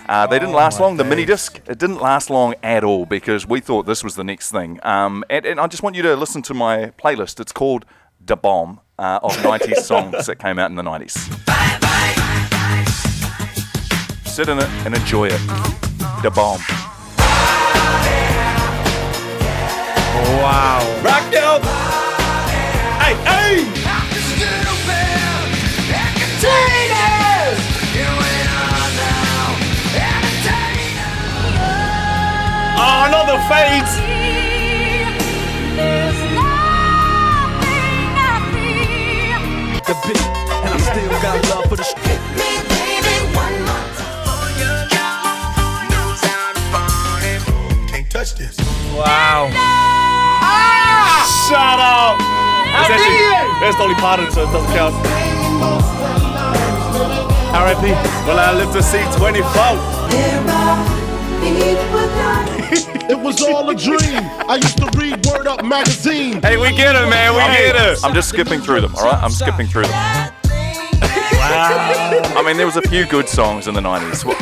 Uh, 0.07 0.27
they 0.27 0.37
didn't 0.37 0.53
last 0.53 0.79
long. 0.79 0.97
The 0.97 1.03
mini 1.03 1.25
disc, 1.25 1.59
it 1.67 1.79
didn't 1.79 2.01
last 2.01 2.29
long 2.29 2.53
at 2.61 2.83
all 2.83 3.07
because 3.07 3.47
we 3.47 3.61
thought 3.61 3.87
this 3.87 4.03
was 4.03 4.13
the 4.13 4.23
next 4.23 4.51
thing. 4.51 4.79
Um, 4.83 5.23
and, 5.31 5.43
and 5.43 5.59
I 5.59 5.65
just 5.65 5.81
want 5.81 5.95
you 5.95 6.03
to 6.03 6.15
listen 6.15 6.43
to 6.43 6.53
my 6.53 6.91
playlist. 6.99 7.39
It's 7.39 7.51
called 7.51 7.83
Da 8.23 8.35
Bomb 8.35 8.79
uh, 8.99 9.21
of 9.23 9.31
90s 9.37 9.77
songs 9.77 10.27
that 10.27 10.35
came 10.35 10.59
out 10.59 10.69
in 10.69 10.75
the 10.75 10.83
90s. 10.83 11.52
Sit 14.33 14.49
in 14.49 14.57
it 14.57 14.65
and 14.83 14.95
enjoy 14.95 15.27
it. 15.27 15.39
The 16.23 16.31
Bomb. 16.33 16.59
Wow. 20.41 20.81
Rock 21.05 21.35
out. 21.35 21.61
Hey, 22.97 23.13
hey. 23.29 23.69
Oh, 32.75 33.07
not 33.11 33.25
the 33.29 33.37
fades. 33.47 33.93
The 39.85 39.93
beat, 40.07 40.25
and 40.63 40.73
I 40.73 40.77
still 40.79 41.21
got 41.21 41.49
love 41.49 41.65
for 41.69 41.75
the 41.75 41.83
this. 48.93 49.05
Wow. 49.05 49.49
Shut 51.49 51.79
up. 51.79 52.17
It's 52.75 52.89
actually, 52.89 53.59
that's 53.61 53.77
Dolly 53.77 53.95
Parton, 53.95 54.31
so 54.31 54.41
it 54.43 54.51
doesn't 54.51 54.71
count. 54.73 54.95
R.I.P. 57.53 57.81
Well, 58.27 58.39
I 58.39 58.51
live 58.53 58.71
to 58.73 58.81
see 58.81 59.03
24. 59.17 60.93
It 63.09 63.19
was 63.19 63.41
all 63.43 63.69
a 63.69 63.75
dream. 63.75 64.23
I 64.47 64.55
used 64.55 64.77
to 64.77 64.89
read 64.97 65.25
Word 65.25 65.45
Up 65.45 65.63
magazine. 65.63 66.41
Hey, 66.41 66.55
we 66.57 66.71
get 66.75 66.95
it, 66.95 67.07
man. 67.09 67.33
We 67.33 67.39
get 67.41 67.75
it. 67.75 67.99
I'm 68.03 68.13
just 68.13 68.29
skipping 68.29 68.61
through 68.61 68.79
them, 68.81 68.95
all 68.95 69.03
right? 69.03 69.21
I'm 69.21 69.29
skipping 69.29 69.67
through 69.67 69.83
them. 69.83 69.91
Wow. 69.91 70.31
I 72.37 72.41
mean, 72.45 72.55
there 72.55 72.65
was 72.65 72.77
a 72.77 72.81
few 72.81 73.05
good 73.05 73.27
songs 73.27 73.67
in 73.67 73.73
the 73.73 73.81
90s. 73.81 74.23
What, 74.23 74.37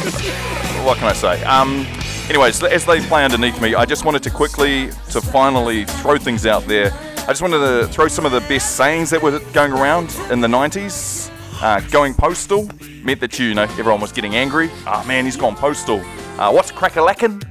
what 0.86 0.98
can 1.00 1.08
I 1.08 1.14
say? 1.14 1.44
Um, 1.44 1.88
anyways, 2.32 2.64
as 2.64 2.86
they 2.86 3.02
play 3.08 3.26
underneath 3.26 3.62
me, 3.62 3.76
I 3.76 3.84
just 3.84 4.06
wanted 4.06 4.24
to 4.24 4.30
quickly, 4.30 4.90
to 5.10 5.20
finally 5.20 5.84
throw 5.84 6.18
things 6.18 6.46
out 6.46 6.64
there. 6.64 6.90
I 7.18 7.28
just 7.28 7.42
wanted 7.42 7.60
to 7.60 7.88
throw 7.90 8.08
some 8.08 8.26
of 8.26 8.32
the 8.32 8.40
best 8.42 8.78
sayings 8.78 9.10
that 9.10 9.22
were 9.22 9.40
going 9.52 9.74
around 9.74 10.16
in 10.32 10.40
the 10.40 10.48
90s. 10.48 11.30
Uh, 11.62 11.82
going 11.92 12.14
postal 12.14 12.70
meant 13.04 13.20
that 13.20 13.38
you 13.38 13.48
you 13.48 13.54
know 13.54 13.64
everyone 13.64 14.00
was 14.02 14.12
getting 14.12 14.34
angry. 14.36 14.72
Ah 14.88 15.04
man, 15.08 15.26
he's 15.26 15.36
gone 15.38 15.56
postal. 15.56 16.00
Uh, 16.40 16.52
what's 16.52 16.72
crackalackin'? 16.72 17.44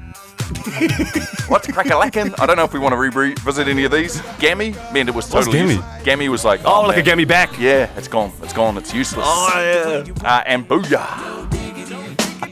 What's 1.49 1.69
crackalackin'? 1.69 2.35
I 2.41 2.47
don't 2.47 2.57
know 2.57 2.65
if 2.65 2.73
we 2.73 2.81
want 2.81 2.93
to 2.93 2.97
revisit 2.97 3.69
any 3.69 3.85
of 3.85 3.93
these. 3.93 4.21
Gammy 4.41 4.75
meant 4.93 5.09
it 5.09 5.15
was 5.15 5.31
What's 5.31 5.47
totally 5.47 5.59
gammy? 5.59 5.75
useless. 5.75 6.03
Gammy 6.03 6.29
was 6.29 6.45
like, 6.45 6.61
Oh, 6.65 6.83
like 6.83 6.97
a 6.97 7.03
gammy 7.03 7.25
back. 7.25 7.57
Yeah, 7.57 7.89
it's 7.97 8.09
gone. 8.09 8.33
It's 8.43 8.53
gone. 8.53 8.77
It's 8.77 8.93
useless. 8.93 9.27
Oh, 9.29 10.03
yeah. 10.05 10.29
Uh, 10.29 10.43
and 10.47 10.67
booyah. 10.69 11.60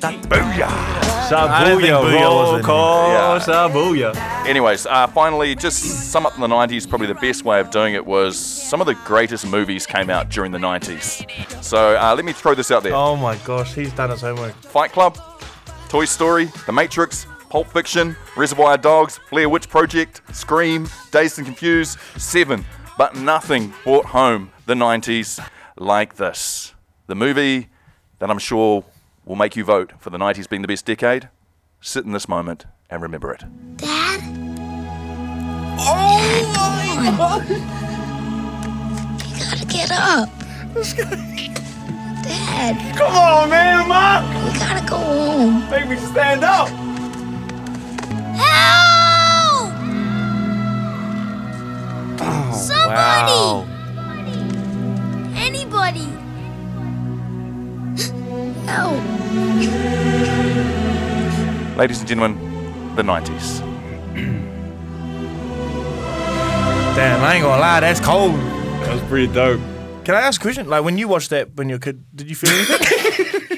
Booyah. 0.00 0.68
I 1.30 1.64
didn't 1.64 1.80
think 1.82 1.92
Booyah 1.92 2.34
was 2.34 2.58
in 2.60 2.64
Shabuya, 2.64 3.08
Yeah. 3.08 3.38
Shabuya. 4.14 4.46
Anyways, 4.48 4.86
uh, 4.86 5.06
finally, 5.08 5.54
just 5.54 6.10
sum 6.10 6.24
up 6.24 6.34
in 6.34 6.40
the 6.40 6.46
90s, 6.46 6.88
probably 6.88 7.06
the 7.06 7.14
best 7.14 7.44
way 7.44 7.60
of 7.60 7.70
doing 7.70 7.94
it 7.94 8.04
was 8.06 8.38
some 8.38 8.80
of 8.80 8.86
the 8.86 8.94
greatest 9.04 9.46
movies 9.46 9.86
came 9.86 10.08
out 10.10 10.30
during 10.30 10.52
the 10.52 10.58
90s. 10.58 11.62
So 11.62 11.96
uh, 11.96 12.14
let 12.14 12.24
me 12.24 12.32
throw 12.32 12.54
this 12.54 12.70
out 12.70 12.82
there 12.82 12.94
Oh 12.94 13.16
my 13.16 13.36
gosh, 13.38 13.74
he's 13.74 13.92
done 13.92 14.10
his 14.10 14.22
homework. 14.22 14.54
Fight 14.62 14.92
Club, 14.92 15.18
Toy 15.88 16.04
Story, 16.06 16.46
The 16.66 16.72
Matrix, 16.72 17.26
Pulp 17.50 17.66
Fiction, 17.68 18.16
Reservoir 18.36 18.76
Dogs, 18.78 19.20
Blair 19.30 19.48
Witch 19.48 19.68
Project, 19.68 20.22
Scream, 20.32 20.88
Dazed 21.10 21.38
and 21.38 21.46
Confused, 21.46 21.98
Seven. 22.16 22.64
But 22.96 23.16
nothing 23.16 23.72
brought 23.84 24.06
home 24.06 24.50
the 24.66 24.74
90s 24.74 25.46
like 25.76 26.16
this. 26.16 26.74
The 27.06 27.14
movie 27.14 27.68
that 28.18 28.30
I'm 28.30 28.38
sure 28.38 28.84
will 29.28 29.36
make 29.36 29.54
you 29.54 29.62
vote 29.64 29.92
for 30.00 30.10
the 30.10 30.18
90s 30.18 30.48
being 30.48 30.62
the 30.62 30.68
best 30.68 30.84
decade. 30.86 31.28
Sit 31.80 32.04
in 32.04 32.12
this 32.12 32.28
moment 32.28 32.64
and 32.90 33.00
remember 33.02 33.30
it. 33.32 33.44
Dad? 33.76 34.20
Oh 35.80 36.52
Dad, 36.54 36.96
my 36.96 37.16
god! 37.16 37.48
You 37.48 39.44
gotta 39.44 39.66
get 39.66 39.92
up. 39.92 40.28
Dad, 42.24 42.96
Come 42.96 43.14
on, 43.14 43.50
man, 43.50 43.88
Marc. 43.88 44.24
you 44.52 44.58
gotta 44.58 44.84
go 44.88 44.96
home. 44.96 45.70
Make 45.70 45.88
me 45.88 45.96
stand 45.96 46.42
up. 46.42 46.68
Help! 48.36 49.72
Oh, 52.20 52.52
Somebody! 52.52 53.32
Wow. 53.32 53.66
Anybody! 55.36 56.08
Help! 58.68 59.00
Ladies 61.78 62.00
and 62.00 62.08
gentlemen, 62.08 62.34
the 62.96 63.02
90s. 63.02 63.60
Damn, 66.94 67.24
I 67.24 67.34
ain't 67.34 67.44
gonna 67.44 67.60
lie, 67.60 67.80
that's 67.80 68.00
cold. 68.00 68.34
That 68.34 68.92
was 68.92 69.02
pretty 69.04 69.32
dope. 69.32 69.60
Can 70.04 70.14
I 70.14 70.20
ask 70.20 70.38
a 70.40 70.42
question? 70.42 70.68
Like 70.68 70.84
when 70.84 70.98
you 70.98 71.08
watched 71.08 71.30
that 71.30 71.54
when 71.54 71.70
you 71.70 71.76
were 71.76 71.78
a 71.78 71.80
kid, 71.80 72.04
did 72.14 72.28
you 72.28 72.36
feel 72.36 72.50
anything? 72.50 73.57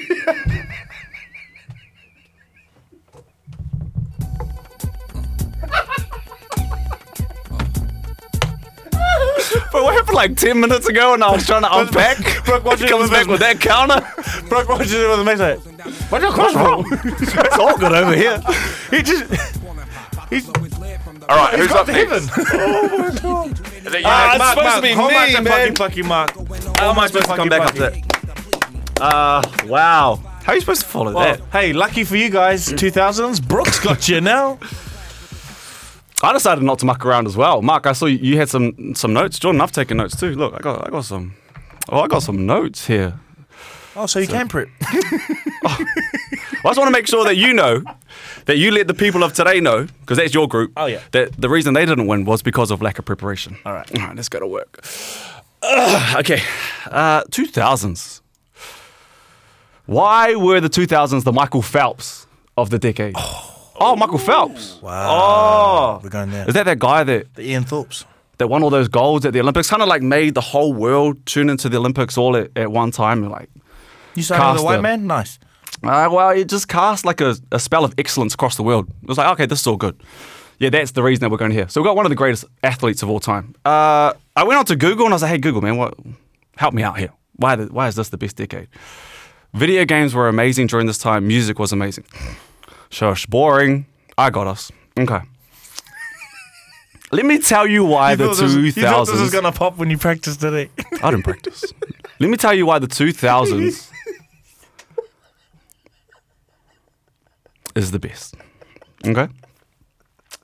But 9.71 9.83
what 9.83 9.93
happened 9.93 10.15
like 10.15 10.35
10 10.35 10.59
minutes 10.59 10.87
ago 10.87 11.13
and 11.13 11.23
I 11.23 11.31
was 11.31 11.45
trying 11.45 11.61
to 11.61 11.73
unpack? 11.77 12.17
Brook 12.45 12.65
watching 12.65 12.87
it 12.87 12.89
Comes 12.91 13.09
back 13.09 13.27
with 13.27 13.39
that 13.39 13.59
counter. 13.61 14.01
Brook 14.49 14.67
watches 14.67 14.91
it 14.93 15.07
with 15.07 15.19
the 15.19 15.23
mate 15.23 15.37
like, 15.39 15.59
what's 16.11 16.23
your 16.23 16.33
crossbow? 16.33 16.83
it's 17.21 17.57
all 17.57 17.77
good 17.77 17.93
over 17.93 18.13
here. 18.15 18.39
He 18.89 19.01
just, 19.01 19.31
he's, 20.29 20.49
All 20.49 21.37
right, 21.37 21.51
he's 21.51 21.59
who's 21.59 21.67
got 21.69 21.79
up 21.81 21.85
to 21.85 21.91
next? 21.93 22.11
heaven. 22.11 22.23
Is 23.85 23.93
it 23.93 23.99
you? 23.99 24.05
Ah, 24.05 24.31
it's 24.31 24.39
Marc, 24.39 24.49
supposed 24.57 24.65
Marc, 24.65 24.75
to 24.75 24.81
be 24.81 24.91
hold 24.91 25.11
me, 25.11 25.15
Marc 25.33 25.43
man. 25.43 25.73
Pucky, 25.73 26.01
Pucky, 26.01 26.05
Marc. 26.05 26.77
How 26.77 26.89
am 26.91 26.99
I 26.99 27.07
supposed 27.07 27.27
to 27.27 27.35
come 27.35 27.49
back 27.49 27.61
up 27.61 27.73
to 27.75 27.79
that? 27.79 29.01
Uh, 29.01 29.41
wow. 29.67 30.17
How 30.43 30.51
are 30.51 30.55
you 30.55 30.61
supposed 30.61 30.81
to 30.81 30.87
follow 30.87 31.13
Well, 31.13 31.37
that? 31.37 31.41
hey, 31.51 31.71
lucky 31.71 32.03
for 32.03 32.17
you 32.17 32.29
guys, 32.29 32.67
2000s, 32.73 33.47
Brook's 33.47 33.79
got 33.79 34.09
you 34.09 34.19
now. 34.21 34.59
I 36.23 36.33
decided 36.33 36.63
not 36.63 36.79
to 36.79 36.85
muck 36.85 37.05
around 37.05 37.27
as 37.27 37.35
well. 37.35 37.61
Marc, 37.61 37.87
I 37.87 37.93
saw 37.93 38.05
you, 38.05 38.17
you 38.17 38.37
had 38.37 38.49
some 38.49 38.95
some 38.95 39.13
notes. 39.13 39.39
Jordan, 39.39 39.61
I've 39.61 39.71
taken 39.71 39.97
notes 39.97 40.15
too. 40.19 40.35
Look, 40.35 40.53
I 40.53 40.59
got 40.59 40.87
I 40.87 40.89
got 40.91 41.05
some. 41.05 41.33
Oh, 41.89 42.01
I 42.01 42.07
got 42.07 42.23
some 42.23 42.45
notes 42.45 42.87
here. 42.87 43.19
Oh, 43.95 44.05
so 44.05 44.19
you 44.19 44.27
can 44.27 44.47
prep. 44.47 44.69
I 45.63 46.63
just 46.63 46.77
want 46.77 46.87
to 46.87 46.91
make 46.91 47.07
sure 47.07 47.25
that 47.25 47.35
you 47.35 47.53
know 47.53 47.83
that 48.45 48.57
you 48.57 48.71
let 48.71 48.87
the 48.87 48.93
people 48.93 49.23
of 49.23 49.33
today 49.33 49.59
know, 49.59 49.87
because 50.01 50.17
that's 50.17 50.33
your 50.33 50.47
group. 50.47 50.71
Oh, 50.77 50.85
yeah. 50.85 51.01
That 51.11 51.33
the 51.39 51.49
reason 51.49 51.73
they 51.73 51.85
didn't 51.85 52.07
win 52.07 52.23
was 52.23 52.41
because 52.41 52.71
of 52.71 52.81
lack 52.81 52.99
of 52.99 53.05
preparation. 53.05 53.57
All 53.65 53.73
right. 53.73 53.99
All 53.99 54.07
right, 54.07 54.15
let's 54.15 54.29
go 54.29 54.39
to 54.39 54.47
work. 54.47 54.85
Ugh, 55.63 56.19
okay. 56.19 56.41
Uh, 56.85 57.23
2000s. 57.25 58.21
Why 59.85 60.35
were 60.35 60.61
the 60.61 60.69
2000s 60.69 61.23
the 61.23 61.33
Michael 61.33 61.61
Phelps 61.61 62.27
of 62.55 62.69
the 62.69 62.79
decade? 62.79 63.15
Oh, 63.17 63.60
Michael 63.97 64.17
Phelps. 64.17 64.81
Wow. 64.81 65.09
Oh. 65.11 65.99
We're 66.03 66.09
going 66.09 66.31
there. 66.31 66.47
Is 66.47 66.53
that 66.53 66.63
that 66.65 66.79
guy 66.79 67.03
that, 67.03 67.33
the 67.35 67.43
Ian 67.49 67.63
Thorpes? 67.63 68.05
that 68.41 68.47
won 68.47 68.63
all 68.63 68.71
those 68.71 68.87
golds 68.87 69.23
at 69.25 69.33
the 69.33 69.39
Olympics? 69.39 69.69
Kind 69.69 69.83
of 69.83 69.87
like 69.87 70.01
made 70.01 70.33
the 70.33 70.41
whole 70.41 70.73
world 70.73 71.23
tune 71.27 71.47
into 71.47 71.69
the 71.69 71.77
Olympics 71.77 72.17
all 72.17 72.35
at, 72.35 72.49
at 72.55 72.71
one 72.71 72.89
time. 72.89 73.29
Like, 73.29 73.49
You 74.15 74.21
with 74.21 74.27
Cast 74.29 74.63
white 74.63 74.81
man? 74.81 75.05
Nice. 75.05 75.37
uh, 75.83 76.09
well, 76.11 76.31
it 76.31 76.49
just 76.49 76.67
cast 76.67 77.05
like 77.05 77.21
a, 77.21 77.35
a 77.51 77.59
spell 77.59 77.85
of 77.85 77.93
excellence 77.99 78.33
across 78.33 78.55
the 78.55 78.63
world. 78.63 78.89
It 79.03 79.07
was 79.07 79.19
like, 79.19 79.31
okay, 79.33 79.45
this 79.45 79.61
is 79.61 79.67
all 79.67 79.77
good. 79.77 80.01
Yeah, 80.57 80.69
that's 80.69 80.91
the 80.91 81.03
reason 81.03 81.21
that 81.21 81.29
we're 81.29 81.37
going 81.37 81.51
here. 81.51 81.67
So 81.69 81.81
we've 81.81 81.87
got 81.87 81.95
one 81.95 82.05
of 82.05 82.09
the 82.09 82.15
greatest 82.15 82.45
athletes 82.63 83.03
of 83.03 83.09
all 83.09 83.19
time. 83.19 83.55
Uh, 83.63 84.13
I 84.35 84.43
went 84.43 84.57
on 84.57 84.65
to 84.65 84.75
Google 84.75 85.05
and 85.05 85.13
I 85.13 85.15
was 85.15 85.21
like, 85.21 85.31
hey, 85.31 85.37
Google, 85.37 85.61
man, 85.61 85.77
what? 85.77 85.95
Help 86.57 86.73
me 86.73 86.83
out 86.83 86.97
here. 86.97 87.11
Why, 87.35 87.55
the, 87.55 87.65
why 87.65 87.87
is 87.87 87.95
this 87.95 88.09
the 88.09 88.17
best 88.17 88.37
decade? 88.37 88.67
Video 89.53 89.85
games 89.85 90.13
were 90.15 90.27
amazing 90.27 90.67
during 90.67 90.87
this 90.87 90.97
time. 90.97 91.27
Music 91.27 91.59
was 91.59 91.71
amazing. 91.71 92.05
Shush, 92.91 93.25
boring. 93.25 93.85
I 94.17 94.29
got 94.29 94.45
us. 94.47 94.71
Okay. 94.99 95.21
Let 97.11 97.25
me 97.25 97.39
tell 97.39 97.65
you 97.67 97.83
why 97.83 98.11
You 98.11 98.17
the 98.17 98.27
thought 98.27 98.37
this- 98.37 98.53
You 98.53 98.71
thought 98.71 99.07
this 99.07 99.19
was 99.19 99.31
going 99.31 99.43
to 99.45 99.51
pop 99.51 99.77
when 99.77 99.89
you 99.89 99.97
practiced 99.97 100.39
today. 100.39 100.69
Eh? 100.77 100.83
I 101.03 101.11
didn't 101.11 101.23
practice. 101.23 101.63
Let 102.19 102.29
me 102.29 102.37
tell 102.37 102.53
you 102.53 102.65
why 102.65 102.79
the 102.79 102.87
2000s 102.87 103.89
is 107.75 107.91
the 107.91 107.99
best. 107.99 108.35
Okay? 109.05 109.27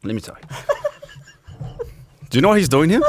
Let 0.04 0.16
me 0.16 0.22
tell 0.22 0.38
you. 0.42 0.58
Do 2.30 2.38
you 2.38 2.42
know 2.42 2.50
what 2.50 2.58
he's 2.58 2.70
doing 2.70 2.90
here? 2.90 3.02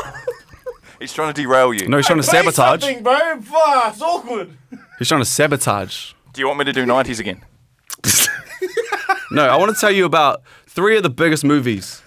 He's 1.00 1.12
trying 1.12 1.32
to 1.32 1.40
derail 1.42 1.72
you. 1.74 1.88
No, 1.88 1.96
he's 1.96 2.06
trying 2.06 2.20
to 2.20 2.28
Play 2.28 2.40
sabotage. 2.40 2.80
something, 2.82 3.02
bro. 3.02 3.40
Fuck, 3.40 3.92
it's 3.92 4.02
awkward. 4.02 4.50
He's 4.98 5.08
trying 5.08 5.20
to 5.20 5.24
sabotage. 5.24 6.12
Do 6.32 6.40
you 6.40 6.46
want 6.46 6.58
me 6.58 6.64
to 6.66 6.72
do 6.72 6.84
90s 6.84 7.18
again? 7.20 7.44
No, 9.30 9.46
I 9.46 9.56
want 9.56 9.74
to 9.74 9.80
tell 9.80 9.90
you 9.90 10.04
about 10.04 10.42
three 10.66 10.96
of 10.96 11.02
the 11.02 11.10
biggest 11.10 11.44
movies 11.44 12.02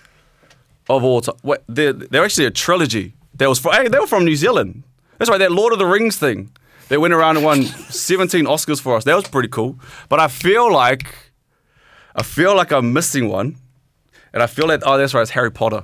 of 0.90 1.04
all 1.04 1.22
time. 1.22 1.36
What, 1.42 1.64
they're, 1.68 1.94
they're 1.94 2.24
actually 2.24 2.46
a 2.46 2.52
trilogy. 2.52 3.14
That 3.36 3.48
was 3.50 3.60
from, 3.60 3.74
hey, 3.74 3.88
they 3.88 4.00
were 4.00 4.08
from 4.08 4.26
New 4.26 4.36
Zealand. 4.36 4.84
That's 5.18 5.30
right, 5.30 5.38
that 5.38 5.52
Lord 5.52 5.74
of 5.74 5.80
the 5.80 5.86
Rings 5.86 6.18
thing. 6.18 6.52
They 6.90 6.98
went 6.98 7.14
around 7.14 7.38
and 7.38 7.46
won 7.46 7.64
17 7.90 8.46
Oscars 8.46 8.82
for 8.82 8.96
us. 8.98 9.04
That 9.04 9.16
was 9.16 9.28
pretty 9.28 9.50
cool. 9.50 9.80
But 10.10 10.20
I 10.20 10.28
feel 10.28 10.72
like, 10.72 11.08
I 12.16 12.24
feel 12.24 12.56
like 12.56 12.72
I'm 12.72 12.92
missing 12.94 13.30
one. 13.30 13.58
And 14.34 14.42
I 14.42 14.48
feel 14.48 14.68
like, 14.68 14.82
oh, 14.86 14.98
that's 14.98 15.14
right, 15.14 15.22
it's 15.22 15.32
Harry 15.32 15.52
Potter. 15.52 15.84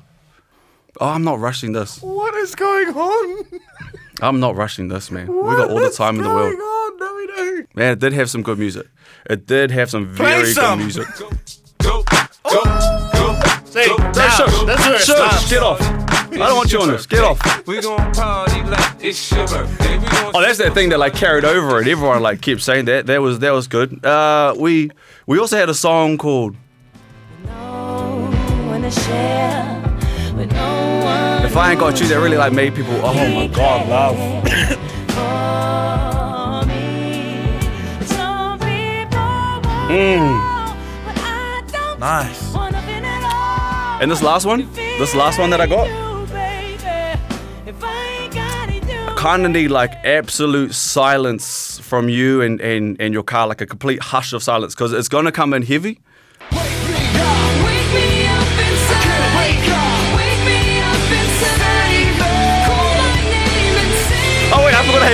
Oh, 0.99 1.09
I'm 1.09 1.23
not 1.23 1.39
rushing 1.39 1.73
this. 1.73 2.01
What 2.01 2.33
is 2.35 2.55
going 2.55 2.87
on? 2.89 3.45
I'm 4.21 4.39
not 4.39 4.55
rushing 4.55 4.87
this, 4.87 5.11
man. 5.11 5.27
we 5.27 5.55
got 5.55 5.69
all 5.69 5.79
the 5.79 5.89
time 5.91 6.17
in 6.17 6.23
the 6.23 6.29
world. 6.29 6.53
on? 6.53 6.97
No, 6.97 7.15
we 7.15 7.27
don't. 7.27 7.75
Man, 7.75 7.91
it 7.93 7.99
did 7.99 8.13
have 8.13 8.29
some 8.29 8.41
good 8.41 8.57
music. 8.57 8.87
It 9.29 9.45
did 9.45 9.69
have 9.71 9.89
some 9.89 10.15
Play 10.15 10.41
very 10.41 10.53
some. 10.53 10.79
good 10.79 10.83
music. 10.85 11.07
Go, 11.17 11.29
go, 11.79 12.03
go, 12.43 12.63
go. 12.63 13.39
See, 13.65 13.79
Hey, 13.81 13.95
now, 13.97 14.11
shush, 14.29 14.63
that's 14.65 14.85
where 14.85 14.95
it 14.95 15.01
shush, 15.01 15.17
stops. 15.17 15.49
get 15.49 15.61
off. 15.61 15.79
I 15.81 16.37
don't 16.49 16.55
want 16.57 16.71
you 16.71 16.81
on 16.81 16.89
this. 16.89 17.05
Get 17.05 17.23
off. 17.23 17.39
We 17.67 17.79
gon' 17.81 18.11
party 18.13 18.61
like 18.63 18.95
it's 19.03 19.31
your 19.31 19.47
birthday. 19.47 19.99
Oh, 20.33 20.41
that's 20.41 20.57
that 20.59 20.73
thing 20.73 20.89
that 20.89 20.99
like 20.99 21.13
carried 21.13 21.45
over, 21.45 21.79
and 21.79 21.87
everyone 21.87 22.21
like 22.21 22.41
kept 22.41 22.61
saying 22.61 22.85
that. 22.85 23.05
That 23.07 23.21
was 23.21 23.39
that 23.39 23.51
was 23.51 23.67
good. 23.67 24.03
Uh, 24.05 24.53
we 24.57 24.91
we 25.25 25.39
also 25.39 25.57
had 25.57 25.69
a 25.69 25.73
song 25.73 26.17
called 26.17 26.55
"If 30.39 31.55
I 31.57 31.71
Ain't 31.71 31.79
Got 31.79 31.99
You" 31.99 32.07
that 32.07 32.19
really 32.19 32.37
like 32.37 32.53
made 32.53 32.75
people. 32.75 32.95
Oh 33.03 33.13
my 33.13 33.47
God, 33.47 33.87
love. 33.89 34.17
Mm. 39.87 40.37
Nice. 41.99 42.55
And 44.01 44.11
this 44.11 44.21
last 44.21 44.45
one, 44.45 44.67
this 44.75 45.15
last 45.15 45.39
one 45.39 45.49
that 45.51 45.61
I 45.61 45.65
got, 45.65 45.87
I 49.09 49.13
kind 49.15 49.45
of 49.45 49.51
need 49.51 49.69
like 49.69 49.93
absolute 50.03 50.73
silence 50.75 51.79
from 51.79 52.09
you 52.09 52.41
and, 52.41 52.59
and, 52.61 52.97
and 52.99 53.13
your 53.13 53.23
car, 53.23 53.47
like 53.47 53.61
a 53.61 53.65
complete 53.65 54.01
hush 54.01 54.33
of 54.33 54.43
silence, 54.43 54.75
because 54.75 54.91
it's 54.93 55.07
gonna 55.07 55.31
come 55.31 55.53
in 55.53 55.63
heavy. 55.63 55.99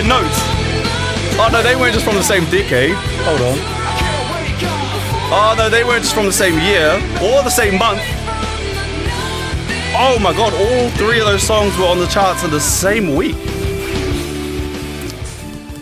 Notes. 0.01 0.39
Oh 1.37 1.49
no, 1.51 1.61
they 1.61 1.75
weren't 1.75 1.93
just 1.93 2.03
from 2.03 2.15
the 2.15 2.23
same 2.23 2.45
decade. 2.45 2.95
Hold 2.95 3.41
on. 3.41 3.57
Oh 5.31 5.53
no, 5.55 5.69
they 5.69 5.83
weren't 5.83 6.01
just 6.01 6.15
from 6.15 6.25
the 6.25 6.33
same 6.33 6.59
year 6.59 6.93
or 7.21 7.43
the 7.43 7.51
same 7.51 7.77
month. 7.77 8.01
Oh 9.95 10.17
my 10.19 10.33
god, 10.33 10.51
all 10.53 10.89
three 10.97 11.19
of 11.19 11.27
those 11.27 11.43
songs 11.43 11.77
were 11.77 11.85
on 11.85 11.99
the 11.99 12.07
charts 12.07 12.43
in 12.43 12.49
the 12.49 12.59
same 12.59 13.15
week. 13.15 13.35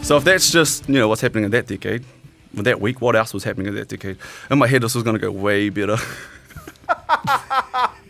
So 0.03 0.18
if 0.18 0.26
that's 0.26 0.51
just, 0.51 0.89
you 0.89 0.95
know, 0.95 1.07
what's 1.07 1.22
happening 1.22 1.45
in 1.45 1.51
that 1.51 1.68
decade, 1.68 2.03
in 2.53 2.64
that 2.64 2.82
week, 2.82 2.99
what 2.99 3.16
else 3.16 3.34
was 3.34 3.45
happening 3.45 3.68
in 3.68 3.76
that 3.76 3.88
decade? 3.88 4.18
In 4.49 4.59
my 4.59 4.68
head, 4.68 4.82
this 4.82 4.93
was 4.93 5.05
gonna 5.05 5.20
go 5.20 5.32
way 5.32 5.70
better. 5.70 5.95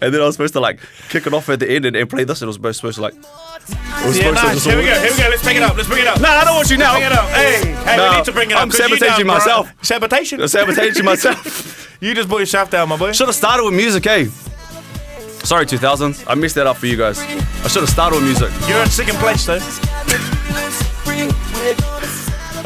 and 0.00 0.12
then 0.14 0.20
I 0.20 0.24
was 0.26 0.34
supposed 0.36 0.54
to 0.54 0.60
like 0.60 0.80
kick 1.08 1.26
it 1.26 1.32
off 1.34 1.48
at 1.48 1.60
the 1.60 1.70
end 1.70 1.84
and, 1.86 1.96
and 1.96 2.08
play 2.08 2.24
this, 2.24 2.42
and 2.42 2.46
I 2.48 2.56
was 2.58 2.76
supposed 2.76 2.96
to 2.96 3.02
like. 3.02 3.14
Yeah, 3.14 4.30
nice. 4.30 4.64
Here 4.64 4.76
we 4.76 4.84
go. 4.84 4.94
Here 5.00 5.10
we 5.10 5.18
go. 5.18 5.28
Let's 5.30 5.42
bring 5.42 5.56
it 5.56 5.62
up. 5.62 5.76
Let's 5.76 5.88
bring 5.88 6.02
it 6.02 6.06
up. 6.06 6.20
No, 6.20 6.28
I 6.28 6.44
don't 6.44 6.54
want 6.54 6.70
you 6.70 6.76
now. 6.76 6.92
Bring 6.94 7.06
it 7.06 7.12
up. 7.12 7.28
Hey, 7.30 7.74
hey, 7.84 7.96
No, 7.96 8.10
we 8.10 8.16
need 8.16 8.24
to 8.26 8.32
bring 8.32 8.50
it 8.50 8.54
up. 8.54 8.62
I'm 8.62 8.70
sabotaging 8.70 9.00
done, 9.08 9.22
bro. 9.26 9.34
myself. 9.34 9.72
Sabotation. 9.82 10.40
I'm 10.40 10.48
sabotaging 10.48 11.04
myself. 11.12 11.96
you 12.00 12.14
just 12.14 12.28
brought 12.28 12.38
yourself 12.38 12.70
down, 12.70 12.88
my 12.88 12.96
boy. 12.96 13.12
Should 13.12 13.26
have 13.26 13.34
started 13.34 13.64
with 13.64 13.74
music, 13.74 14.04
hey. 14.04 14.26
Sorry, 15.44 15.66
2000s. 15.66 16.24
I 16.28 16.34
messed 16.34 16.54
that 16.56 16.66
up 16.66 16.76
for 16.76 16.86
you 16.86 16.96
guys. 16.96 17.18
I 17.20 17.68
should 17.68 17.82
have 17.82 17.88
started 17.88 18.16
with 18.16 18.24
music. 18.24 18.50
You're 18.68 18.82
in 18.82 18.88
second 18.88 19.16
place, 19.16 19.44
though. 19.46 19.58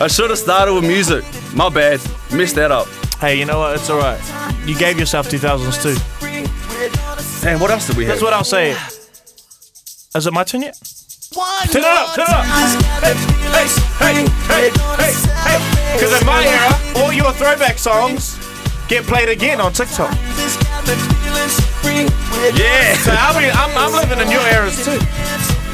I 0.03 0.07
should 0.09 0.31
have 0.31 0.39
started 0.39 0.75
with 0.75 0.85
music. 0.85 1.25
My 1.55 1.69
bad. 1.69 2.01
Messed 2.33 2.55
that 2.57 2.71
up. 2.71 2.87
Hey, 3.21 3.39
you 3.39 3.45
know 3.45 3.59
what? 3.61 3.77
It's 3.77 3.89
all 3.91 3.99
right. 3.99 4.21
You 4.67 4.77
gave 4.79 4.99
yourself 4.99 5.29
2000s 5.31 5.83
too. 5.83 6.20
And 7.43 7.61
what 7.61 7.71
else 7.71 7.87
did 7.87 7.97
we 7.97 8.05
have? 8.05 8.13
That's 8.13 8.23
what 8.23 8.33
I'll 8.33 8.45
say. 8.45 8.73
Is 10.15 10.27
it 10.27 10.33
my 10.33 10.45
turn 10.45 10.63
yet? 10.63 10.77
Turn 11.71 11.83
it 11.83 11.87
up, 11.87 12.15
turn 12.15 12.27
it 12.27 12.31
up. 12.31 12.45
Hey, 13.01 13.15
hey, 13.55 13.67
hey, 13.99 14.27
hey, 14.49 14.71
hey, 14.99 15.13
hey. 15.47 15.95
Because 15.95 16.21
in 16.21 16.27
my 16.27 16.45
era, 16.45 17.03
all 17.03 17.13
your 17.13 17.33
throwback 17.33 17.79
songs 17.79 18.37
get 18.89 19.05
played 19.05 19.29
again 19.29 19.61
on 19.61 19.73
TikTok. 19.73 20.13
Yeah. 22.55 22.95
So 22.97 23.13
I 23.13 23.41
mean, 23.41 23.51
I'm, 23.55 23.71
I'm 23.79 23.93
living 23.93 24.19
in 24.21 24.31
your 24.31 24.47
eras 24.49 24.85
too. 24.85 24.99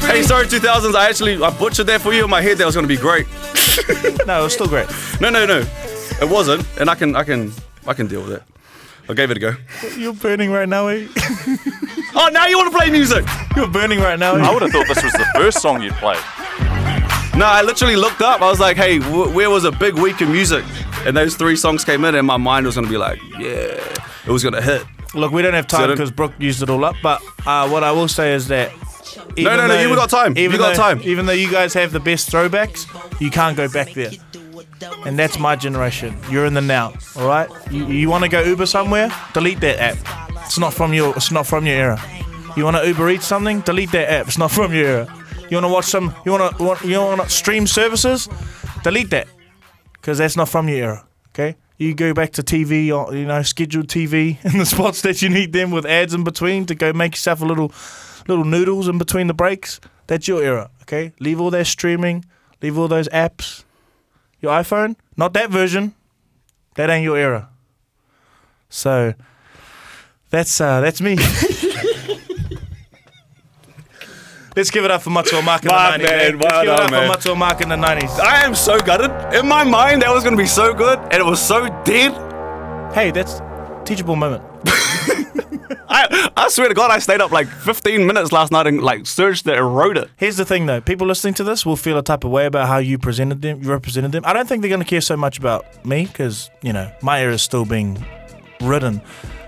Hey, 0.07 0.21
sorry, 0.21 0.45
2000s. 0.45 0.95
I 0.95 1.09
actually 1.09 1.41
I 1.41 1.49
butchered 1.49 1.87
that 1.87 2.01
for 2.01 2.13
you 2.13 2.23
in 2.23 2.29
my 2.29 2.41
head. 2.41 2.57
That 2.59 2.65
was 2.65 2.75
gonna 2.75 2.87
be 2.87 2.97
great. 2.97 3.27
No, 4.27 4.41
it 4.41 4.43
was 4.43 4.53
still 4.53 4.67
great. 4.67 4.87
No, 5.21 5.29
no, 5.29 5.45
no. 5.45 5.59
It 6.21 6.29
wasn't, 6.29 6.67
and 6.77 6.89
I 6.89 6.95
can, 6.95 7.15
I 7.15 7.23
can, 7.23 7.53
I 7.85 7.93
can 7.93 8.07
deal 8.07 8.21
with 8.23 8.33
it. 8.33 8.43
I 9.09 9.13
gave 9.13 9.31
it 9.31 9.37
a 9.37 9.39
go. 9.39 9.53
You're 9.97 10.13
burning 10.13 10.51
right 10.51 10.67
now, 10.69 10.87
eh? 10.87 11.07
Oh, 12.19 12.29
now 12.33 12.47
you 12.47 12.57
want 12.57 12.71
to 12.71 12.77
play 12.77 12.89
music? 12.89 13.23
You're 13.55 13.67
burning 13.67 13.99
right 13.99 14.17
now. 14.17 14.33
I 14.35 14.49
Eh? 14.49 14.53
would 14.53 14.63
have 14.63 14.71
thought 14.71 14.87
this 14.87 15.03
was 15.03 15.13
the 15.13 15.25
first 15.35 15.61
song 15.61 15.83
you'd 15.83 15.93
played. 15.95 16.17
No, 17.37 17.45
I 17.45 17.61
literally 17.63 17.95
looked 17.95 18.21
up. 18.21 18.41
I 18.41 18.49
was 18.49 18.59
like, 18.59 18.75
hey, 18.75 18.97
wh- 18.97 19.33
where 19.35 19.51
was 19.51 19.65
a 19.65 19.71
big 19.71 19.93
week 19.93 20.19
in 20.21 20.31
music? 20.31 20.65
And 21.05 21.15
those 21.15 21.35
three 21.35 21.55
songs 21.55 21.85
came 21.85 22.03
in, 22.05 22.15
and 22.15 22.25
my 22.25 22.37
mind 22.37 22.65
was 22.65 22.73
gonna 22.73 22.87
be 22.89 22.97
like, 22.97 23.19
yeah, 23.37 23.77
it 24.25 24.29
was 24.31 24.43
gonna 24.43 24.63
hit. 24.63 24.83
Look, 25.13 25.31
we 25.31 25.43
don't 25.43 25.53
have 25.53 25.67
time 25.67 25.81
So- 25.81 25.87
because 25.89 26.09
Brook 26.09 26.33
used 26.39 26.63
it 26.63 26.69
all 26.71 26.83
up. 26.83 26.95
But 27.03 27.21
uh, 27.45 27.69
what 27.69 27.83
I 27.83 27.91
will 27.91 28.07
say 28.07 28.33
is 28.33 28.47
that. 28.47 28.71
No, 29.37 29.55
no, 29.55 29.67
no, 29.67 29.79
you 29.79 29.93
got 29.95 30.09
time. 30.09 30.35
You 30.35 30.45
Even 30.45 30.57
got 30.57 30.75
though, 30.75 30.81
time. 30.81 31.01
Even 31.03 31.27
though 31.27 31.33
you 31.33 31.51
guys 31.51 31.73
have 31.75 31.91
the 31.91 31.99
best 31.99 32.31
throwbacks, 32.31 32.87
you 33.21 33.29
can't 33.29 33.55
go 33.55 33.69
back 33.69 33.93
there. 33.93 34.11
And 35.05 35.17
that's 35.17 35.39
my 35.39 35.55
generation. 35.55 36.17
You're 36.29 36.45
in 36.45 36.53
the 36.53 36.61
now, 36.61 36.93
all 37.15 37.27
right? 37.27 37.49
You, 37.71 37.85
you 37.87 38.09
want 38.09 38.23
to 38.23 38.29
go 38.29 38.43
Uber 38.43 38.65
somewhere? 38.65 39.09
Delete 39.33 39.59
that 39.61 39.79
app. 39.79 39.97
It's 40.45 40.57
not 40.59 40.73
from 40.73 40.93
your. 40.93 41.15
It's 41.15 41.31
not 41.31 41.45
from 41.45 41.65
your 41.65 41.75
era. 41.75 42.01
You 42.55 42.63
want 42.63 42.77
to 42.77 42.87
Uber 42.87 43.09
eat 43.09 43.21
something? 43.21 43.61
Delete 43.61 43.91
that 43.91 44.09
app. 44.09 44.27
It's 44.27 44.37
not 44.37 44.51
from 44.51 44.73
your 44.73 44.85
era. 44.85 45.25
You 45.49 45.57
want 45.57 45.65
to 45.65 45.73
watch 45.73 45.85
some? 45.85 46.15
You 46.25 46.31
want 46.31 46.57
to? 46.57 46.87
You 46.87 46.99
want 46.99 47.21
to 47.21 47.29
stream 47.29 47.67
services? 47.67 48.29
Delete 48.83 49.09
that, 49.11 49.27
because 49.93 50.17
that's 50.17 50.35
not 50.37 50.49
from 50.49 50.67
your 50.69 50.77
era. 50.77 51.07
Okay. 51.29 51.55
You 51.77 51.93
go 51.93 52.13
back 52.13 52.31
to 52.33 52.41
TV, 52.43 52.91
or 52.91 53.15
you 53.15 53.25
know, 53.25 53.41
scheduled 53.43 53.87
TV 53.87 54.43
in 54.43 54.57
the 54.57 54.65
spots 54.65 55.01
that 55.01 55.21
you 55.21 55.29
need 55.29 55.53
them 55.53 55.71
with 55.71 55.85
ads 55.85 56.13
in 56.13 56.23
between 56.23 56.65
to 56.65 56.75
go 56.75 56.91
make 56.93 57.13
yourself 57.13 57.41
a 57.41 57.45
little, 57.45 57.71
little 58.27 58.45
noodles 58.45 58.87
in 58.87 58.97
between 58.97 59.27
the 59.27 59.33
breaks. 59.33 59.79
That's 60.07 60.27
your 60.27 60.41
era. 60.41 60.71
Okay. 60.83 61.13
Leave 61.19 61.39
all 61.39 61.51
that 61.51 61.67
streaming. 61.67 62.25
Leave 62.61 62.77
all 62.77 62.87
those 62.87 63.07
apps. 63.09 63.63
Your 64.41 64.51
iPhone, 64.53 64.95
not 65.15 65.33
that 65.33 65.49
version. 65.49 65.93
That 66.75 66.89
ain't 66.89 67.03
your 67.03 67.17
era. 67.17 67.49
So 68.69 69.13
that's 70.29 70.59
uh 70.61 70.81
that's 70.81 71.01
me. 71.01 71.17
Let's 74.55 74.71
give 74.71 74.83
it 74.85 74.89
up 74.91 75.03
for 75.03 75.11
Matua 75.11 75.43
Marc 75.43 75.61
in 75.61 75.67
the 75.67 75.73
Marc, 75.73 76.01
90s. 76.01 76.03
man, 76.03 76.39
Let's 76.39 76.43
well 76.51 76.63
give 76.63 76.73
it 76.73 76.79
up 76.79 76.89
man. 76.91 77.01
for 77.03 77.07
Matua 77.09 77.35
Marc 77.35 77.61
in 77.61 77.69
the 77.69 77.75
90s. 77.75 78.19
I 78.19 78.43
am 78.43 78.55
so 78.55 78.79
gutted. 78.79 79.11
In 79.39 79.47
my 79.47 79.63
mind, 79.63 80.01
that 80.01 80.11
was 80.11 80.23
gonna 80.23 80.35
be 80.35 80.47
so 80.47 80.73
good, 80.73 80.97
and 80.97 81.13
it 81.13 81.25
was 81.25 81.39
so 81.39 81.67
dead. 81.83 82.11
Hey, 82.93 83.11
that's 83.11 83.39
teachable 83.87 84.15
moment. 84.15 84.43
I, 85.89 86.29
I 86.35 86.49
swear 86.49 86.67
to 86.67 86.73
God, 86.73 86.91
I 86.91 86.99
stayed 86.99 87.21
up 87.21 87.31
like 87.31 87.47
15 87.47 88.05
minutes 88.05 88.31
last 88.31 88.51
night 88.51 88.67
and 88.67 88.81
like 88.81 89.05
searched 89.05 89.47
it 89.47 89.57
and 89.57 89.75
wrote 89.75 89.97
it. 89.97 90.09
Here's 90.17 90.37
the 90.37 90.45
thing 90.45 90.65
though, 90.65 90.81
people 90.81 91.07
listening 91.07 91.33
to 91.35 91.43
this 91.43 91.65
will 91.65 91.75
feel 91.75 91.97
a 91.97 92.03
type 92.03 92.23
of 92.23 92.31
way 92.31 92.45
about 92.45 92.67
how 92.67 92.77
you 92.77 92.97
presented 92.97 93.41
them, 93.41 93.61
you 93.61 93.69
represented 93.69 94.11
them. 94.11 94.23
I 94.25 94.33
don't 94.33 94.47
think 94.47 94.61
they're 94.61 94.69
going 94.69 94.81
to 94.81 94.87
care 94.87 95.01
so 95.01 95.17
much 95.17 95.37
about 95.39 95.85
me 95.85 96.05
because, 96.05 96.49
you 96.61 96.73
know, 96.73 96.91
my 97.01 97.21
era 97.21 97.33
is 97.33 97.41
still 97.41 97.65
being 97.65 98.03
written. 98.61 99.01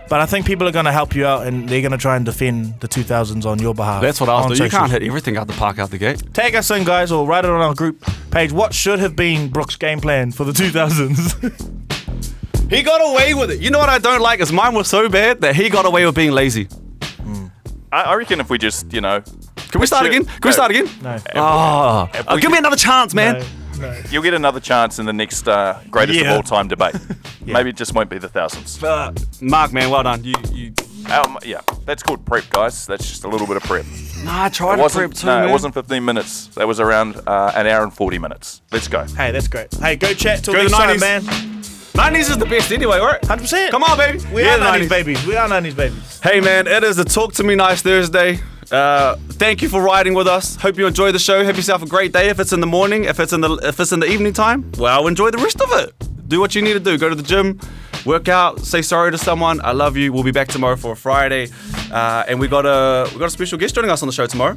But 0.09 0.21
I 0.21 0.25
think 0.25 0.47
people 0.47 0.67
are 0.67 0.71
going 0.71 0.85
to 0.85 0.91
help 0.91 1.13
you 1.13 1.27
out 1.27 1.45
and 1.45 1.69
they're 1.69 1.81
going 1.81 1.91
to 1.91 1.97
try 1.97 2.15
and 2.15 2.25
defend 2.25 2.79
the 2.79 2.87
2000s 2.87 3.45
on 3.45 3.59
your 3.59 3.75
behalf. 3.75 4.01
That's 4.01 4.19
what 4.19 4.27
I 4.27 4.47
was 4.47 4.57
doing. 4.57 4.71
You 4.71 4.75
can't 4.75 4.91
hit 4.91 5.03
everything 5.03 5.37
out 5.37 5.45
the 5.45 5.53
park 5.53 5.77
out 5.77 5.91
the 5.91 5.99
gate. 5.99 6.33
Tag 6.33 6.55
us 6.55 6.71
in, 6.71 6.83
guys, 6.83 7.11
or 7.11 7.27
write 7.27 7.45
it 7.45 7.51
on 7.51 7.61
our 7.61 7.75
group 7.75 8.03
page. 8.31 8.51
What 8.51 8.73
should 8.73 8.97
have 8.99 9.15
been 9.15 9.49
Brook's 9.49 9.75
game 9.75 10.01
plan 10.01 10.31
for 10.31 10.45
the 10.45 10.51
2000s? 10.51 11.75
He 12.69 12.83
got 12.83 13.01
away 13.01 13.33
with 13.33 13.51
it. 13.51 13.59
You 13.61 13.71
know 13.71 13.79
what 13.79 13.89
I 13.89 13.97
don't 13.97 14.21
like 14.21 14.39
is 14.39 14.51
mine 14.51 14.73
was 14.75 14.87
so 14.87 15.09
bad 15.09 15.41
that 15.41 15.55
he 15.55 15.69
got 15.69 15.85
away 15.85 16.05
with 16.05 16.15
being 16.15 16.31
lazy. 16.31 16.67
I, 17.91 18.03
I 18.03 18.13
reckon 18.15 18.39
if 18.39 18.49
we 18.51 18.57
just, 18.59 18.93
you 18.93 19.01
know. 19.01 19.21
Can 19.71 19.81
we 19.81 19.87
start 19.87 20.05
again? 20.05 20.25
Can 20.25 20.41
we 20.43 20.51
start 20.51 20.69
again? 20.71 20.87
no. 21.01 21.17
Oh, 21.35 22.09
If 22.13 22.25
oh, 22.27 22.35
we 22.35 22.41
give 22.41 22.51
me 22.51 22.57
could- 22.57 22.65
another 22.65 22.75
chance, 22.75 23.13
man. 23.15 23.43
No. 23.79 23.97
You'll 24.11 24.21
get 24.23 24.33
another 24.33 24.59
chance 24.59 24.99
in 24.99 25.05
the 25.05 25.13
next 25.13 25.47
uh, 25.47 25.79
greatest 25.89 26.19
Yeah. 26.19 26.31
of 26.31 26.35
all 26.37 26.43
time 26.43 26.67
debate. 26.67 26.95
Maybe 27.45 27.69
it 27.69 27.77
just 27.77 27.95
won't 27.95 28.09
be 28.09 28.17
the 28.19 28.27
thousands. 28.27 28.83
Uh, 28.83 29.13
Marc, 29.41 29.71
man, 29.71 29.89
well 29.89 30.03
done. 30.03 30.21
You, 30.23 30.33
you, 30.51 30.73
Um, 31.09 31.39
yeah, 31.45 31.61
that's 31.85 32.03
called 32.03 32.23
prep, 32.25 32.49
guys. 32.49 32.85
That's 32.85 33.07
just 33.07 33.23
a 33.23 33.29
little 33.29 33.47
bit 33.47 33.55
of 33.57 33.63
prep. 33.63 33.85
Nah, 34.23 34.43
I 34.43 34.49
tried 34.49 34.73
it 34.73 34.77
to 34.77 34.81
wasn't, 34.83 35.13
prep 35.13 35.17
too, 35.21 35.27
No, 35.27 35.39
man. 35.39 35.49
it 35.49 35.51
wasn't 35.51 35.73
15 35.73 36.03
minutes. 36.05 36.47
That 36.55 36.67
was 36.67 36.79
around 36.81 37.15
uh, 37.25 37.53
an 37.55 37.65
hour 37.67 37.83
and 37.83 37.93
40 37.93 38.19
minutes. 38.19 38.61
Let's 38.71 38.87
go. 38.89 39.05
Hey, 39.05 39.31
that's 39.31 39.47
great. 39.47 39.73
Hey, 39.75 39.95
go 39.95 40.13
chat 40.13 40.43
till 40.43 40.53
Go 40.53 40.59
next 40.59 40.71
the 40.73 40.77
time, 40.77 40.97
90s. 40.97 41.25
man. 41.25 41.48
90s 41.99 42.29
is 42.31 42.37
the 42.37 42.45
best 42.45 42.71
anyway, 42.71 42.97
right? 42.99 43.21
100%. 43.23 43.71
Come 43.71 43.83
on, 43.83 43.97
baby. 43.97 44.19
We 44.33 44.41
Yeah, 44.43 44.55
are 44.55 44.59
the 44.59 44.65
90s 44.65 44.85
90s. 44.85 44.89
babies. 44.89 45.25
We 45.25 45.35
are 45.35 45.47
90s 45.49 45.75
babies. 45.75 46.19
Hey 46.23 46.39
man, 46.39 46.65
it 46.67 46.83
is 46.83 46.97
a 46.97 47.03
Talk 47.03 47.33
to 47.33 47.43
Me 47.43 47.55
Nice 47.55 47.81
Thursday. 47.81 48.39
Uh, 48.71 49.15
thank 49.33 49.61
you 49.61 49.67
for 49.67 49.81
riding 49.81 50.13
with 50.13 50.27
us. 50.27 50.55
Hope 50.55 50.77
you 50.77 50.87
enjoy 50.87 51.11
the 51.11 51.19
show. 51.19 51.43
Have 51.43 51.57
yourself 51.57 51.81
a 51.83 51.87
great 51.87 52.13
day. 52.13 52.29
If 52.29 52.39
it's 52.39 52.53
in 52.53 52.61
the 52.61 52.67
morning, 52.67 53.03
if 53.05 53.19
it's 53.19 53.33
in 53.33 53.41
the 53.41 53.49
if 53.63 53.79
it's 53.79 53.91
in 53.91 53.99
the 53.99 54.05
evening 54.07 54.31
time, 54.33 54.71
well, 54.77 55.07
enjoy 55.07 55.29
the 55.31 55.39
rest 55.39 55.59
of 55.59 55.71
it. 55.73 55.93
Do 56.29 56.39
what 56.39 56.53
you 56.55 56.61
need 56.61 56.73
to 56.73 56.79
do. 56.79 56.97
Go 56.97 57.09
to 57.09 57.15
the 57.15 57.23
gym, 57.23 57.59
work 58.05 58.27
out, 58.29 58.59
say 58.61 58.81
sorry 58.83 59.11
to 59.11 59.17
someone. 59.17 59.59
I 59.65 59.71
love 59.73 59.97
you. 59.97 60.13
We'll 60.13 60.23
be 60.23 60.31
back 60.31 60.47
tomorrow 60.49 60.75
for 60.77 60.91
a 60.91 60.95
Friday, 60.95 61.47
uh, 61.91 62.23
and 62.29 62.39
we 62.39 62.47
got 62.47 62.65
a 62.65 63.09
we 63.11 63.17
got 63.19 63.25
a 63.25 63.31
special 63.31 63.57
guest 63.57 63.73
joining 63.75 63.91
us 63.91 64.01
on 64.03 64.07
the 64.07 64.13
show 64.13 64.27
tomorrow. 64.27 64.55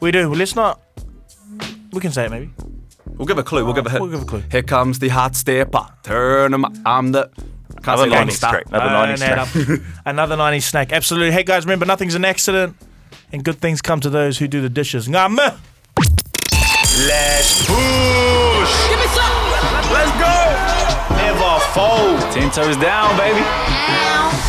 We 0.00 0.10
do. 0.12 0.30
Well, 0.30 0.38
let's 0.38 0.54
not. 0.54 0.80
We 1.92 2.00
can 2.00 2.12
say 2.12 2.26
it 2.26 2.30
maybe. 2.30 2.50
We'll 3.22 3.28
give 3.28 3.38
a 3.38 3.44
clue. 3.44 3.64
We'll 3.64 3.72
give 3.74 3.86
a 3.86 3.90
hint. 3.90 4.02
We'll 4.02 4.10
give 4.10 4.22
a 4.22 4.24
clue. 4.24 4.42
Here 4.50 4.64
comes 4.64 4.98
the 4.98 5.08
hot 5.08 5.36
stepper. 5.36 5.86
Turn 6.02 6.52
'em. 6.54 6.64
I'm 6.84 7.12
the. 7.12 7.30
I 7.30 7.80
can't 7.80 8.00
Another 8.00 8.10
say 8.10 8.16
90s 8.16 8.40
gangsta. 8.40 8.50
track. 8.50 8.64
Another 8.66 8.88
Burn 8.88 9.14
90s 9.14 9.18
that 9.20 9.54
track. 9.54 9.68
up. 9.78 9.80
Another 10.06 10.36
90s 10.36 10.62
snack. 10.64 10.92
Absolutely. 10.92 11.30
Hey, 11.30 11.44
guys, 11.44 11.64
remember, 11.64 11.86
nothing's 11.86 12.16
an 12.16 12.24
accident, 12.24 12.74
and 13.32 13.44
good 13.44 13.60
things 13.60 13.80
come 13.80 14.00
to 14.00 14.10
those 14.10 14.38
who 14.38 14.48
do 14.48 14.60
the 14.60 14.68
dishes. 14.68 15.06
Ngam. 15.06 15.36
Let's 17.06 17.64
push. 17.66 18.72
Give 18.90 18.98
me 18.98 19.06
some. 19.14 19.38
Let's 19.94 20.12
go. 20.18 21.16
Never 21.16 21.60
fold. 21.70 22.20
Ten 22.32 22.50
toes 22.50 22.76
down, 22.76 23.16
baby. 23.16 23.40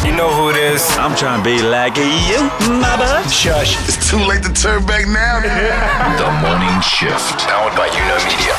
You 0.06 0.12
know 0.12 0.30
who 0.30 0.50
it 0.50 0.58
is. 0.58 0.84
I'm 0.98 1.16
trying 1.16 1.40
to 1.40 1.46
be 1.46 1.62
like 1.62 1.96
you, 1.96 2.44
my 2.82 2.98
bud. 2.98 3.30
Shush. 3.32 3.80
It's 3.88 4.10
too 4.10 4.18
late 4.18 4.44
to 4.44 4.52
turn 4.52 4.86
back 4.86 5.08
now. 5.08 5.40
The 6.20 6.30
Morning 6.44 6.82
Shift. 6.82 7.40
Powered 7.48 7.76
by 7.76 7.88
You 7.88 8.04
Know 8.12 8.20
Media. 8.28 8.54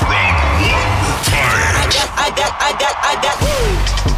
I 1.77 1.85
got, 1.93 2.09
I 2.17 2.31
got, 2.35 2.53
I 2.61 2.73
got, 2.81 2.95
I 2.97 3.15
got. 3.23 4.14